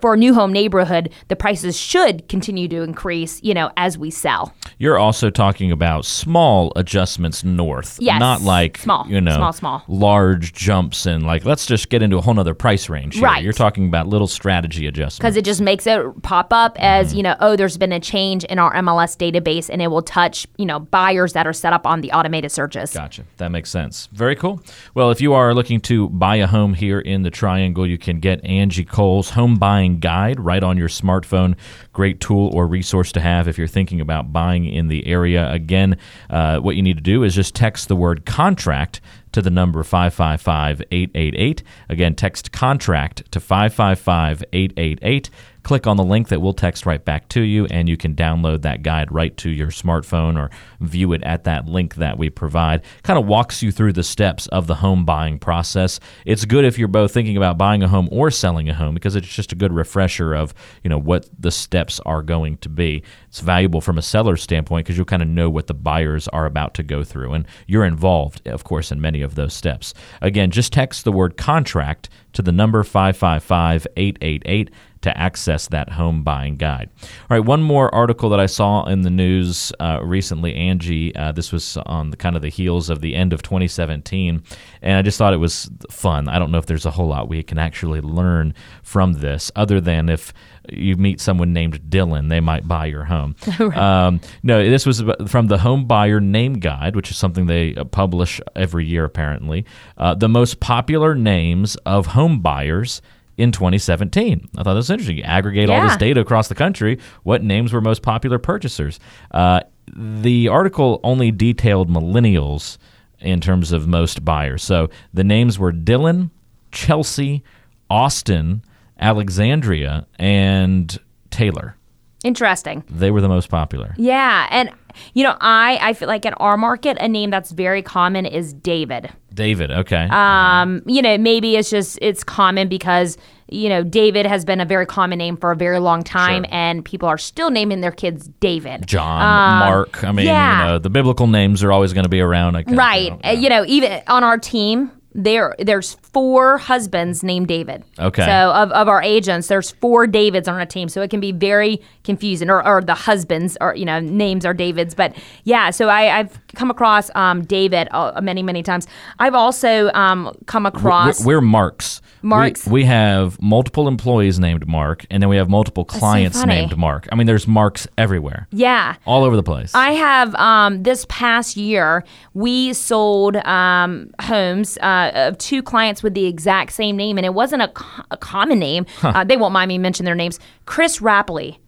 For 0.00 0.14
a 0.14 0.16
new 0.16 0.34
home 0.34 0.52
neighborhood, 0.52 1.12
the 1.28 1.36
prices 1.36 1.78
should 1.78 2.28
continue 2.28 2.68
to 2.68 2.82
increase, 2.82 3.40
you 3.42 3.54
know, 3.54 3.70
as 3.76 3.96
we 3.96 4.10
sell. 4.10 4.54
You're 4.78 4.98
also 4.98 5.30
talking 5.30 5.70
about 5.72 6.04
small 6.04 6.72
adjustments 6.76 7.44
north, 7.44 7.98
Yes, 8.00 8.18
not 8.20 8.42
like 8.42 8.78
small, 8.78 9.06
you 9.08 9.20
know, 9.20 9.36
small, 9.36 9.52
small. 9.52 9.82
large 9.88 10.52
jumps 10.52 11.06
and 11.06 11.24
like 11.24 11.44
let's 11.44 11.66
just 11.66 11.88
get 11.88 12.02
into 12.02 12.18
a 12.18 12.20
whole 12.20 12.34
nother 12.34 12.54
price 12.54 12.88
range. 12.88 13.14
Here. 13.14 13.24
Right. 13.24 13.42
You're 13.42 13.52
talking 13.52 13.86
about 13.86 14.06
little 14.06 14.26
strategy 14.26 14.86
adjustments. 14.86 15.18
because 15.18 15.36
it 15.36 15.44
just 15.44 15.60
makes 15.60 15.86
it 15.86 16.22
pop 16.22 16.52
up 16.52 16.76
as 16.80 17.08
mm-hmm. 17.08 17.16
you 17.16 17.22
know 17.22 17.36
oh 17.40 17.56
there's 17.56 17.76
been 17.78 17.92
a 17.92 18.00
change 18.00 18.44
in 18.44 18.58
our 18.58 18.72
mls 18.74 19.16
database 19.16 19.68
and 19.70 19.80
it 19.80 19.88
will 19.88 20.02
touch 20.02 20.46
you 20.56 20.66
know 20.66 20.80
buyers 20.80 21.32
that 21.32 21.46
are 21.46 21.52
set 21.52 21.72
up 21.72 21.86
on 21.86 22.00
the 22.00 22.10
automated 22.12 22.50
searches 22.52 22.92
Gotcha. 22.92 23.24
That 23.36 23.50
makes 23.50 23.70
sense. 23.70 24.08
Very 24.12 24.34
cool. 24.36 24.62
Well, 24.94 25.10
if 25.10 25.20
you 25.20 25.32
are 25.34 25.54
looking 25.54 25.80
to 25.82 26.08
buy 26.08 26.36
a 26.36 26.46
home 26.46 26.74
here 26.74 27.00
in 27.00 27.22
the 27.22 27.30
Triangle, 27.30 27.86
you 27.86 27.98
can 27.98 28.20
get 28.20 28.44
Angie 28.44 28.84
Cole's 28.84 29.30
Home 29.30 29.56
Buying 29.68 30.00
Guide 30.00 30.40
right 30.40 30.62
on 30.62 30.78
your 30.78 30.88
smartphone. 30.88 31.54
Great 31.92 32.20
tool 32.20 32.48
or 32.54 32.66
resource 32.66 33.12
to 33.12 33.20
have 33.20 33.48
if 33.48 33.58
you're 33.58 33.66
thinking 33.66 34.00
about 34.00 34.32
buying 34.32 34.64
in 34.64 34.88
the 34.88 35.06
area. 35.06 35.52
Again, 35.52 35.98
uh, 36.30 36.58
what 36.60 36.74
you 36.74 36.80
need 36.80 36.96
to 36.96 37.02
do 37.02 37.22
is 37.22 37.34
just 37.34 37.54
text 37.54 37.88
the 37.88 37.94
word 37.94 38.24
contract 38.24 39.02
to 39.32 39.42
the 39.42 39.50
number 39.50 39.82
555 39.82 40.80
888. 40.90 41.62
Again, 41.90 42.14
text 42.14 42.50
contract 42.50 43.30
to 43.30 43.40
555 43.40 44.42
888 44.54 45.28
click 45.68 45.86
on 45.86 45.98
the 45.98 46.02
link 46.04 46.28
that 46.28 46.40
we'll 46.40 46.54
text 46.54 46.86
right 46.86 47.04
back 47.04 47.28
to 47.28 47.42
you, 47.42 47.66
and 47.66 47.90
you 47.90 47.96
can 47.98 48.14
download 48.14 48.62
that 48.62 48.82
guide 48.82 49.12
right 49.12 49.36
to 49.36 49.50
your 49.50 49.66
smartphone 49.66 50.38
or 50.38 50.50
view 50.80 51.12
it 51.12 51.22
at 51.24 51.44
that 51.44 51.66
link 51.66 51.96
that 51.96 52.16
we 52.16 52.30
provide. 52.30 52.82
Kind 53.02 53.18
of 53.18 53.26
walks 53.26 53.62
you 53.62 53.70
through 53.70 53.92
the 53.92 54.02
steps 54.02 54.46
of 54.46 54.66
the 54.66 54.76
home 54.76 55.04
buying 55.04 55.38
process. 55.38 56.00
It's 56.24 56.46
good 56.46 56.64
if 56.64 56.78
you're 56.78 56.88
both 56.88 57.12
thinking 57.12 57.36
about 57.36 57.58
buying 57.58 57.82
a 57.82 57.88
home 57.88 58.08
or 58.10 58.30
selling 58.30 58.70
a 58.70 58.74
home 58.74 58.94
because 58.94 59.14
it's 59.14 59.28
just 59.28 59.52
a 59.52 59.56
good 59.56 59.74
refresher 59.74 60.32
of 60.32 60.54
you 60.82 60.88
know 60.88 60.96
what 60.96 61.28
the 61.38 61.50
steps 61.50 62.00
are 62.06 62.22
going 62.22 62.56
to 62.58 62.70
be. 62.70 63.02
It's 63.28 63.40
valuable 63.40 63.82
from 63.82 63.98
a 63.98 64.02
seller's 64.02 64.42
standpoint 64.42 64.86
because 64.86 64.96
you'll 64.96 65.04
kind 65.04 65.20
of 65.20 65.28
know 65.28 65.50
what 65.50 65.66
the 65.66 65.74
buyers 65.74 66.28
are 66.28 66.46
about 66.46 66.72
to 66.76 66.82
go 66.82 67.04
through, 67.04 67.34
and 67.34 67.46
you're 67.66 67.84
involved, 67.84 68.40
of 68.48 68.64
course, 68.64 68.90
in 68.90 69.02
many 69.02 69.20
of 69.20 69.34
those 69.34 69.52
steps. 69.52 69.92
Again, 70.22 70.50
just 70.50 70.72
text 70.72 71.04
the 71.04 71.12
word 71.12 71.36
contract 71.36 72.08
to 72.32 72.42
the 72.42 72.52
number 72.52 72.82
555 72.84 73.86
888 73.96 74.70
to 75.02 75.16
access 75.16 75.68
that 75.68 75.90
home 75.90 76.22
buying 76.22 76.56
guide. 76.56 76.90
All 77.02 77.36
right, 77.36 77.44
one 77.44 77.62
more 77.62 77.94
article 77.94 78.30
that 78.30 78.40
I 78.40 78.46
saw 78.46 78.84
in 78.86 79.02
the 79.02 79.10
news 79.10 79.72
uh, 79.80 80.00
recently, 80.02 80.54
Angie. 80.54 81.14
Uh, 81.14 81.32
this 81.32 81.52
was 81.52 81.76
on 81.78 82.10
the 82.10 82.16
kind 82.16 82.36
of 82.36 82.42
the 82.42 82.48
heels 82.48 82.90
of 82.90 83.00
the 83.00 83.14
end 83.14 83.32
of 83.32 83.42
2017, 83.42 84.42
and 84.82 84.98
I 84.98 85.02
just 85.02 85.18
thought 85.18 85.34
it 85.34 85.38
was 85.38 85.70
fun. 85.90 86.28
I 86.28 86.38
don't 86.38 86.50
know 86.50 86.58
if 86.58 86.66
there's 86.66 86.86
a 86.86 86.90
whole 86.90 87.08
lot 87.08 87.28
we 87.28 87.42
can 87.42 87.58
actually 87.58 88.00
learn 88.00 88.54
from 88.82 89.14
this, 89.14 89.50
other 89.54 89.80
than 89.80 90.08
if 90.08 90.32
you 90.70 90.96
meet 90.96 91.20
someone 91.20 91.52
named 91.52 91.80
Dylan, 91.88 92.28
they 92.28 92.40
might 92.40 92.68
buy 92.68 92.86
your 92.86 93.04
home. 93.04 93.36
um, 93.74 94.20
no, 94.42 94.68
this 94.68 94.86
was 94.86 95.02
from 95.26 95.46
the 95.46 95.58
Home 95.58 95.86
Buyer 95.86 96.20
Name 96.20 96.54
Guide, 96.54 96.96
which 96.96 97.10
is 97.10 97.16
something 97.16 97.46
they 97.46 97.74
uh, 97.74 97.84
publish 97.84 98.40
every 98.54 98.86
year, 98.86 99.04
apparently. 99.04 99.64
Uh, 99.96 100.14
the 100.14 100.28
most 100.28 100.60
popular 100.60 101.14
names 101.14 101.76
of 101.86 102.06
home 102.06 102.40
buyers 102.40 103.00
in 103.38 103.52
2017. 103.52 104.50
I 104.52 104.56
thought 104.56 104.64
that 104.64 104.74
was 104.74 104.90
interesting. 104.90 105.16
You 105.16 105.22
aggregate 105.22 105.70
all 105.70 105.80
this 105.80 105.96
data 105.96 106.20
across 106.20 106.48
the 106.48 106.54
country. 106.54 106.98
What 107.22 107.42
names 107.42 107.72
were 107.72 107.80
most 107.80 108.02
popular 108.02 108.38
purchasers? 108.38 108.98
Uh, 109.30 109.60
the 109.96 110.48
article 110.48 111.00
only 111.04 111.30
detailed 111.30 111.88
millennials 111.88 112.76
in 113.20 113.40
terms 113.40 113.72
of 113.72 113.86
most 113.86 114.24
buyers. 114.24 114.62
So 114.62 114.90
the 115.14 115.24
names 115.24 115.58
were 115.58 115.72
Dylan, 115.72 116.30
Chelsea, 116.72 117.42
Austin, 117.88 118.62
Alexandria, 118.98 120.06
and 120.18 120.98
Taylor. 121.30 121.77
Interesting. 122.24 122.82
They 122.90 123.10
were 123.10 123.20
the 123.20 123.28
most 123.28 123.48
popular. 123.48 123.94
Yeah, 123.96 124.48
and 124.50 124.70
you 125.14 125.22
know, 125.22 125.36
I 125.40 125.78
I 125.80 125.92
feel 125.92 126.08
like 126.08 126.24
in 126.24 126.34
our 126.34 126.56
market, 126.56 126.96
a 127.00 127.06
name 127.08 127.30
that's 127.30 127.52
very 127.52 127.82
common 127.82 128.26
is 128.26 128.52
David. 128.52 129.10
David, 129.32 129.70
okay. 129.70 130.08
Um, 130.10 130.82
you 130.84 131.00
know, 131.00 131.16
maybe 131.16 131.54
it's 131.56 131.70
just 131.70 131.96
it's 132.02 132.24
common 132.24 132.66
because 132.66 133.16
you 133.48 133.68
know 133.68 133.84
David 133.84 134.26
has 134.26 134.44
been 134.44 134.60
a 134.60 134.64
very 134.64 134.84
common 134.84 135.18
name 135.18 135.36
for 135.36 135.52
a 135.52 135.56
very 135.56 135.78
long 135.78 136.02
time, 136.02 136.42
Sure. 136.42 136.52
and 136.54 136.84
people 136.84 137.08
are 137.08 137.18
still 137.18 137.50
naming 137.50 137.80
their 137.82 137.92
kids 137.92 138.28
David. 138.40 138.88
John, 138.88 139.22
Um, 139.22 139.58
Mark. 139.70 140.02
I 140.02 140.10
mean, 140.10 140.26
yeah. 140.26 140.62
you 140.64 140.68
know, 140.72 140.78
the 140.80 140.90
biblical 140.90 141.28
names 141.28 141.62
are 141.62 141.70
always 141.70 141.92
going 141.92 142.02
to 142.04 142.10
be 142.10 142.20
around. 142.20 142.54
Guess, 142.64 142.74
Right. 142.74 143.04
you 143.04 143.10
know, 143.10 143.18
Uh, 143.24 143.30
You 143.30 143.48
know, 143.48 143.64
even 143.68 144.00
on 144.08 144.24
our 144.24 144.38
team, 144.38 144.90
there 145.18 145.54
there's 145.58 145.94
four 145.94 146.58
husbands 146.58 147.22
named 147.22 147.48
David. 147.48 147.84
Okay. 147.98 148.24
So 148.24 148.52
of, 148.52 148.70
of 148.72 148.88
our 148.88 149.02
agents, 149.02 149.48
there's 149.48 149.72
four 149.72 150.06
Davids 150.06 150.48
on 150.48 150.54
our 150.54 150.64
team. 150.66 150.88
So 150.88 151.02
it 151.02 151.10
can 151.10 151.20
be 151.20 151.32
very 151.32 151.80
confusing. 152.04 152.48
Or, 152.48 152.66
or 152.66 152.80
the 152.80 152.94
husbands 152.94 153.56
or 153.60 153.74
you 153.74 153.84
know, 153.84 154.00
names 154.00 154.46
are 154.46 154.54
Davids. 154.54 154.94
But 154.94 155.16
yeah, 155.44 155.70
so 155.70 155.88
I, 155.88 156.20
I've 156.20 156.38
come 156.54 156.70
across 156.70 157.10
um, 157.14 157.44
David 157.44 157.88
uh, 157.90 158.20
many, 158.22 158.42
many 158.42 158.62
times. 158.62 158.86
I've 159.18 159.34
also 159.34 159.90
um, 159.92 160.34
come 160.46 160.64
across 160.66 161.24
We're, 161.24 161.36
we're 161.36 161.40
Marks. 161.42 162.00
We- 162.00 162.08
Marks. 162.28 162.66
We, 162.66 162.84
have 162.84 163.40
multiple 163.40 163.86
employees 163.86 164.40
named 164.40 164.66
Mark, 164.66 165.06
and 165.10 165.22
then 165.22 165.28
we 165.30 165.36
have 165.36 165.48
multiple 165.48 165.84
clients 165.84 166.40
funny. 166.40 166.54
named 166.54 166.76
Mark. 166.76 167.06
I 167.12 167.14
mean, 167.14 167.26
there's 167.28 167.46
Marks 167.46 167.86
everywhere, 167.96 168.48
Yeah. 168.50 168.96
all 169.06 169.22
over 169.24 169.36
the 169.36 169.42
place. 169.42 169.72
I 169.74 169.92
have 169.92 170.34
um, 170.34 170.82
this 170.82 171.06
past 171.08 171.56
year, 171.56 172.04
we 172.34 172.72
sold 172.72 173.36
um, 173.36 174.10
homes 174.20 174.78
uh, 174.78 175.07
of 175.14 175.38
two 175.38 175.62
clients 175.62 176.02
with 176.02 176.14
the 176.14 176.26
exact 176.26 176.72
same 176.72 176.96
name, 176.96 177.16
and 177.18 177.24
it 177.24 177.34
wasn't 177.34 177.62
a, 177.62 177.68
co- 177.68 178.02
a 178.10 178.16
common 178.16 178.58
name. 178.58 178.86
Uh, 179.02 179.24
they 179.24 179.36
won't 179.36 179.52
mind 179.52 179.68
me 179.68 179.78
mention 179.78 180.04
their 180.04 180.14
names. 180.14 180.38
Chris 180.66 180.98
Rapley. 181.00 181.58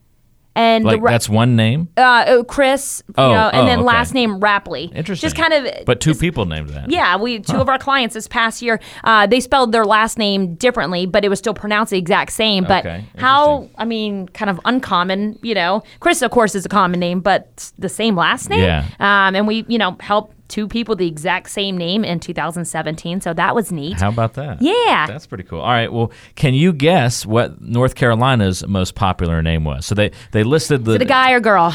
And 0.57 0.85
like 0.85 0.97
the, 0.97 1.03
Ra- 1.03 1.11
that's 1.13 1.29
one 1.29 1.55
name. 1.55 1.89
uh, 1.97 2.25
oh, 2.27 2.43
Chris, 2.43 3.05
you 3.07 3.15
Oh, 3.19 3.33
know, 3.33 3.49
and 3.53 3.63
oh, 3.63 3.67
then 3.67 3.79
okay. 3.79 3.87
last 3.87 4.15
name 4.15 4.41
Rapley. 4.41 4.93
Interesting. 4.93 5.25
Just 5.31 5.37
kind 5.37 5.53
of, 5.55 5.85
but 5.87 6.01
two 6.01 6.13
people 6.13 6.45
named 6.45 6.71
that. 6.71 6.91
yeah, 6.91 7.17
we 7.17 7.39
two 7.39 7.59
of 7.59 7.69
our 7.69 7.79
clients 7.79 8.15
this 8.15 8.27
past 8.27 8.61
year, 8.61 8.81
uh, 9.05 9.29
they 9.29 9.39
spelled 9.39 9.71
their 9.71 9.85
last 9.85 10.19
name 10.19 10.57
differently, 10.57 11.07
but 11.07 11.25
it 11.25 11.29
was 11.29 11.39
still 11.39 11.55
pronounced 11.55 11.93
the 11.93 11.99
exact 11.99 12.33
same. 12.33 12.65
But 12.65 12.85
Okay, 12.85 13.05
how. 13.17 13.69
I 13.79 13.85
mean, 13.85 14.27
kind 14.31 14.51
of 14.51 14.59
uncommon, 14.65 15.39
you 15.41 15.55
know. 15.55 15.85
Chris, 16.01 16.21
of 16.21 16.33
course, 16.33 16.57
is 16.57 16.67
a 16.67 16.69
common 16.69 16.99
name, 16.99 17.21
but 17.21 17.73
the 17.79 17.89
same 17.89 18.17
last 18.17 18.51
name. 18.51 18.59
Yeah. 18.61 18.85
Um, 18.99 19.37
and 19.37 19.47
we, 19.47 19.65
you 19.69 19.79
know, 19.79 19.97
helped 20.01 20.35
two 20.51 20.69
people 20.69 20.95
the 20.95 21.07
exact 21.07 21.49
same 21.49 21.79
name 21.79 22.05
in 22.05 22.21
2017, 22.21 23.23
so 23.23 23.33
that 23.33 23.55
was 23.55 23.73
neat. 23.73 23.99
How 23.99 24.11
about 24.11 24.35
that? 24.35 24.61
Yeah. 24.61 25.07
That's 25.07 25.27
pretty 25.27 25.45
cool. 25.45 25.61
All 25.61 25.71
right. 25.71 25.91
Well, 25.91 26.13
can 26.35 26.53
you 26.53 26.73
guess 26.75 27.25
what 27.25 27.61
North 27.63 27.95
Carolina's 27.95 28.67
most 28.67 28.95
popular 28.95 29.41
name 29.41 29.65
was? 29.65 29.87
So 29.87 29.95
they 29.95 30.11
they 30.33 30.43
listed 30.43 30.85
the. 30.85 30.93
Is 30.93 30.97
it 30.97 31.03
a 31.03 31.07
guy 31.07 31.33
or 31.33 31.41
girl? 31.41 31.75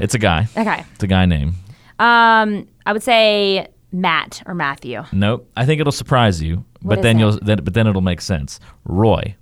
It's 0.00 0.14
a 0.14 0.18
guy. 0.18 0.48
Okay. 0.56 0.84
It's 0.94 1.04
a 1.04 1.08
guy 1.08 1.26
name. 1.26 1.54
Um, 1.98 2.66
I 2.86 2.92
would 2.92 3.02
say 3.02 3.68
Matt 3.92 4.42
or 4.46 4.54
Matthew. 4.54 5.04
Nope. 5.12 5.50
I 5.56 5.66
think 5.66 5.80
it'll 5.80 5.92
surprise 5.92 6.42
you, 6.42 6.64
but 6.82 6.98
is 6.98 7.02
then 7.02 7.16
it? 7.16 7.20
you'll 7.20 7.38
then, 7.40 7.58
but 7.62 7.74
then 7.74 7.86
it'll 7.86 8.00
make 8.02 8.20
sense. 8.20 8.60
Roy. 8.84 9.36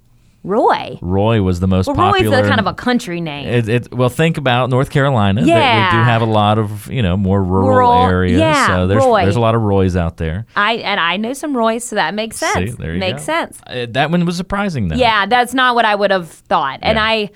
Roy. 0.46 0.98
Roy 1.02 1.42
was 1.42 1.60
the 1.60 1.66
most 1.66 1.86
Well, 1.88 1.96
popular. 1.96 2.36
Roy's 2.36 2.46
a 2.46 2.48
kind 2.48 2.60
of 2.60 2.66
a 2.66 2.74
country 2.74 3.20
name. 3.20 3.48
It, 3.48 3.68
it, 3.68 3.92
well, 3.94 4.08
think 4.08 4.38
about 4.38 4.70
North 4.70 4.90
Carolina. 4.90 5.42
Yeah. 5.44 5.92
we 5.92 5.98
do 5.98 6.04
have 6.04 6.22
a 6.22 6.26
lot 6.26 6.58
of 6.58 6.86
you 6.90 7.02
know 7.02 7.16
more 7.16 7.42
rural, 7.42 7.68
Rural, 7.68 8.04
areas. 8.04 8.38
yeah, 8.38 8.66
so 8.68 8.86
there's 8.86 9.04
Roy. 9.04 9.22
there's 9.22 9.36
a 9.36 9.40
lot 9.40 9.54
of 9.54 9.62
Roys 9.62 9.96
out 9.96 10.16
there. 10.16 10.46
I 10.54 10.74
and 10.74 11.00
I 11.00 11.16
know 11.16 11.32
some 11.32 11.56
Roys, 11.56 11.84
so 11.84 11.96
that 11.96 12.14
makes 12.14 12.36
sense. 12.36 12.54
See, 12.70 12.76
there 12.76 12.94
you 12.94 13.00
makes 13.00 13.22
go. 13.22 13.32
sense. 13.32 13.60
Uh, 13.66 13.86
that 13.90 14.10
one 14.10 14.24
was 14.24 14.36
surprising 14.36 14.88
though. 14.88 14.96
Yeah, 14.96 15.26
that's 15.26 15.52
not 15.52 15.74
what 15.74 15.84
I 15.84 15.94
would 15.94 16.10
have 16.12 16.28
thought. 16.30 16.78
And 16.82 16.96
Yeah. 16.96 17.04
I 17.04 17.30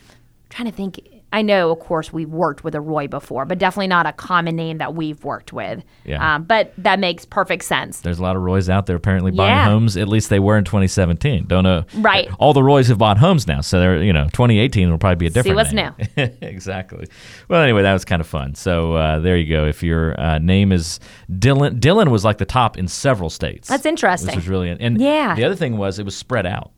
trying 0.49 0.71
to 0.71 0.77
think 0.77 1.01
I 1.33 1.43
know, 1.43 1.71
of 1.71 1.79
course, 1.79 2.13
we've 2.13 2.29
worked 2.29 2.65
with 2.65 2.75
a 2.75 2.81
Roy 2.81 3.07
before, 3.07 3.45
but 3.45 3.59
definitely 3.59 3.87
not 3.87 4.05
a 4.05 4.13
common 4.13 4.57
name 4.57 4.79
that 4.79 4.95
we've 4.95 5.23
worked 5.25 5.53
with. 5.53 5.85
Yeah. 6.05 6.35
Um, 6.35 6.43
but 6.43 6.73
that 6.79 6.99
makes 6.99 7.25
perfect 7.25 7.63
sense. 7.65 8.01
There's 8.01 8.19
a 8.19 8.23
lot 8.23 8.35
of 8.35 8.43
Roys 8.43 8.69
out 8.69 8.87
there 8.87 8.97
apparently 8.97 9.31
buying 9.31 9.51
Yeah. 9.51 9.65
homes. 9.67 9.97
At 9.97 10.09
least 10.09 10.29
they 10.29 10.41
were 10.41 10.59
in 10.59 10.65
2017. 10.65 11.45
Don't 11.47 11.63
know. 11.63 11.85
Right. 11.99 12.29
All 12.41 12.53
the 12.53 12.65
Roys 12.65 12.89
have 12.89 12.99
bought 12.99 13.19
homes 13.19 13.47
now, 13.47 13.61
so 13.61 13.79
they're 13.79 14.03
you 14.03 14.13
know 14.13 14.25
2018 14.25 14.91
will 14.91 14.99
probably 14.99 15.17
be 15.17 15.27
a 15.27 15.31
different. 15.31 15.53
See 15.53 15.55
what's 15.55 15.73
name. 15.73 15.95
exactly. 16.43 17.07
Well, 17.49 17.63
anyway, 17.63 17.83
that 17.83 17.93
was 17.93 18.05
kind 18.05 18.21
of 18.21 18.27
fun. 18.27 18.55
So 18.57 18.95
uh, 18.95 19.21
there 19.21 19.37
you 19.37 19.49
go. 19.49 19.67
If 19.67 19.83
your 19.83 20.21
uh, 20.21 20.39
name 20.39 20.73
is 20.73 20.99
Dylan, 21.31 21.79
Dylan 21.81 22.09
was 22.11 22.25
like 22.25 22.39
the 22.39 22.45
top 22.45 22.77
in 22.77 22.89
several 22.89 23.31
states. 23.31 23.69
That's 23.69 23.87
interesting. 23.87 24.27
This 24.27 24.37
was 24.37 24.49
really 24.49 24.71
and 24.71 25.01
Yeah. 25.01 25.35
The 25.37 25.45
other 25.45 25.55
thing 25.57 25.77
was 25.79 25.99
it 25.99 26.05
was 26.05 26.17
spread 26.17 26.47
out, 26.47 26.73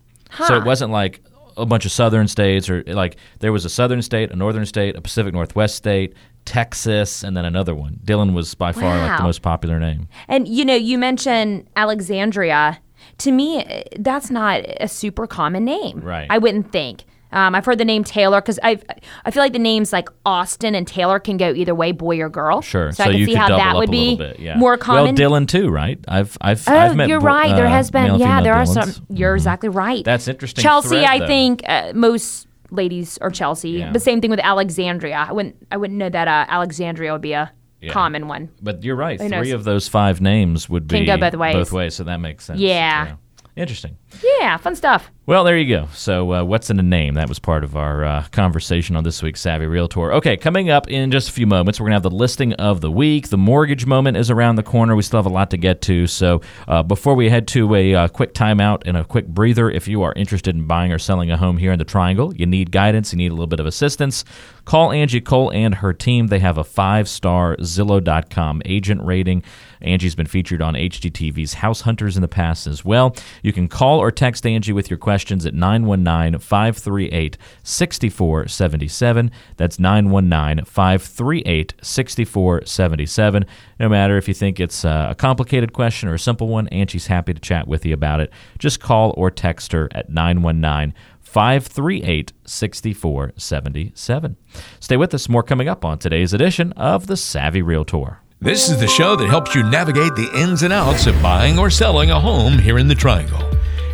so 0.47 0.57
it 0.57 0.65
wasn't 0.65 0.91
like 0.93 1.23
a 1.57 1.67
bunch 1.67 1.85
of 1.85 1.93
southern 1.93 2.29
states 2.29 2.69
or 2.69 2.83
like 2.87 3.17
there 3.41 3.53
was 3.53 3.65
a 3.65 3.71
southern 3.71 4.03
state, 4.03 4.31
a 4.31 4.37
northern 4.37 4.67
state, 4.67 4.97
a 4.97 5.01
Pacific 5.01 5.35
Northwest 5.35 5.77
state, 5.77 6.15
Texas, 6.45 7.23
and 7.23 7.37
then 7.37 7.45
another 7.45 7.75
one. 7.75 8.01
Dylan 8.05 8.35
was 8.35 8.55
by 8.55 8.73
far 8.73 8.99
like 8.99 9.19
the 9.19 9.25
most 9.25 9.43
popular 9.43 9.79
name. 9.79 10.09
And 10.29 10.49
you 10.49 10.65
know, 10.65 10.75
you 10.75 10.99
mentioned 10.99 11.69
Alexandria. 11.77 12.81
To 13.19 13.33
me, 13.33 13.59
eh, 13.59 13.83
that's 13.99 14.31
not 14.31 14.65
a 14.81 14.89
super 14.89 15.27
common 15.27 15.65
name. 15.65 16.01
Right. 16.01 16.27
I 16.31 16.39
wouldn't 16.39 16.73
think. 16.73 17.05
Um, 17.33 17.55
I've 17.55 17.65
heard 17.65 17.79
the 17.79 17.85
name 17.85 18.05
Taylor 18.05 18.41
because 18.41 18.59
I 18.63 18.79
I 19.25 19.31
feel 19.31 19.43
like 19.43 19.53
the 19.53 19.59
names 19.59 19.93
like 19.93 20.09
Austin 20.27 20.75
and 20.75 20.87
Taylor 20.87 21.19
can 21.19 21.37
go 21.37 21.53
either 21.53 21.75
way, 21.75 21.93
boy 21.93 22.21
or 22.21 22.29
girl. 22.29 22.61
Sure. 22.61 22.93
So, 22.93 23.05
I 23.05 23.09
can 23.09 23.17
you 23.17 23.25
see 23.27 23.33
could 23.33 23.39
how 23.39 23.49
double 23.49 23.63
that 23.65 23.77
would 23.77 23.89
a 23.89 23.93
be 23.93 24.11
little 24.17 24.17
bit, 24.29 24.39
yeah. 24.41 24.57
more 24.59 24.77
common. 24.77 25.15
Well, 25.15 25.31
Dylan 25.31 25.49
too, 25.49 25.71
right? 25.71 25.99
I've 26.07 26.37
I've 26.41 26.67
Oh, 26.69 26.77
I've 26.77 26.97
met 26.97 27.09
you're 27.09 27.21
right. 27.21 27.55
there 27.57 27.67
uh, 27.67 27.71
has 27.71 27.91
been, 27.91 28.17
yeah, 28.21 28.43
there 28.43 28.55
are 28.55 28.67
some. 28.67 28.93
You're 29.09 29.35
exactly 29.35 29.69
right. 29.69 30.05
That's 30.05 30.29
interesting 30.29 30.63
Chelsea, 30.63 30.89
thread, 30.91 31.05
I 31.05 31.19
though. 31.21 31.27
think 31.27 31.63
uh, 31.67 31.93
most 31.95 32.47
ladies 32.71 33.19
are 33.19 33.31
Chelsea, 33.31 33.71
Yeah. 33.71 33.93
but 33.93 34.01
same 34.03 34.21
thing 34.21 34.31
with 34.31 34.41
Alexandria. 34.41 35.27
I 35.29 35.33
wouldn't, 35.33 35.57
I 35.71 35.77
wouldn't 35.77 35.99
know 35.99 36.09
that 36.09 36.29
uh, 36.29 36.47
Alexandria 36.49 37.13
would 37.13 37.21
be 37.21 37.33
a 37.33 37.53
Yeah. 37.83 37.93
common 37.93 38.29
one. 38.29 38.49
But 38.63 38.83
you're 38.85 38.97
right. 38.97 39.21
Who 39.21 39.29
Three 39.29 39.37
knows? 39.39 39.53
of 39.53 39.65
those 39.65 39.89
five 39.89 40.21
names 40.21 40.69
would 40.71 40.89
Can 40.89 41.01
be 41.01 41.07
go 41.07 41.17
both 41.19 41.35
ways. 41.35 41.55
Both 41.55 41.73
ways, 41.73 41.95
so 41.95 42.05
that 42.05 42.19
makes 42.19 42.45
sense. 42.45 42.61
Yeah. 42.61 43.17
Interesting. 43.55 43.99
Yeah, 44.41 44.57
fun 44.57 44.75
stuff. 44.75 45.11
Well, 45.27 45.45
there 45.45 45.59
you 45.59 45.77
go. 45.77 45.89
So, 45.93 46.33
uh, 46.33 46.43
what's 46.43 46.71
in 46.71 46.81
a 46.81 46.83
name? 46.83 47.15
That 47.15 47.29
was 47.29 47.39
part 47.39 47.65
of 47.65 47.77
our 47.77 48.03
uh, 48.03 48.25
conversation 48.33 48.97
on 48.97 49.05
this 49.05 49.23
week's 49.23 49.43
Savvy 49.43 49.67
Realtor. 49.67 50.15
Okay, 50.15 50.39
coming 50.39 50.71
up 50.71 50.89
in 50.89 51.11
just 51.11 51.29
a 51.29 51.33
few 51.33 51.47
moments, 51.47 51.79
we're 51.79 51.85
going 51.85 51.93
to 51.93 51.97
have 51.97 52.03
the 52.03 52.11
listing 52.11 52.55
of 52.55 52.81
the 52.81 52.91
week. 52.91 53.29
The 53.29 53.37
mortgage 53.37 53.85
moment 53.85 54.17
is 54.17 54.31
around 54.31 54.57
the 54.57 54.63
corner. 54.63 54.97
We 54.97 55.03
still 55.03 55.19
have 55.19 55.27
a 55.27 55.35
lot 55.35 55.51
to 55.51 55.59
get 55.59 55.83
to. 55.83 56.07
So, 56.07 56.41
uh, 56.67 56.83
before 56.83 57.15
we 57.15 57.29
head 57.29 57.47
to 57.49 57.75
a 57.75 57.95
uh, 57.95 58.09
quick 58.09 58.33
timeout 58.33 58.83
and 58.87 58.97
a 58.97 59.05
quick 59.05 59.29
breather, 59.29 59.71
if 59.71 59.87
you 59.87 60.03
are 60.03 60.15
interested 60.15 60.57
in 60.57 60.67
buying 60.67 60.91
or 60.91 60.99
selling 60.99 61.31
a 61.31 61.37
home 61.37 61.59
here 61.59 61.73
in 61.73 61.79
the 61.79 61.85
Triangle, 61.85 62.35
you 62.35 62.47
need 62.47 62.73
guidance, 62.73 63.13
you 63.13 63.19
need 63.19 63.33
a 63.33 63.35
little 63.35 63.47
bit 63.47 63.61
of 63.61 63.67
assistance, 63.67 64.25
call 64.65 64.93
Angie 64.93 65.21
Cole 65.21 65.53
and 65.53 65.77
her 65.77 65.93
team. 65.93 66.29
They 66.29 66.41
have 66.41 66.57
a 66.57 66.65
five 66.65 67.07
star 67.07 67.57
Zillow.com 67.59 68.63
agent 68.65 69.03
rating. 69.05 69.43
Angie's 69.83 70.15
been 70.15 70.27
featured 70.27 70.63
on 70.63 70.75
HGTV's 70.75 71.55
House 71.55 71.83
Hunters 71.83 72.17
in 72.17 72.23
the 72.23 72.29
past 72.29 72.67
as 72.67 72.85
well. 72.85 73.15
You 73.43 73.53
can 73.53 73.69
call 73.69 73.99
or 73.99 74.11
text 74.11 74.47
Angie 74.47 74.73
with 74.73 74.91
your 74.91 74.99
questions 74.99 75.47
at 75.47 75.55
919 75.55 76.39
538 76.41 77.37
6477. 77.63 79.31
That's 79.57 79.79
919 79.79 80.65
538 80.65 81.75
6477. 81.83 83.47
No 83.81 83.89
matter 83.89 84.17
if 84.17 84.29
you 84.29 84.35
think 84.35 84.61
it's 84.61 84.85
uh, 84.85 85.09
a 85.11 85.15
complicated 85.15 85.73
question 85.73 86.09
or 86.09 86.15
a 86.15 86.19
simple 86.19 86.49
one, 86.49 86.69
Angie's 86.69 87.07
happy 87.09 87.35
to 87.35 87.41
chat 87.41 87.67
with 87.67 87.85
you 87.85 87.95
about 87.95 88.21
it. 88.21 88.33
Just 88.59 88.81
call 88.81 89.15
or 89.17 89.31
text 89.31 89.73
her 89.73 89.89
at 89.93 90.09
919 90.09 90.95
538 91.33 92.33
6477. 92.45 94.37
Stay 94.81 94.97
with 94.97 95.15
us, 95.15 95.29
more 95.29 95.43
coming 95.43 95.69
up 95.69 95.85
on 95.85 95.99
today's 95.99 96.35
edition 96.35 96.73
of 96.73 97.07
The 97.07 97.17
Savvy 97.17 97.63
Realtor. 97.63 98.22
This 98.43 98.69
is 98.69 98.81
the 98.81 98.89
show 98.89 99.15
that 99.15 99.29
helps 99.29 99.55
you 99.55 99.63
navigate 99.63 100.17
the 100.17 100.29
ins 100.37 100.65
and 100.65 100.73
outs 100.73 101.07
of 101.07 101.15
buying 101.23 101.61
or 101.61 101.71
selling 101.71 102.11
a 102.11 102.19
home 102.19 102.59
here 102.59 102.77
in 102.77 102.89
the 102.89 102.95
Triangle. 102.97 103.41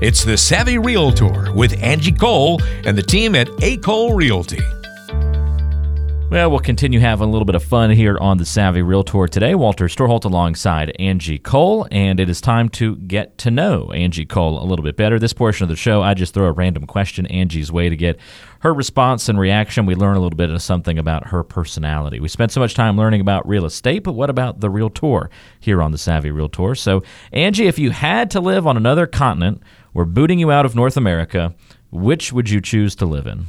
It's 0.01 0.25
the 0.25 0.39
Savvy 0.39 0.79
Realtor 0.79 1.53
with 1.53 1.77
Angie 1.83 2.13
Cole 2.13 2.59
and 2.87 2.97
the 2.97 3.03
team 3.03 3.35
at 3.35 3.51
A. 3.61 3.77
Cole 3.77 4.15
Realty. 4.15 4.63
Well, 6.31 6.51
we'll 6.51 6.61
continue 6.61 7.01
having 7.01 7.27
a 7.27 7.31
little 7.31 7.47
bit 7.47 7.55
of 7.55 7.65
fun 7.65 7.89
here 7.89 8.19
on 8.19 8.37
the 8.37 8.45
Savvy 8.45 8.83
Realtor 8.83 9.29
today. 9.29 9.55
Walter 9.55 9.87
Storholt 9.87 10.27
alongside 10.27 10.95
Angie 10.99 11.39
Cole, 11.39 11.89
and 11.91 12.21
it 12.21 12.29
is 12.29 12.43
time 12.43 12.69
to 12.71 12.97
get 12.97 13.39
to 13.39 13.51
know 13.51 13.91
Angie 13.93 14.27
Cole 14.27 14.63
a 14.63 14.67
little 14.67 14.83
bit 14.83 14.95
better. 14.95 15.19
This 15.19 15.33
portion 15.33 15.65
of 15.65 15.71
the 15.71 15.75
show, 15.77 16.03
I 16.03 16.13
just 16.13 16.35
throw 16.35 16.45
a 16.45 16.53
random 16.53 16.87
question 16.87 17.25
Angie's 17.29 17.73
way 17.73 17.89
to 17.89 17.97
get 17.97 18.21
her 18.61 18.75
response 18.75 19.31
and 19.31 19.41
reaction. 19.41 19.87
We 19.87 19.95
learn 19.95 20.19
a 20.19 20.21
little 20.21 20.37
bit 20.37 20.51
of 20.51 20.61
something 20.61 20.99
about 20.99 21.29
her 21.29 21.43
personality. 21.43 22.21
We 22.21 22.29
spent 22.29 22.53
so 22.53 22.61
much 22.61 22.75
time 22.75 22.99
learning 22.99 23.23
about 23.23 23.49
real 23.49 23.65
estate, 23.65 24.01
but 24.05 24.13
what 24.13 24.29
about 24.29 24.61
the 24.61 24.69
Realtor 24.69 25.31
here 25.59 25.81
on 25.81 25.93
the 25.93 25.99
Savvy 25.99 26.31
Realtor? 26.31 26.75
So, 26.75 27.03
Angie, 27.33 27.69
if 27.69 27.79
you 27.79 27.91
had 27.91 28.31
to 28.33 28.41
live 28.41 28.67
on 28.67 28.77
another 28.77 29.07
continent, 29.07 29.63
we're 29.95 30.05
booting 30.05 30.39
you 30.39 30.53
out 30.53 30.67
of 30.67 30.77
North 30.77 30.99
America, 30.99 31.55
which 31.91 32.35
would 32.35 32.51
you 32.51 32.61
choose 32.61 32.95
to 32.97 33.07
live 33.07 33.27
in? 33.27 33.47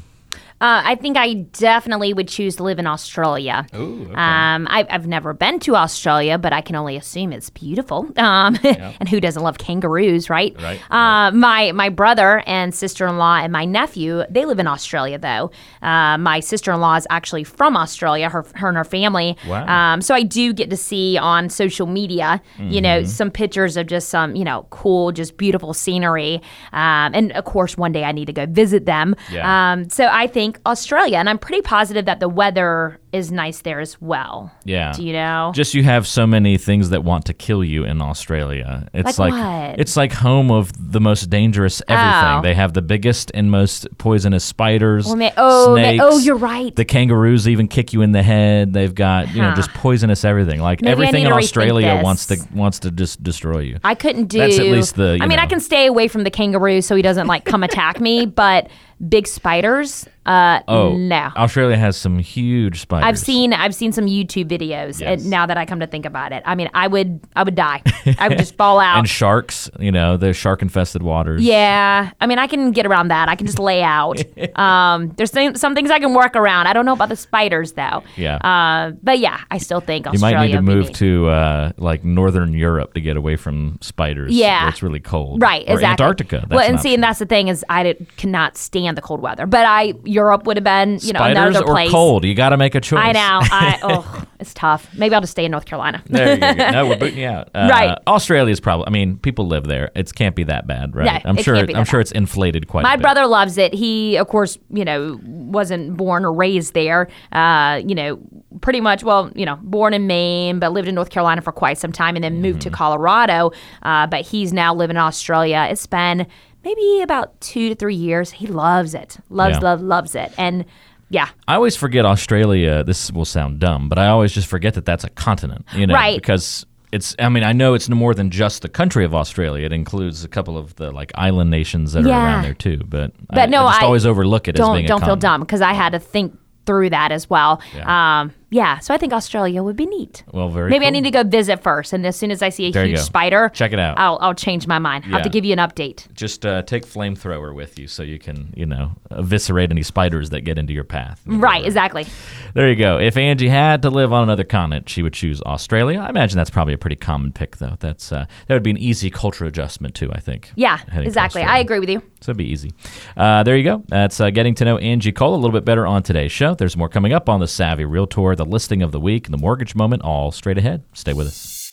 Uh, 0.62 0.82
I 0.86 0.96
think 0.96 1.16
I 1.18 1.34
definitely 1.34 2.14
would 2.14 2.28
choose 2.28 2.58
to 2.58 2.64
live 2.64 2.80
in 2.80 2.88
Australia. 2.88 3.66
Ooh, 3.76 4.04
okay. 4.04 4.14
Um, 4.14 4.68
I, 4.70 4.86
I've 4.90 5.08
never 5.08 5.34
been 5.34 5.60
to 5.62 5.76
Australia, 5.76 6.38
but 6.38 6.52
I 6.52 6.62
can 6.62 6.76
only 6.76 6.98
assume 6.98 7.32
it's 7.32 7.50
beautiful. 7.50 8.08
Um, 8.18 8.58
and 8.64 9.08
who 9.08 9.20
doesn't 9.22 9.42
love 9.42 9.58
kangaroos, 9.58 10.30
right? 10.30 10.54
Right, 10.62 10.80
Uh, 10.92 11.32
my 11.32 11.72
my 11.72 11.90
brother 11.90 12.44
and 12.46 12.74
sister 12.76 13.08
in 13.08 13.18
law 13.18 13.38
and 13.38 13.54
my 13.54 13.64
nephew 13.66 14.24
they 14.30 14.46
live 14.46 14.60
in 14.60 14.68
Australia 14.68 15.18
though. 15.18 15.52
Uh, 15.82 16.18
my 16.18 16.40
sister 16.42 16.72
in 16.74 16.82
law 16.82 16.96
is 16.96 17.08
actually 17.10 17.44
from 17.46 17.78
Australia. 17.78 18.28
Her 18.30 18.46
her 18.56 18.68
and 18.68 18.78
her 18.78 18.84
family. 18.84 19.38
Wow. 19.48 19.66
Um, 19.94 20.02
so 20.02 20.14
I 20.14 20.24
do 20.24 20.52
get 20.54 20.70
to 20.72 20.78
see 20.78 21.18
on 21.18 21.50
social 21.50 21.88
media, 21.88 22.42
you 22.58 22.82
know, 22.82 22.90
Mm-hmm. 23.00 23.08
some 23.08 23.30
pictures 23.32 23.78
of 23.78 23.86
just 23.88 24.10
some 24.10 24.36
you 24.36 24.44
know 24.44 24.66
cool, 24.72 25.12
just 25.12 25.38
beautiful 25.38 25.74
scenery. 25.74 26.42
Um, 26.74 27.14
and 27.14 27.32
of 27.34 27.46
course, 27.46 27.78
one 27.78 27.92
day 27.94 28.04
I 28.04 28.12
need 28.12 28.26
to 28.26 28.34
go 28.34 28.46
visit 28.46 28.86
them. 28.86 29.16
Yeah. 29.32 29.46
Um, 29.74 29.90
so 29.90 30.08
I 30.12 30.28
think 30.28 30.49
Australia, 30.66 31.18
and 31.18 31.30
I'm 31.30 31.40
pretty 31.40 31.62
positive 31.62 32.06
that 32.06 32.20
the 32.20 32.30
weather 32.30 33.00
is 33.12 33.32
nice 33.32 33.62
there 33.62 33.80
as 33.80 34.00
well. 34.02 34.52
Yeah. 34.66 34.92
Do 34.94 35.04
you 35.04 35.14
know? 35.14 35.52
Just 35.54 35.74
you 35.74 35.84
have 35.84 36.08
so 36.08 36.28
many 36.28 36.58
things 36.58 36.90
that 36.90 37.04
want 37.04 37.26
to 37.26 37.34
kill 37.34 37.64
you 37.64 37.84
in 37.84 38.02
Australia. 38.02 38.88
It's 38.94 39.18
Like 39.18 39.34
like, 39.34 39.80
it's 39.80 39.98
like 39.98 40.14
home 40.14 40.52
of 40.52 40.72
the 40.92 41.00
most 41.00 41.30
dangerous 41.30 41.82
everything. 41.88 42.40
Oh. 42.40 42.42
They 42.44 42.54
have 42.54 42.74
the 42.74 42.82
biggest 42.82 43.32
and 43.34 43.50
most 43.50 43.88
poisonous 43.98 44.44
spiders. 44.44 45.08
Well, 45.08 45.32
oh, 45.38 45.76
snakes. 45.76 46.04
oh, 46.06 46.18
you're 46.20 46.38
right. 46.38 46.76
The 46.76 46.86
kangaroos 46.86 47.48
even 47.48 47.68
kick 47.68 47.94
you 47.94 48.02
in 48.02 48.12
the 48.12 48.24
head. 48.24 48.74
They've 48.74 48.94
got 48.94 49.34
you 49.34 49.42
know 49.42 49.54
just 49.56 49.74
poisonous 49.74 50.24
everything. 50.24 50.60
Like 50.60 50.82
Maybe 50.82 50.92
everything 50.92 51.24
in 51.26 51.34
Australia 51.34 52.02
wants 52.04 52.28
to 52.28 52.38
wants 52.54 52.80
to 52.80 52.92
just 52.92 53.24
destroy 53.24 53.60
you. 53.60 53.80
I 53.84 53.96
couldn't 53.96 54.26
do. 54.26 54.40
That's 54.40 54.60
at 54.60 54.66
least 54.66 54.96
the, 54.96 55.18
I 55.22 55.28
mean, 55.28 55.40
I 55.40 55.46
can 55.48 55.60
stay 55.60 55.88
away 55.88 56.08
from 56.08 56.24
the 56.24 56.32
kangaroo 56.32 56.82
so 56.82 56.96
he 56.96 57.02
doesn't 57.02 57.28
like 57.28 57.46
come 57.46 57.64
attack 57.64 58.00
me, 58.00 58.26
but 58.26 58.70
big 59.08 59.28
spiders, 59.28 60.08
uh, 60.26 60.60
Oh, 60.68 60.98
no. 60.98 61.32
Australia 61.36 61.78
has 61.78 61.96
some 61.98 62.20
huge 62.20 62.82
spiders. 62.82 62.99
I've 63.04 63.20
seen 63.20 63.54
I've 63.54 63.76
seen 63.76 63.92
some 63.92 64.06
YouTube 64.06 64.46
videos, 64.50 65.00
Yes. 65.00 65.22
and 65.22 65.30
now 65.30 65.46
that 65.46 65.58
I 65.58 65.66
come 65.66 65.80
to 65.80 65.88
think 65.88 66.06
about 66.06 66.32
it, 66.32 66.44
I 66.46 66.56
mean, 66.56 66.70
I 66.74 66.88
would 66.88 67.20
I 67.36 67.44
would 67.44 67.56
die. 67.56 67.82
I 68.18 68.28
would 68.30 68.38
just 68.38 68.56
fall 68.56 68.80
out. 68.80 69.00
and 69.00 69.10
sharks. 69.10 69.70
You 69.80 69.92
know 69.92 70.18
the 70.18 70.34
shark 70.34 70.62
infested 70.62 71.02
waters. 71.04 71.42
yeah, 71.44 72.12
I 72.22 72.28
mean, 72.28 72.40
I 72.40 72.48
can 72.48 72.72
get 72.72 72.86
around 72.86 73.10
that. 73.10 73.30
I 73.30 73.36
can 73.36 73.46
just 73.48 73.60
lay 73.60 73.82
out. 73.84 74.22
um, 74.60 75.10
there's 75.18 75.32
some, 75.32 75.56
some 75.56 75.76
things 75.76 75.92
I 75.92 76.00
can 76.00 76.14
work 76.14 76.36
around. 76.36 76.68
I 76.68 76.74
don't 76.74 76.86
know 76.86 76.94
about 76.94 77.10
the 77.10 77.16
spiders 77.16 77.74
though. 77.74 78.04
Yeah. 78.16 78.36
Uh, 78.38 78.92
but 79.04 79.20
yeah, 79.20 79.42
I 79.52 79.58
still 79.58 79.80
think 79.82 80.06
You 80.12 80.20
might 80.20 80.40
need 80.46 80.54
to 80.54 80.62
move 80.62 80.88
neat. 80.88 80.96
to 80.96 81.30
uh, 81.30 81.72
like 81.78 82.04
northern 82.04 82.54
Europe 82.54 82.94
to 82.96 83.02
get 83.02 83.18
away 83.18 83.36
from 83.36 83.78
spiders. 83.82 84.34
Yeah. 84.34 84.70
it's 84.70 84.82
really 84.84 85.00
cold. 85.00 85.42
Right, 85.42 85.68
or 85.68 85.74
exactly. 85.74 86.04
Antarctica. 86.06 86.46
Well, 86.50 86.60
an 86.60 86.72
and 86.72 86.80
see, 86.80 86.94
and 86.94 87.04
that's 87.04 87.20
the 87.20 87.26
thing 87.26 87.48
is 87.48 87.64
I 87.70 87.84
did, 87.84 88.08
cannot 88.18 88.58
stand 88.58 88.98
the 88.98 89.02
cold 89.02 89.22
weather. 89.22 89.46
But 89.46 89.66
I 89.66 89.94
Europe 90.04 90.46
would 90.46 90.58
have 90.58 90.64
been, 90.64 91.00
you 91.02 91.14
know, 91.14 91.20
spiders 91.20 91.56
another 91.56 91.72
or 91.72 91.90
cold. 91.90 92.26
You 92.26 92.34
got 92.36 92.50
to 92.50 92.58
make 92.58 92.76
a 92.76 92.82
choice. 92.90 93.00
I 93.06 93.12
know. 93.12 93.40
I 93.44 93.80
oh, 93.84 94.24
it's 94.40 94.54
tough. 94.54 94.90
Maybe 94.96 95.14
I'll 95.16 95.22
just 95.22 95.32
stay 95.32 95.46
in 95.46 95.52
North 95.52 95.66
Carolina. 95.66 96.02
there 96.08 96.34
you 96.34 96.40
go. 96.40 96.72
No, 96.72 96.88
we're 96.88 96.98
booting 96.98 97.20
you 97.20 97.28
out. 97.28 97.50
Uh, 97.54 97.68
Right. 97.72 97.98
Australia's 98.08 98.60
probably. 98.60 98.88
I 98.88 98.90
mean, 98.90 99.18
people 99.18 99.48
live 99.48 99.66
there. 99.66 99.92
It 99.96 100.14
can't 100.16 100.36
be 100.36 100.44
that 100.44 100.66
bad, 100.68 100.96
right? 100.96 101.06
Yeah, 101.06 101.22
I'm 101.26 101.38
it 101.38 101.44
sure. 101.44 101.56
can't 101.56 101.68
be 101.68 101.76
I'm 101.76 101.82
that 101.84 101.88
sure 101.90 102.00
it's 102.00 102.12
inflated 102.12 102.68
quite. 102.68 102.82
a 102.82 102.84
My 102.84 102.96
brother 102.98 103.28
loves 103.28 103.58
it. 103.58 103.74
He, 103.74 104.18
of 104.18 104.28
course, 104.28 104.58
you 104.72 104.86
know, 104.86 105.20
wasn't 105.24 105.96
born 105.98 106.26
or 106.26 106.34
raised 106.34 106.74
there. 106.74 107.08
Uh, 107.32 107.82
you 107.86 107.96
know, 107.96 108.20
pretty 108.62 108.82
much, 108.82 109.04
well, 109.04 109.32
you 109.36 109.46
know, 109.46 109.58
born 109.62 109.94
in 109.94 110.08
Maine, 110.08 110.60
but 110.60 110.72
lived 110.72 110.88
in 110.88 110.96
North 110.96 111.10
Carolina 111.10 111.42
for 111.42 111.52
quite 111.52 111.78
some 111.78 111.92
time 111.92 112.16
and 112.16 112.24
then 112.24 112.42
moved 112.42 112.60
Mm-hmm. 112.60 112.70
to 112.72 112.76
Colorado. 112.76 113.52
Uh, 113.84 114.08
but 114.08 114.22
he's 114.26 114.52
now 114.54 114.74
living 114.74 114.96
in 114.96 115.02
Australia. 115.02 115.68
It's 115.70 115.86
been 115.86 116.26
maybe 116.64 117.02
about 117.02 117.40
two 117.42 117.70
to 117.70 117.76
three 117.76 117.96
years. 117.96 118.32
He 118.32 118.48
loves 118.48 118.94
it. 118.94 119.18
Loves, 119.30 119.58
Yeah. 119.58 119.64
love, 119.64 119.82
loves 119.82 120.16
it. 120.16 120.34
And 120.38 120.66
yeah. 121.10 121.30
I 121.48 121.56
always 121.56 121.76
forget 121.76 122.06
Australia. 122.06 122.84
This 122.84 123.12
will 123.12 123.26
sound 123.26 123.60
dumb, 123.60 123.90
but 123.90 123.98
I 124.00 124.08
always 124.08 124.32
just 124.32 124.48
forget 124.48 124.74
that 124.76 124.86
that's 124.86 125.04
a 125.04 125.10
continent. 125.10 125.66
You 125.76 125.88
know, 125.88 125.94
Right. 125.94 126.16
because. 126.22 126.66
It's. 126.92 127.16
I 127.20 127.30
mean, 127.30 127.44
I 127.44 127.52
know 127.54 127.76
it's 127.76 127.88
no 127.88 127.96
more 127.96 128.16
than 128.16 128.32
just 128.32 128.64
the 128.64 128.68
country 128.68 129.06
of 129.06 129.14
Australia. 129.14 129.64
It 129.64 129.72
includes 129.72 130.24
a 130.24 130.28
couple 130.28 130.58
of 130.58 130.74
the 130.78 130.90
like 130.90 131.12
island 131.14 131.52
nations 131.52 131.94
that 131.94 132.04
are 132.04 132.10
around 132.10 132.42
there 132.42 132.56
too. 132.56 132.78
But, 132.78 133.12
But 133.28 133.38
I, 133.38 133.46
no, 133.46 133.68
I 133.68 133.74
just 133.74 133.84
I 133.84 133.86
always 133.86 134.08
overlook 134.08 134.48
it 134.48 134.56
as 134.56 134.58
don't 134.58 134.74
being 134.74 134.86
a 134.86 134.88
don't 134.88 135.06
feel 135.06 135.16
dumb 135.16 135.42
because 135.42 135.62
I 135.62 135.74
had 135.74 135.92
to 135.92 136.00
think 136.00 136.36
through 136.66 136.90
that 136.90 137.12
as 137.12 137.30
well. 137.30 137.62
Yeah. 137.76 138.22
Um, 138.22 138.34
yeah, 138.52 138.80
so 138.80 138.94
I 138.94 138.98
think 138.98 139.14
Australia 139.14 139.62
would 139.64 139.76
be 139.76 139.86
neat. 139.86 140.24
Well, 140.32 140.50
very. 140.50 140.70
Maybe 140.70 140.86
I 140.86 140.90
need 140.90 141.04
to 141.04 141.12
go 141.12 141.24
visit 141.24 141.62
first, 141.62 141.94
and 141.94 142.06
as 142.06 142.16
soon 142.16 142.32
as 142.32 142.42
I 142.42 142.50
see 142.50 142.68
a 142.68 142.72
There 142.72 142.86
huge 142.86 143.00
spider, 143.00 143.50
Check 143.54 143.74
it 143.74 143.80
out. 143.80 143.98
I'll 144.00 144.18
I'll 144.22 144.34
change 144.34 144.66
my 144.68 144.80
mind. 144.80 145.06
I 145.06 145.10
have 145.10 145.24
to 145.24 145.30
give 145.30 145.46
you 145.46 145.54
an 145.54 145.60
update. 145.60 146.12
just 146.14 146.46
uh, 146.46 146.62
take 146.64 146.86
flamethrower 146.86 147.54
with 147.54 147.78
you 147.78 147.88
so 147.88 148.04
you 148.04 148.18
can 148.20 148.54
you 148.56 148.66
know 148.66 148.94
eviscerate 149.12 149.72
any 149.72 149.84
spiders 149.84 150.30
that 150.32 150.42
get 150.42 150.58
into 150.58 150.74
your 150.74 150.84
path. 150.84 151.22
Right, 151.26 151.64
exactly. 151.64 152.06
There 152.54 152.70
you 152.70 152.76
go. 152.76 152.98
If 153.00 153.18
Angie 153.18 153.50
had 153.50 153.82
to 153.84 153.90
live 153.90 154.12
on 154.12 154.24
another 154.24 154.44
continent, 154.44 154.90
she 154.90 155.04
would 155.04 155.14
choose 155.14 155.42
Australia. 155.44 156.00
I 156.00 156.10
imagine 156.10 156.38
that's 156.38 156.50
probably 156.50 156.74
a 156.74 156.78
pretty 156.78 156.96
common 156.96 157.32
pick, 157.32 157.58
though. 157.58 157.76
That's 157.80 158.12
uh, 158.12 158.26
that 158.48 158.54
would 158.54 158.64
be 158.64 158.72
an 158.72 158.78
easy 158.78 159.10
culture 159.10 159.46
adjustment 159.46 159.96
too. 159.96 160.12
I 160.12 160.20
think. 160.20 160.52
Yeah, 160.56 160.80
exactly. 160.94 161.44
I 161.44 161.60
agree 161.60 161.80
with 161.80 161.90
you. 161.90 162.02
So 162.22 162.32
it'd 162.32 162.38
be 162.38 162.46
easy. 162.50 162.74
Uh, 163.16 163.44
there 163.44 163.56
you 163.56 163.64
go. 163.64 163.84
That's 163.88 164.20
uh, 164.20 164.30
getting 164.30 164.54
to 164.56 164.66
know 164.66 164.78
Angie 164.78 165.12
Cole 165.14 165.36
a 165.36 165.38
little 165.38 165.54
bit 165.54 165.64
better 165.64 165.88
on 165.88 166.04
today's 166.04 166.32
show. 166.32 166.54
There's 166.56 166.76
more 166.76 166.90
coming 166.90 167.14
up 167.14 167.30
on 167.30 167.40
the 167.40 167.48
Savvy 167.48 167.86
Realtor, 167.86 168.36
the 168.40 168.46
listing 168.46 168.82
of 168.82 168.94
the 168.94 169.00
week, 169.02 169.28
and 169.28 169.34
the 169.34 169.38
mortgage 169.38 169.76
moment, 169.76 170.02
all 170.02 170.32
straight 170.32 170.58
ahead. 170.58 170.82
Stay 170.94 171.12
with 171.14 171.28
us. 171.28 171.70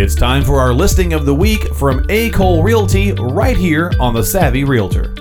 It's 0.00 0.14
time 0.14 0.44
for 0.44 0.60
our 0.60 0.74
listing 0.74 1.14
of 1.14 1.24
the 1.24 1.34
week 1.34 1.74
from 1.74 2.04
A. 2.10 2.30
Cole 2.30 2.62
Realty 2.62 3.12
right 3.12 3.56
here 3.56 3.90
on 3.98 4.12
the 4.12 4.22
Savvy 4.22 4.64
Realtor. 4.64 5.14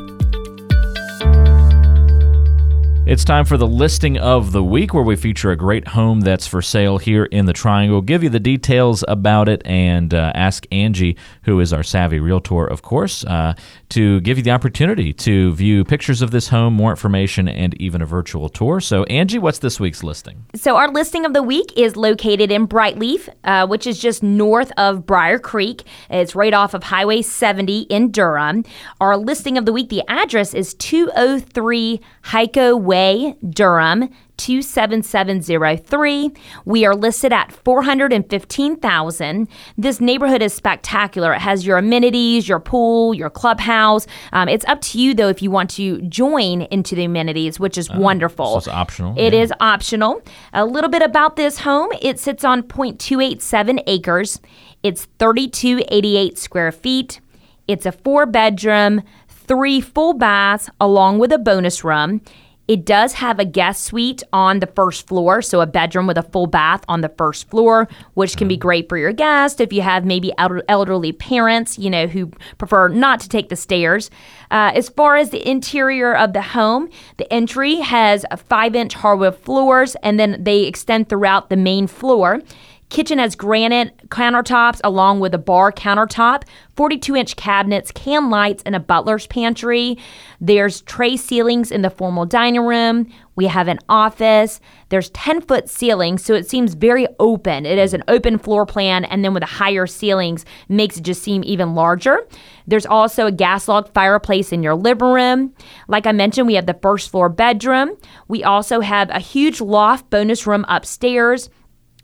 It's 3.07 3.23
time 3.23 3.45
for 3.45 3.55
the 3.55 3.65
listing 3.65 4.17
of 4.17 4.51
the 4.51 4.61
week 4.61 4.93
where 4.93 5.01
we 5.01 5.15
feature 5.15 5.49
a 5.49 5.55
great 5.55 5.87
home 5.87 6.19
that's 6.19 6.45
for 6.45 6.61
sale 6.61 6.97
here 6.97 7.23
in 7.23 7.45
the 7.45 7.53
Triangle. 7.53 8.01
Give 8.01 8.21
you 8.21 8.27
the 8.27 8.37
details 8.37 9.01
about 9.07 9.47
it 9.47 9.61
and 9.63 10.13
uh, 10.13 10.33
ask 10.35 10.67
Angie, 10.73 11.15
who 11.43 11.61
is 11.61 11.71
our 11.71 11.83
savvy 11.83 12.19
realtor, 12.19 12.65
of 12.65 12.81
course, 12.81 13.23
uh, 13.23 13.53
to 13.91 14.19
give 14.19 14.35
you 14.37 14.43
the 14.43 14.51
opportunity 14.51 15.13
to 15.13 15.53
view 15.53 15.85
pictures 15.85 16.21
of 16.21 16.31
this 16.31 16.49
home, 16.49 16.73
more 16.73 16.89
information, 16.89 17.47
and 17.47 17.79
even 17.81 18.01
a 18.01 18.05
virtual 18.05 18.49
tour. 18.49 18.81
So, 18.81 19.05
Angie, 19.05 19.39
what's 19.39 19.59
this 19.59 19.79
week's 19.79 20.03
listing? 20.03 20.45
So, 20.53 20.75
our 20.75 20.91
listing 20.91 21.23
of 21.25 21.31
the 21.31 21.41
week 21.41 21.71
is 21.77 21.95
located 21.95 22.51
in 22.51 22.67
Brightleaf, 22.67 23.29
uh, 23.45 23.67
which 23.67 23.87
is 23.87 23.99
just 23.99 24.21
north 24.21 24.73
of 24.75 25.05
Brier 25.05 25.39
Creek. 25.39 25.83
It's 26.09 26.35
right 26.35 26.53
off 26.53 26.73
of 26.73 26.83
Highway 26.83 27.21
70 27.21 27.83
in 27.83 28.11
Durham. 28.11 28.65
Our 28.99 29.15
listing 29.15 29.57
of 29.57 29.65
the 29.65 29.71
week, 29.71 29.87
the 29.87 30.03
address 30.09 30.53
is 30.53 30.73
203 30.73 32.01
Heiko 32.27 32.79
Way. 32.79 33.35
Durham 33.49 34.09
27703. 34.37 36.31
We 36.65 36.85
are 36.85 36.95
listed 36.95 37.33
at 37.33 37.51
415,000. 37.51 39.47
This 39.77 39.99
neighborhood 39.99 40.41
is 40.41 40.53
spectacular. 40.53 41.33
It 41.33 41.39
has 41.39 41.65
your 41.65 41.77
amenities, 41.77 42.47
your 42.47 42.59
pool, 42.59 43.13
your 43.13 43.29
clubhouse. 43.29 44.07
Um, 44.33 44.47
it's 44.49 44.65
up 44.65 44.81
to 44.81 44.99
you 44.99 45.13
though 45.13 45.29
if 45.29 45.41
you 45.41 45.49
want 45.51 45.69
to 45.71 46.01
join 46.01 46.63
into 46.63 46.95
the 46.95 47.05
amenities, 47.05 47.59
which 47.59 47.77
is 47.77 47.89
uh, 47.89 47.95
wonderful. 47.97 48.51
So 48.51 48.57
it's 48.57 48.67
optional. 48.67 49.15
It 49.17 49.33
yeah. 49.33 49.41
is 49.41 49.53
optional. 49.59 50.21
A 50.53 50.65
little 50.65 50.89
bit 50.89 51.01
about 51.01 51.35
this 51.35 51.59
home. 51.59 51.89
It 52.01 52.19
sits 52.19 52.43
on 52.43 52.63
0.287 52.63 53.83
acres. 53.87 54.39
It's 54.83 55.07
3288 55.19 56.37
square 56.37 56.71
feet. 56.71 57.19
It's 57.67 57.85
a 57.85 57.91
four 57.91 58.25
bedroom, 58.25 59.01
three 59.47 59.81
full 59.81 60.13
baths 60.13 60.69
along 60.79 61.19
with 61.19 61.31
a 61.31 61.37
bonus 61.37 61.83
room. 61.83 62.21
It 62.67 62.85
does 62.85 63.13
have 63.13 63.39
a 63.39 63.45
guest 63.45 63.83
suite 63.83 64.23
on 64.33 64.59
the 64.59 64.67
first 64.67 65.07
floor, 65.07 65.41
so 65.41 65.61
a 65.61 65.65
bedroom 65.65 66.05
with 66.05 66.17
a 66.17 66.23
full 66.23 66.47
bath 66.47 66.83
on 66.89 66.99
the 66.99 67.07
first 67.07 67.49
floor, 67.49 67.87
which 68.13 68.35
can 68.35 68.49
be 68.49 68.57
mm. 68.57 68.61
great 68.61 68.89
for 68.89 68.97
your 68.97 69.13
guest 69.13 69.61
if 69.61 69.71
you 69.71 69.81
have 69.81 70.03
maybe 70.03 70.33
elderly 70.37 71.13
parents, 71.13 71.79
you 71.79 71.89
know, 71.89 72.07
who 72.07 72.29
prefer 72.57 72.89
not 72.89 73.21
to 73.21 73.29
take 73.29 73.47
the 73.47 73.55
stairs. 73.55 74.11
Uh, 74.51 74.71
as 74.75 74.89
far 74.89 75.15
as 75.15 75.29
the 75.29 75.49
interior 75.49 76.13
of 76.13 76.33
the 76.33 76.41
home, 76.41 76.89
the 77.15 77.31
entry 77.33 77.75
has 77.75 78.25
five 78.49 78.75
inch 78.75 78.95
hardwood 78.95 79.37
floors 79.37 79.95
and 80.03 80.19
then 80.19 80.43
they 80.43 80.63
extend 80.63 81.07
throughout 81.07 81.49
the 81.49 81.55
main 81.55 81.87
floor. 81.87 82.41
Kitchen 82.89 83.19
has 83.19 83.35
granite 83.35 83.97
countertops 84.07 84.79
along 84.81 85.19
with 85.19 85.33
a 85.33 85.37
bar 85.37 85.73
countertop, 85.73 86.43
42 86.77 87.17
inch 87.17 87.35
cabinets, 87.35 87.91
can 87.91 88.29
lights, 88.29 88.63
and 88.65 88.75
a 88.75 88.79
butler's 88.79 89.27
pantry. 89.27 89.97
There's 90.39 90.81
tray 90.81 91.17
ceilings 91.17 91.69
in 91.69 91.81
the 91.81 91.89
formal 91.89 92.25
dining 92.25 92.61
room. 92.61 93.11
We 93.35 93.47
have 93.47 93.67
an 93.67 93.79
office. 93.89 94.61
There's 94.87 95.09
10 95.09 95.41
foot 95.41 95.69
ceilings, 95.69 96.23
so 96.23 96.33
it 96.33 96.49
seems 96.49 96.75
very 96.75 97.07
open. 97.19 97.65
It 97.65 97.77
is 97.77 97.93
an 97.93 98.03
open 98.07 98.37
floor 98.37 98.65
plan, 98.65 99.03
and 99.03 99.23
then 99.23 99.33
with 99.33 99.41
the 99.41 99.47
higher 99.47 99.85
ceilings, 99.85 100.45
makes 100.69 100.97
it 100.97 101.03
just 101.03 101.21
seem 101.21 101.43
even 101.43 101.75
larger. 101.75 102.25
There's 102.67 102.85
also 102.85 103.27
a 103.27 103.31
gas 103.33 103.67
log 103.67 103.93
fireplace 103.93 104.53
in 104.53 104.63
your 104.63 104.75
living 104.75 105.09
room. 105.09 105.53
Like 105.89 106.07
I 106.07 106.13
mentioned, 106.13 106.47
we 106.47 106.55
have 106.55 106.67
the 106.67 106.79
first 106.81 107.11
floor 107.11 107.27
bedroom. 107.27 107.97
We 108.29 108.45
also 108.45 108.79
have 108.79 109.09
a 109.09 109.19
huge 109.19 109.59
loft 109.59 110.09
bonus 110.09 110.47
room 110.47 110.63
upstairs. 110.69 111.49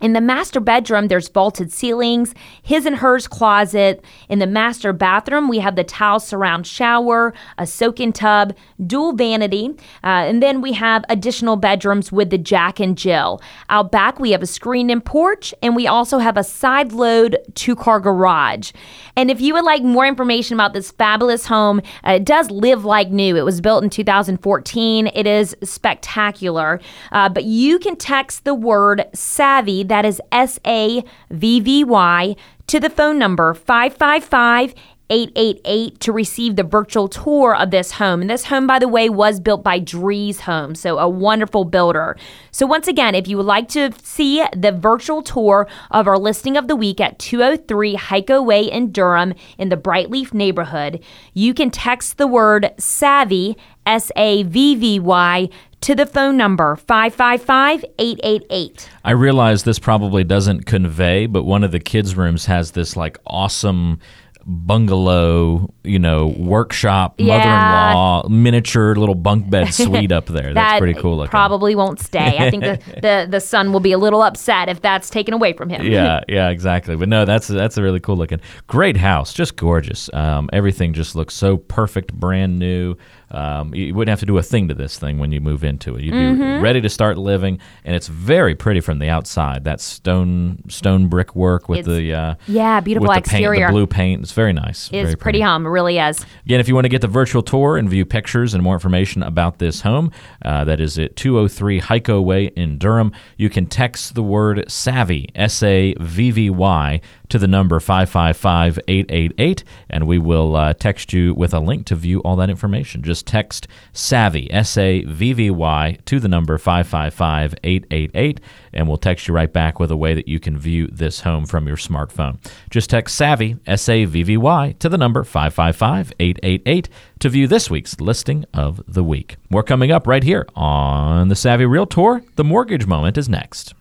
In 0.02 0.14
the 0.14 0.22
master 0.22 0.60
bedroom, 0.60 1.08
there's 1.08 1.30
vaulted 1.30 1.72
ceilings, 1.72 2.34
his 2.62 2.86
and 2.86 2.98
hers 2.98 3.28
closet. 3.28 4.04
In 4.28 4.40
the 4.40 4.48
master 4.48 4.92
bathroom, 4.92 5.48
we 5.48 5.60
have 5.60 5.76
the 5.76 5.84
tile 5.84 6.20
surround 6.20 6.68
shower, 6.68 7.34
a 7.58 7.66
soak-in 7.66 8.12
tub, 8.12 8.54
dual 8.86 9.14
vanity, 9.14 9.70
uh, 10.04 10.28
and 10.28 10.44
then 10.44 10.62
we 10.62 10.74
have 10.74 11.06
additional 11.08 11.56
bedrooms 11.56 12.12
with 12.12 12.32
the 12.32 12.38
Jack 12.38 12.80
and 12.82 12.98
Jill. 12.98 13.42
Out 13.70 13.92
back, 13.92 14.20
we 14.20 14.32
have 14.32 14.42
a 14.42 14.48
screened-in 14.48 15.00
porch, 15.00 15.54
and 15.62 15.76
we 15.76 15.88
also 15.88 16.18
have 16.18 16.36
a 16.36 16.44
side-load 16.44 17.38
two-car 17.54 18.02
garage. 18.02 18.72
And 19.16 19.32
if 19.32 19.40
you 19.40 19.54
would 19.54 19.64
like 19.64 19.84
more 19.84 20.06
information 20.06 20.56
about 20.56 20.74
this 20.74 20.92
fabulous 20.92 21.46
home, 21.46 21.82
uh, 22.06 22.14
it 22.14 22.26
does 22.26 22.50
live 22.52 22.84
like 22.84 23.10
new. 23.10 23.38
It 23.38 23.46
was 23.46 23.62
built 23.62 23.84
in 23.84 23.90
2014. 23.90 25.08
It 25.08 25.28
is 25.28 25.56
spectacular, 25.64 26.82
uh, 27.12 27.30
but 27.30 27.46
you 27.46 27.80
can 27.80 27.96
text 27.96 28.44
the 28.44 28.56
word 28.56 29.06
savvy 29.14 29.83
that 29.84 30.06
is 30.06 30.22
S 30.32 30.60
A 30.66 31.04
V 31.30 31.60
V 31.60 31.84
Y, 31.84 32.36
to 32.68 32.80
the 32.80 32.90
phone 32.90 33.20
number 33.20 33.54
555 33.54 34.74
888 35.10 36.00
to 36.00 36.12
receive 36.12 36.56
the 36.56 36.64
virtual 36.64 37.08
tour 37.08 37.56
of 37.56 37.72
this 37.72 37.92
home. 37.92 38.22
And 38.22 38.30
this 38.30 38.46
home, 38.46 38.66
by 38.66 38.80
the 38.80 38.88
way, 38.88 39.10
was 39.10 39.40
built 39.40 39.64
by 39.64 39.80
Drees 39.80 40.42
Home, 40.42 40.76
so 40.76 40.98
a 40.98 41.08
wonderful 41.08 41.66
builder. 41.66 42.18
So, 42.52 42.66
once 42.66 42.88
again, 42.88 43.14
if 43.14 43.28
you 43.28 43.38
would 43.38 43.46
like 43.46 43.68
to 43.70 43.92
see 44.02 44.44
the 44.56 44.72
virtual 44.72 45.22
tour 45.22 45.68
of 45.92 46.08
our 46.08 46.18
listing 46.18 46.58
of 46.58 46.68
the 46.68 46.76
week 46.76 47.00
at 47.02 47.20
203 47.20 47.96
Heiko 47.96 48.44
Way 48.44 48.64
in 48.64 48.92
Durham 48.92 49.34
in 49.58 49.70
the 49.70 49.78
Brightleaf 49.78 50.34
neighborhood, 50.34 51.04
you 51.34 51.54
can 51.54 51.70
text 51.70 52.18
the 52.18 52.28
word 52.28 52.72
SAVVY, 52.78 53.56
S 53.86 54.12
A 54.16 54.44
V 54.44 54.76
V 54.76 55.00
Y, 55.00 55.50
to 55.84 55.94
the 55.94 56.06
phone 56.06 56.38
number 56.38 56.78
555 56.78 57.84
888. 58.00 58.90
I 59.04 59.12
realize 59.12 59.64
this 59.64 59.80
probably 59.80 60.24
doesn't 60.24 60.66
convey, 60.66 61.26
but 61.26 61.44
one 61.44 61.62
of 61.64 61.74
the 61.74 61.80
kids' 61.80 62.16
rooms 62.16 62.46
has 62.46 62.72
this 62.72 62.96
like 62.96 63.18
awesome 63.28 64.00
bungalow, 64.46 65.74
you 65.84 66.00
know, 66.00 66.28
workshop, 66.38 67.16
yeah. 67.18 67.38
mother-in-law, 67.38 68.28
miniature 68.30 68.96
little 68.96 69.16
bunk 69.16 69.50
bed 69.50 69.74
suite 69.74 70.12
up 70.12 70.26
there. 70.28 70.54
That's 70.54 70.80
pretty 70.80 71.00
cool 71.00 71.18
looking. 71.18 71.32
Probably 71.32 71.76
won't 71.76 72.00
stay. 72.00 72.38
I 72.38 72.50
think 72.50 72.64
the, 72.64 72.80
the 73.02 73.28
the 73.30 73.40
son 73.40 73.74
will 73.74 73.80
be 73.80 73.92
a 73.92 73.98
little 73.98 74.22
upset 74.22 74.70
if 74.70 74.82
that's 74.82 75.10
taken 75.10 75.34
away 75.34 75.54
from 75.54 75.70
him. 75.70 75.86
yeah, 75.86 76.22
yeah, 76.28 76.50
exactly. 76.50 76.96
But 76.96 77.10
no, 77.10 77.26
that's 77.26 77.48
that's 77.48 77.78
a 77.78 77.82
really 77.82 78.00
cool 78.00 78.18
looking. 78.18 78.42
Great 78.68 78.98
house, 78.98 79.34
just 79.34 79.56
gorgeous. 79.56 80.10
Um, 80.14 80.50
everything 80.54 80.94
just 80.94 81.16
looks 81.16 81.34
so 81.34 81.58
perfect, 81.58 82.14
brand 82.14 82.60
new. 82.60 82.96
Um, 83.34 83.74
you 83.74 83.94
wouldn't 83.94 84.12
have 84.12 84.20
to 84.20 84.26
do 84.26 84.38
a 84.38 84.44
thing 84.44 84.68
to 84.68 84.74
this 84.74 84.98
thing 84.98 85.18
when 85.18 85.32
you 85.32 85.42
move 85.42 85.64
into 85.64 85.96
it. 85.96 86.04
You'd 86.04 86.14
mm-hmm. 86.14 86.40
be 86.40 86.60
ready 86.60 86.82
to 86.82 86.90
start 86.90 87.18
living, 87.18 87.60
and 87.84 87.96
it's 87.96 88.08
very 88.08 88.56
pretty 88.56 88.80
from 88.80 89.00
the 89.00 89.10
outside. 89.10 89.64
That 89.64 89.82
stone 89.82 90.64
stone 90.70 91.08
brick 91.08 91.36
work 91.36 91.68
with 91.68 91.80
it's, 91.80 91.88
the 91.88 92.14
uh, 92.14 92.36
yeah 92.48 92.80
beautiful 92.80 93.10
with 93.10 93.18
exterior, 93.18 93.52
the, 93.52 93.58
paint, 93.60 93.68
the 93.68 93.74
blue 93.74 93.88
paint. 93.88 94.22
It's 94.22 94.32
very 94.32 94.54
nice. 94.54 94.90
It's 94.92 94.92
pretty, 94.92 95.16
pretty 95.16 95.42
home. 95.42 95.66
It 95.66 95.70
really 95.70 95.98
is. 95.98 96.26
Again, 96.46 96.60
if 96.60 96.68
you 96.68 96.76
want 96.76 96.86
to 96.86 96.90
get 96.90 97.02
the 97.02 97.08
virtual 97.08 97.42
tour 97.42 97.78
and 97.78 97.90
view 97.90 98.06
pictures 98.06 98.54
and 98.54 98.64
more 98.64 98.76
information 98.76 99.24
about 99.24 99.60
this 99.60 99.82
home, 99.82 100.12
uh, 100.44 100.64
that 100.66 100.80
is 100.80 101.00
at 101.00 101.16
203 101.16 101.82
Heiko 101.82 102.24
Way 102.24 102.46
in 102.46 102.78
Durham. 102.78 103.12
You 103.38 103.50
can 103.50 103.66
text 103.66 104.16
the 104.16 104.24
word 104.24 104.70
savvy 104.70 105.30
S 105.36 105.64
A 105.64 105.96
V 106.00 106.32
V 106.32 106.50
Y 106.50 107.02
to 107.30 107.40
the 107.40 107.48
number 107.48 107.80
555 107.80 108.80
888, 108.88 109.64
and 109.90 110.08
we 110.08 110.18
will 110.18 110.56
uh, 110.56 110.74
text 110.74 111.14
you 111.14 111.34
with 111.34 111.54
a 111.54 111.60
link 111.60 111.86
to 111.88 111.96
view 111.96 112.20
all 112.20 112.36
that 112.36 112.50
information. 112.50 113.02
Just 113.04 113.26
text 113.26 113.68
SAVVY, 113.94 114.48
S 114.52 114.78
A 114.78 115.04
V 115.04 115.34
V 115.34 115.50
Y, 115.50 115.98
to 116.06 116.20
the 116.20 116.28
number 116.28 116.58
555 116.58 117.56
888, 117.64 118.40
and 118.74 118.88
we'll 118.88 118.98
text 118.98 119.28
you 119.28 119.34
right 119.34 119.52
back 119.52 119.80
with 119.80 119.92
a 119.92 119.98
way 119.98 120.14
that 120.14 120.28
you 120.28 120.40
can 120.40 120.58
view 120.58 120.88
this 120.88 121.22
home 121.22 121.46
from 121.46 121.68
your 121.68 121.78
smartphone. 121.78 122.38
Just 122.70 122.90
text 122.90 123.20
SAVVY, 123.20 123.60
S 123.66 123.90
A 123.90 124.06
V 124.06 124.24
V 124.24 124.38
Y, 124.38 124.76
to 124.80 124.90
the 124.90 124.98
number 124.98 125.24
555 125.24 126.14
888 126.20 126.90
to 127.20 127.30
view 127.30 127.48
this 127.48 127.70
week's 127.70 128.00
listing 128.00 128.46
of 128.54 128.82
the 128.88 129.04
week. 129.04 129.38
More 129.50 129.64
coming 129.64 129.92
up 129.92 130.08
right 130.08 130.24
here 130.24 130.46
on 130.56 131.30
the 131.30 131.36
Savvy 131.36 131.66
Realtor. 131.66 132.24
The 132.36 132.44
mortgage 132.44 132.86
moment 132.86 133.18
is 133.18 133.30
next. 133.30 133.74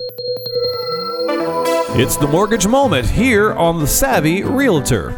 It's 1.94 2.16
the 2.16 2.26
mortgage 2.26 2.66
moment 2.66 3.06
here 3.06 3.52
on 3.52 3.78
the 3.78 3.86
Savvy 3.86 4.42
Realtor. 4.42 5.14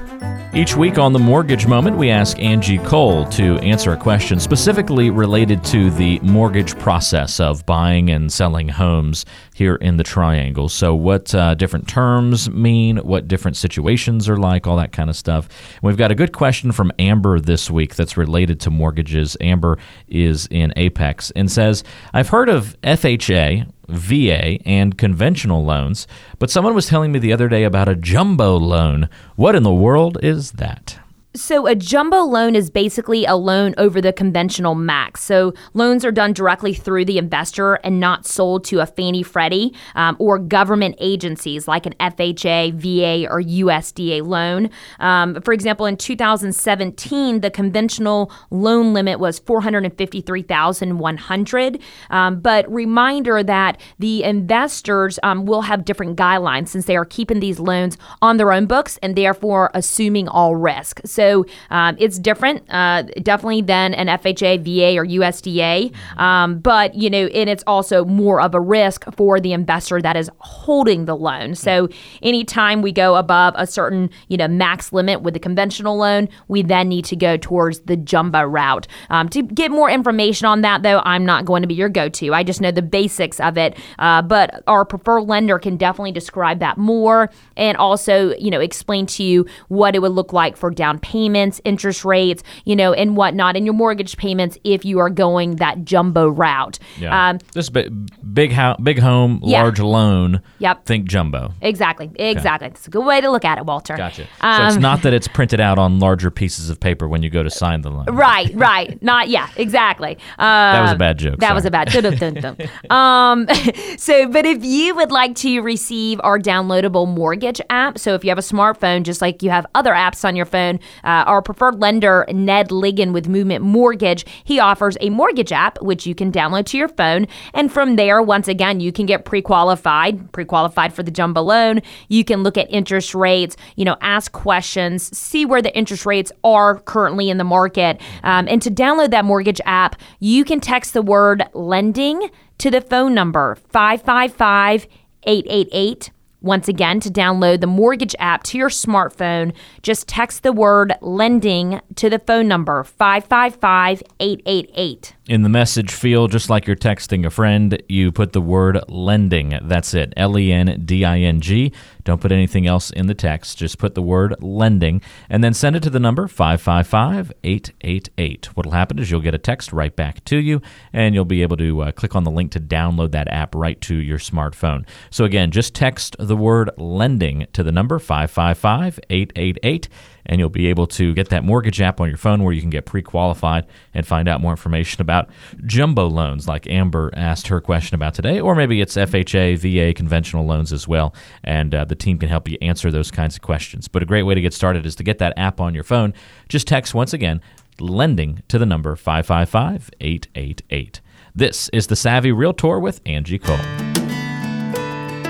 Each 0.52 0.74
week 0.76 0.98
on 0.98 1.12
the 1.12 1.20
Mortgage 1.20 1.68
Moment, 1.68 1.96
we 1.96 2.10
ask 2.10 2.36
Angie 2.40 2.78
Cole 2.78 3.26
to 3.30 3.58
answer 3.58 3.92
a 3.92 3.96
question 3.96 4.40
specifically 4.40 5.10
related 5.10 5.62
to 5.66 5.90
the 5.90 6.18
mortgage 6.20 6.76
process 6.78 7.38
of 7.38 7.64
buying 7.64 8.10
and 8.10 8.32
selling 8.32 8.68
homes 8.68 9.24
here 9.54 9.76
in 9.76 9.98
the 9.98 10.04
Triangle. 10.04 10.68
So, 10.68 10.96
what 10.96 11.32
uh, 11.32 11.54
different 11.54 11.88
terms 11.88 12.50
mean, 12.50 12.96
what 12.98 13.28
different 13.28 13.56
situations 13.56 14.28
are 14.28 14.36
like, 14.36 14.66
all 14.66 14.76
that 14.76 14.90
kind 14.92 15.10
of 15.10 15.16
stuff. 15.16 15.48
We've 15.80 15.96
got 15.96 16.10
a 16.10 16.16
good 16.16 16.32
question 16.32 16.72
from 16.72 16.90
Amber 16.98 17.38
this 17.38 17.70
week 17.70 17.94
that's 17.94 18.16
related 18.16 18.58
to 18.60 18.70
mortgages. 18.70 19.36
Amber 19.40 19.78
is 20.08 20.48
in 20.50 20.72
Apex 20.76 21.30
and 21.32 21.50
says, 21.50 21.84
I've 22.12 22.28
heard 22.28 22.48
of 22.48 22.76
FHA, 22.82 23.68
VA, 23.88 24.58
and 24.64 24.98
conventional 24.98 25.64
loans, 25.64 26.06
but 26.38 26.50
someone 26.50 26.74
was 26.74 26.86
telling 26.86 27.12
me 27.12 27.18
the 27.18 27.32
other 27.32 27.48
day 27.48 27.64
about 27.64 27.88
a 27.88 27.94
jumbo 27.94 28.56
loan. 28.56 29.08
What 29.36 29.54
in 29.54 29.62
the 29.62 29.72
world 29.72 30.18
is 30.22 30.52
that? 30.52 30.98
So, 31.36 31.66
a 31.66 31.74
jumbo 31.74 32.20
loan 32.20 32.54
is 32.54 32.70
basically 32.70 33.24
a 33.24 33.34
loan 33.34 33.74
over 33.76 34.00
the 34.00 34.12
conventional 34.12 34.76
max. 34.76 35.20
So, 35.20 35.52
loans 35.72 36.04
are 36.04 36.12
done 36.12 36.32
directly 36.32 36.74
through 36.74 37.06
the 37.06 37.18
investor 37.18 37.74
and 37.82 37.98
not 37.98 38.24
sold 38.24 38.62
to 38.66 38.78
a 38.78 38.86
Fannie 38.86 39.24
Freddie 39.24 39.74
um, 39.96 40.14
or 40.20 40.38
government 40.38 40.94
agencies 41.00 41.66
like 41.66 41.86
an 41.86 41.94
FHA, 41.98 42.74
VA, 42.74 43.28
or 43.28 43.42
USDA 43.42 44.24
loan. 44.24 44.70
Um, 45.00 45.42
for 45.42 45.52
example, 45.52 45.86
in 45.86 45.96
2017, 45.96 47.40
the 47.40 47.50
conventional 47.50 48.30
loan 48.52 48.94
limit 48.94 49.18
was 49.18 49.40
453,100. 49.40 51.80
Um, 52.10 52.38
but 52.38 52.72
reminder 52.72 53.42
that 53.42 53.80
the 53.98 54.22
investors 54.22 55.18
um, 55.24 55.46
will 55.46 55.62
have 55.62 55.84
different 55.84 56.16
guidelines 56.16 56.68
since 56.68 56.86
they 56.86 56.96
are 56.96 57.04
keeping 57.04 57.40
these 57.40 57.58
loans 57.58 57.98
on 58.22 58.36
their 58.36 58.52
own 58.52 58.66
books 58.66 59.00
and 59.02 59.16
therefore 59.16 59.72
assuming 59.74 60.28
all 60.28 60.54
risk. 60.54 61.00
So, 61.04 61.23
so 61.24 61.46
um, 61.70 61.96
it's 61.98 62.18
different, 62.18 62.62
uh, 62.70 63.02
definitely 63.22 63.62
than 63.62 63.94
an 63.94 64.08
FHA, 64.08 64.60
VA, 64.60 64.98
or 64.98 65.06
USDA. 65.06 65.94
Um, 66.18 66.58
but 66.58 66.94
you 66.94 67.08
know, 67.08 67.26
and 67.26 67.48
it's 67.48 67.64
also 67.66 68.04
more 68.04 68.40
of 68.40 68.54
a 68.54 68.60
risk 68.60 69.04
for 69.14 69.40
the 69.40 69.52
investor 69.52 70.02
that 70.02 70.16
is 70.16 70.30
holding 70.38 71.06
the 71.06 71.16
loan. 71.16 71.54
So 71.54 71.88
anytime 72.22 72.82
we 72.82 72.92
go 72.92 73.16
above 73.16 73.54
a 73.56 73.66
certain 73.66 74.10
you 74.28 74.36
know 74.36 74.48
max 74.48 74.92
limit 74.92 75.22
with 75.22 75.34
a 75.36 75.40
conventional 75.40 75.96
loan, 75.96 76.28
we 76.48 76.62
then 76.62 76.88
need 76.88 77.06
to 77.06 77.16
go 77.16 77.36
towards 77.36 77.80
the 77.80 77.96
jumbo 77.96 78.42
route. 78.42 78.86
Um, 79.08 79.28
to 79.30 79.42
get 79.42 79.70
more 79.70 79.90
information 79.90 80.46
on 80.46 80.60
that, 80.60 80.82
though, 80.82 81.00
I'm 81.04 81.24
not 81.24 81.44
going 81.46 81.62
to 81.62 81.68
be 81.68 81.74
your 81.74 81.88
go-to. 81.88 82.34
I 82.34 82.42
just 82.42 82.60
know 82.60 82.70
the 82.70 82.82
basics 82.82 83.40
of 83.40 83.56
it. 83.56 83.78
Uh, 83.98 84.20
but 84.22 84.62
our 84.66 84.84
preferred 84.84 85.22
lender 85.22 85.58
can 85.58 85.76
definitely 85.76 86.12
describe 86.12 86.58
that 86.58 86.76
more 86.76 87.30
and 87.56 87.76
also 87.76 88.34
you 88.36 88.50
know 88.50 88.60
explain 88.60 89.06
to 89.06 89.22
you 89.22 89.46
what 89.68 89.94
it 89.94 90.00
would 90.00 90.12
look 90.12 90.32
like 90.32 90.56
for 90.56 90.70
down 90.70 90.98
payment 90.98 91.13
payments, 91.14 91.60
interest 91.64 92.04
rates, 92.04 92.42
you 92.64 92.74
know, 92.74 92.92
and 92.92 93.16
whatnot, 93.16 93.56
and 93.56 93.64
your 93.64 93.72
mortgage 93.72 94.16
payments 94.16 94.58
if 94.64 94.84
you 94.84 94.98
are 94.98 95.08
going 95.08 95.56
that 95.56 95.84
jumbo 95.84 96.28
route. 96.28 96.80
Yeah. 96.98 97.30
Um, 97.30 97.38
this 97.52 97.70
big, 97.70 98.10
big 98.34 98.50
house, 98.50 98.80
big 98.82 98.98
home, 98.98 99.38
yeah. 99.44 99.62
large 99.62 99.78
loan. 99.78 100.42
Yep. 100.58 100.86
Think 100.86 101.06
jumbo. 101.06 101.52
Exactly. 101.60 102.10
Exactly. 102.16 102.66
Okay. 102.66 102.74
It's 102.74 102.88
a 102.88 102.90
good 102.90 103.06
way 103.06 103.20
to 103.20 103.30
look 103.30 103.44
at 103.44 103.58
it, 103.58 103.64
Walter. 103.64 103.96
Gotcha. 103.96 104.26
Um, 104.40 104.56
so 104.56 104.66
it's 104.66 104.76
um, 104.76 104.82
not 104.82 105.02
that 105.02 105.14
it's 105.18 105.28
printed 105.28 105.60
out 105.60 105.78
on 105.78 106.00
larger 106.00 106.32
pieces 106.32 106.68
of 106.68 106.80
paper 106.80 107.06
when 107.06 107.22
you 107.22 107.30
go 107.30 107.44
to 107.44 107.50
sign 107.50 107.82
the 107.82 107.90
loan. 107.90 108.06
Right. 108.06 108.52
Right. 108.52 109.00
not. 109.00 109.28
Yeah. 109.28 109.48
Exactly. 109.56 110.18
that 110.36 110.82
was 110.82 110.90
a 110.90 110.96
bad 110.96 111.18
joke. 111.18 111.38
That 111.38 111.48
sorry. 111.48 111.54
was 111.54 111.64
a 111.64 111.70
bad. 111.70 111.88
Dun, 111.90 112.16
dun, 112.16 112.34
dun, 112.34 112.56
um. 112.90 113.46
So, 113.96 114.28
but 114.28 114.44
if 114.44 114.64
you 114.64 114.94
would 114.96 115.12
like 115.12 115.34
to 115.36 115.60
receive 115.60 116.20
our 116.24 116.38
downloadable 116.38 117.06
mortgage 117.08 117.60
app, 117.70 117.98
so 117.98 118.14
if 118.14 118.24
you 118.24 118.30
have 118.30 118.38
a 118.38 118.42
smartphone, 118.42 119.02
just 119.02 119.20
like 119.20 119.42
you 119.42 119.50
have 119.50 119.66
other 119.74 119.92
apps 119.92 120.24
on 120.24 120.36
your 120.36 120.46
phone, 120.46 120.80
uh, 121.04 121.24
our 121.26 121.42
preferred 121.42 121.80
lender, 121.80 122.24
Ned 122.32 122.70
Ligon 122.70 123.12
with 123.12 123.28
Movement 123.28 123.62
Mortgage, 123.64 124.24
he 124.44 124.58
offers 124.58 124.96
a 125.00 125.10
mortgage 125.10 125.52
app 125.52 125.80
which 125.82 126.06
you 126.06 126.14
can 126.14 126.32
download 126.32 126.66
to 126.66 126.78
your 126.78 126.88
phone. 126.88 127.26
And 127.52 127.72
from 127.72 127.96
there, 127.96 128.22
once 128.22 128.48
again, 128.48 128.80
you 128.80 128.92
can 128.92 129.06
get 129.06 129.24
pre 129.24 129.42
qualified, 129.42 130.32
pre 130.32 130.44
qualified 130.44 130.92
for 130.92 131.02
the 131.02 131.10
jumbo 131.10 131.42
loan. 131.42 131.80
You 132.08 132.24
can 132.24 132.42
look 132.42 132.58
at 132.58 132.70
interest 132.70 133.14
rates, 133.14 133.56
you 133.76 133.84
know, 133.84 133.96
ask 134.00 134.32
questions, 134.32 135.16
see 135.16 135.44
where 135.44 135.62
the 135.62 135.76
interest 135.76 136.06
rates 136.06 136.32
are 136.42 136.80
currently 136.80 137.30
in 137.30 137.38
the 137.38 137.44
market. 137.44 138.00
Um, 138.22 138.48
and 138.48 138.60
to 138.62 138.70
download 138.70 139.10
that 139.10 139.24
mortgage 139.24 139.60
app, 139.64 139.96
you 140.20 140.44
can 140.44 140.60
text 140.60 140.94
the 140.94 141.02
word 141.02 141.44
lending 141.52 142.30
to 142.58 142.70
the 142.70 142.80
phone 142.80 143.14
number 143.14 143.56
555 143.56 144.86
888 145.26 146.10
once 146.44 146.68
again, 146.68 147.00
to 147.00 147.10
download 147.10 147.60
the 147.60 147.66
mortgage 147.66 148.14
app 148.18 148.42
to 148.44 148.58
your 148.58 148.68
smartphone, 148.68 149.54
just 149.82 150.06
text 150.06 150.42
the 150.42 150.52
word 150.52 150.92
lending 151.00 151.80
to 151.96 152.10
the 152.10 152.18
phone 152.18 152.46
number 152.46 152.84
555 152.84 154.02
888. 154.20 155.13
In 155.26 155.40
the 155.40 155.48
message 155.48 155.90
field, 155.90 156.32
just 156.32 156.50
like 156.50 156.66
you're 156.66 156.76
texting 156.76 157.24
a 157.24 157.30
friend, 157.30 157.82
you 157.88 158.12
put 158.12 158.34
the 158.34 158.42
word 158.42 158.78
lending. 158.90 159.58
That's 159.62 159.94
it 159.94 160.12
L 160.18 160.38
E 160.38 160.52
N 160.52 160.82
D 160.84 161.02
I 161.02 161.20
N 161.20 161.40
G. 161.40 161.72
Don't 162.04 162.20
put 162.20 162.30
anything 162.30 162.66
else 162.66 162.90
in 162.90 163.06
the 163.06 163.14
text. 163.14 163.56
Just 163.56 163.78
put 163.78 163.94
the 163.94 164.02
word 164.02 164.34
lending 164.42 165.00
and 165.30 165.42
then 165.42 165.54
send 165.54 165.76
it 165.76 165.82
to 165.84 165.88
the 165.88 165.98
number 165.98 166.28
555 166.28 167.32
888. 167.42 168.54
What'll 168.54 168.72
happen 168.72 168.98
is 168.98 169.10
you'll 169.10 169.22
get 169.22 169.34
a 169.34 169.38
text 169.38 169.72
right 169.72 169.96
back 169.96 170.22
to 170.26 170.36
you 170.36 170.60
and 170.92 171.14
you'll 171.14 171.24
be 171.24 171.40
able 171.40 171.56
to 171.56 171.80
uh, 171.80 171.92
click 171.92 172.14
on 172.14 172.24
the 172.24 172.30
link 172.30 172.52
to 172.52 172.60
download 172.60 173.12
that 173.12 173.28
app 173.28 173.54
right 173.54 173.80
to 173.80 173.94
your 173.94 174.18
smartphone. 174.18 174.86
So, 175.08 175.24
again, 175.24 175.50
just 175.50 175.74
text 175.74 176.16
the 176.18 176.36
word 176.36 176.68
lending 176.76 177.46
to 177.54 177.62
the 177.62 177.72
number 177.72 177.98
555 177.98 179.00
888 179.08 179.88
and 180.26 180.38
you'll 180.38 180.48
be 180.48 180.66
able 180.66 180.86
to 180.86 181.14
get 181.14 181.28
that 181.30 181.44
mortgage 181.44 181.80
app 181.80 182.00
on 182.00 182.08
your 182.08 182.16
phone 182.16 182.42
where 182.42 182.52
you 182.52 182.60
can 182.60 182.70
get 182.70 182.84
pre 182.86 183.02
qualified 183.02 183.66
and 183.92 184.06
find 184.06 184.28
out 184.28 184.40
more 184.40 184.52
information 184.52 185.00
about 185.00 185.28
jumbo 185.66 186.06
loans, 186.06 186.48
like 186.48 186.66
Amber 186.66 187.10
asked 187.14 187.48
her 187.48 187.60
question 187.60 187.94
about 187.94 188.14
today, 188.14 188.40
or 188.40 188.54
maybe 188.54 188.80
it's 188.80 188.96
FHA, 188.96 189.58
VA, 189.58 189.94
conventional 189.94 190.46
loans 190.46 190.72
as 190.72 190.88
well. 190.88 191.14
And 191.42 191.74
uh, 191.74 191.84
the 191.84 191.94
team 191.94 192.18
can 192.18 192.28
help 192.28 192.48
you 192.48 192.58
answer 192.60 192.90
those 192.90 193.10
kinds 193.10 193.36
of 193.36 193.42
questions. 193.42 193.88
But 193.88 194.02
a 194.02 194.06
great 194.06 194.22
way 194.22 194.34
to 194.34 194.40
get 194.40 194.54
started 194.54 194.86
is 194.86 194.94
to 194.96 195.02
get 195.02 195.18
that 195.18 195.34
app 195.36 195.60
on 195.60 195.74
your 195.74 195.84
phone. 195.84 196.14
Just 196.48 196.66
text 196.66 196.94
once 196.94 197.12
again 197.12 197.40
lending 197.80 198.42
to 198.48 198.58
the 198.58 198.66
number 198.66 198.94
555 198.96 199.90
888. 200.00 201.00
This 201.34 201.68
is 201.70 201.88
the 201.88 201.96
Savvy 201.96 202.30
Realtor 202.30 202.78
with 202.78 203.00
Angie 203.04 203.38
Cole. 203.38 203.58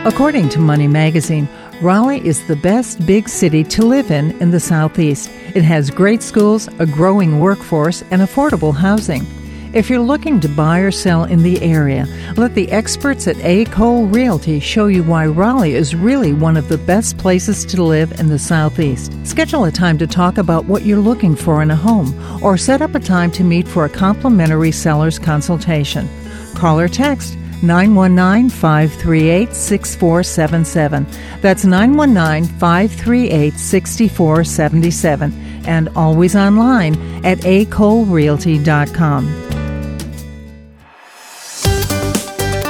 According 0.07 0.51
to 0.51 0.59
Money 0.59 0.86
Magazine, 0.86 1.49
Raleigh 1.85 2.26
is 2.26 2.47
the 2.47 2.57
best 2.57 3.05
big 3.05 3.28
city 3.28 3.62
to 3.64 3.85
live 3.85 4.11
in 4.11 4.30
in 4.41 4.51
the 4.51 4.59
Southeast. 4.59 5.28
It 5.55 5.64
has 5.64 5.91
great 5.91 6.22
schools, 6.22 6.66
a 6.78 6.87
growing 6.87 7.41
workforce, 7.41 8.03
and 8.11 8.22
affordable 8.22 8.74
housing. 8.74 9.26
If 9.74 9.91
you're 9.91 10.01
looking 10.01 10.41
to 10.41 10.49
buy 10.49 10.78
or 10.78 10.91
sell 10.91 11.24
in 11.24 11.43
the 11.43 11.61
area, 11.61 12.07
let 12.39 12.55
the 12.55 12.72
experts 12.72 13.28
at 13.28 13.37
A. 13.45 13.66
Cole 13.66 14.07
Realty 14.07 14.61
show 14.61 14.87
you 14.87 15.03
why 15.03 15.26
Raleigh 15.26 15.74
is 15.74 15.95
really 15.95 16.32
one 16.32 16.57
of 16.57 16.70
the 16.70 16.78
best 16.78 17.18
places 17.18 17.66
to 17.66 17.82
live 17.82 18.18
in 18.18 18.28
the 18.28 18.39
Southeast. 18.39 19.12
Schedule 19.26 19.64
a 19.66 19.70
time 19.70 19.99
to 19.99 20.07
talk 20.07 20.39
about 20.39 20.64
what 20.64 20.87
you're 20.87 20.99
looking 20.99 21.37
for 21.37 21.61
in 21.61 21.70
a 21.70 21.76
home, 21.76 22.14
or 22.43 22.57
set 22.57 22.80
up 22.80 22.95
a 22.95 22.99
time 22.99 23.30
to 23.32 23.45
meet 23.45 23.68
for 23.68 23.85
a 23.85 23.91
complimentary 23.91 24.72
seller's 24.72 25.18
consultation. 25.18 26.09
Call 26.55 26.80
or 26.80 26.89
text 26.89 27.37
919 27.66 28.50
538 28.50 29.54
6477. 29.54 31.06
That's 31.40 31.64
919 31.64 32.58
538 32.58 33.54
6477. 33.54 35.32
And 35.66 35.88
always 35.96 36.36
online 36.36 36.94
at 37.24 37.38
acolerealty.com. 37.38 39.43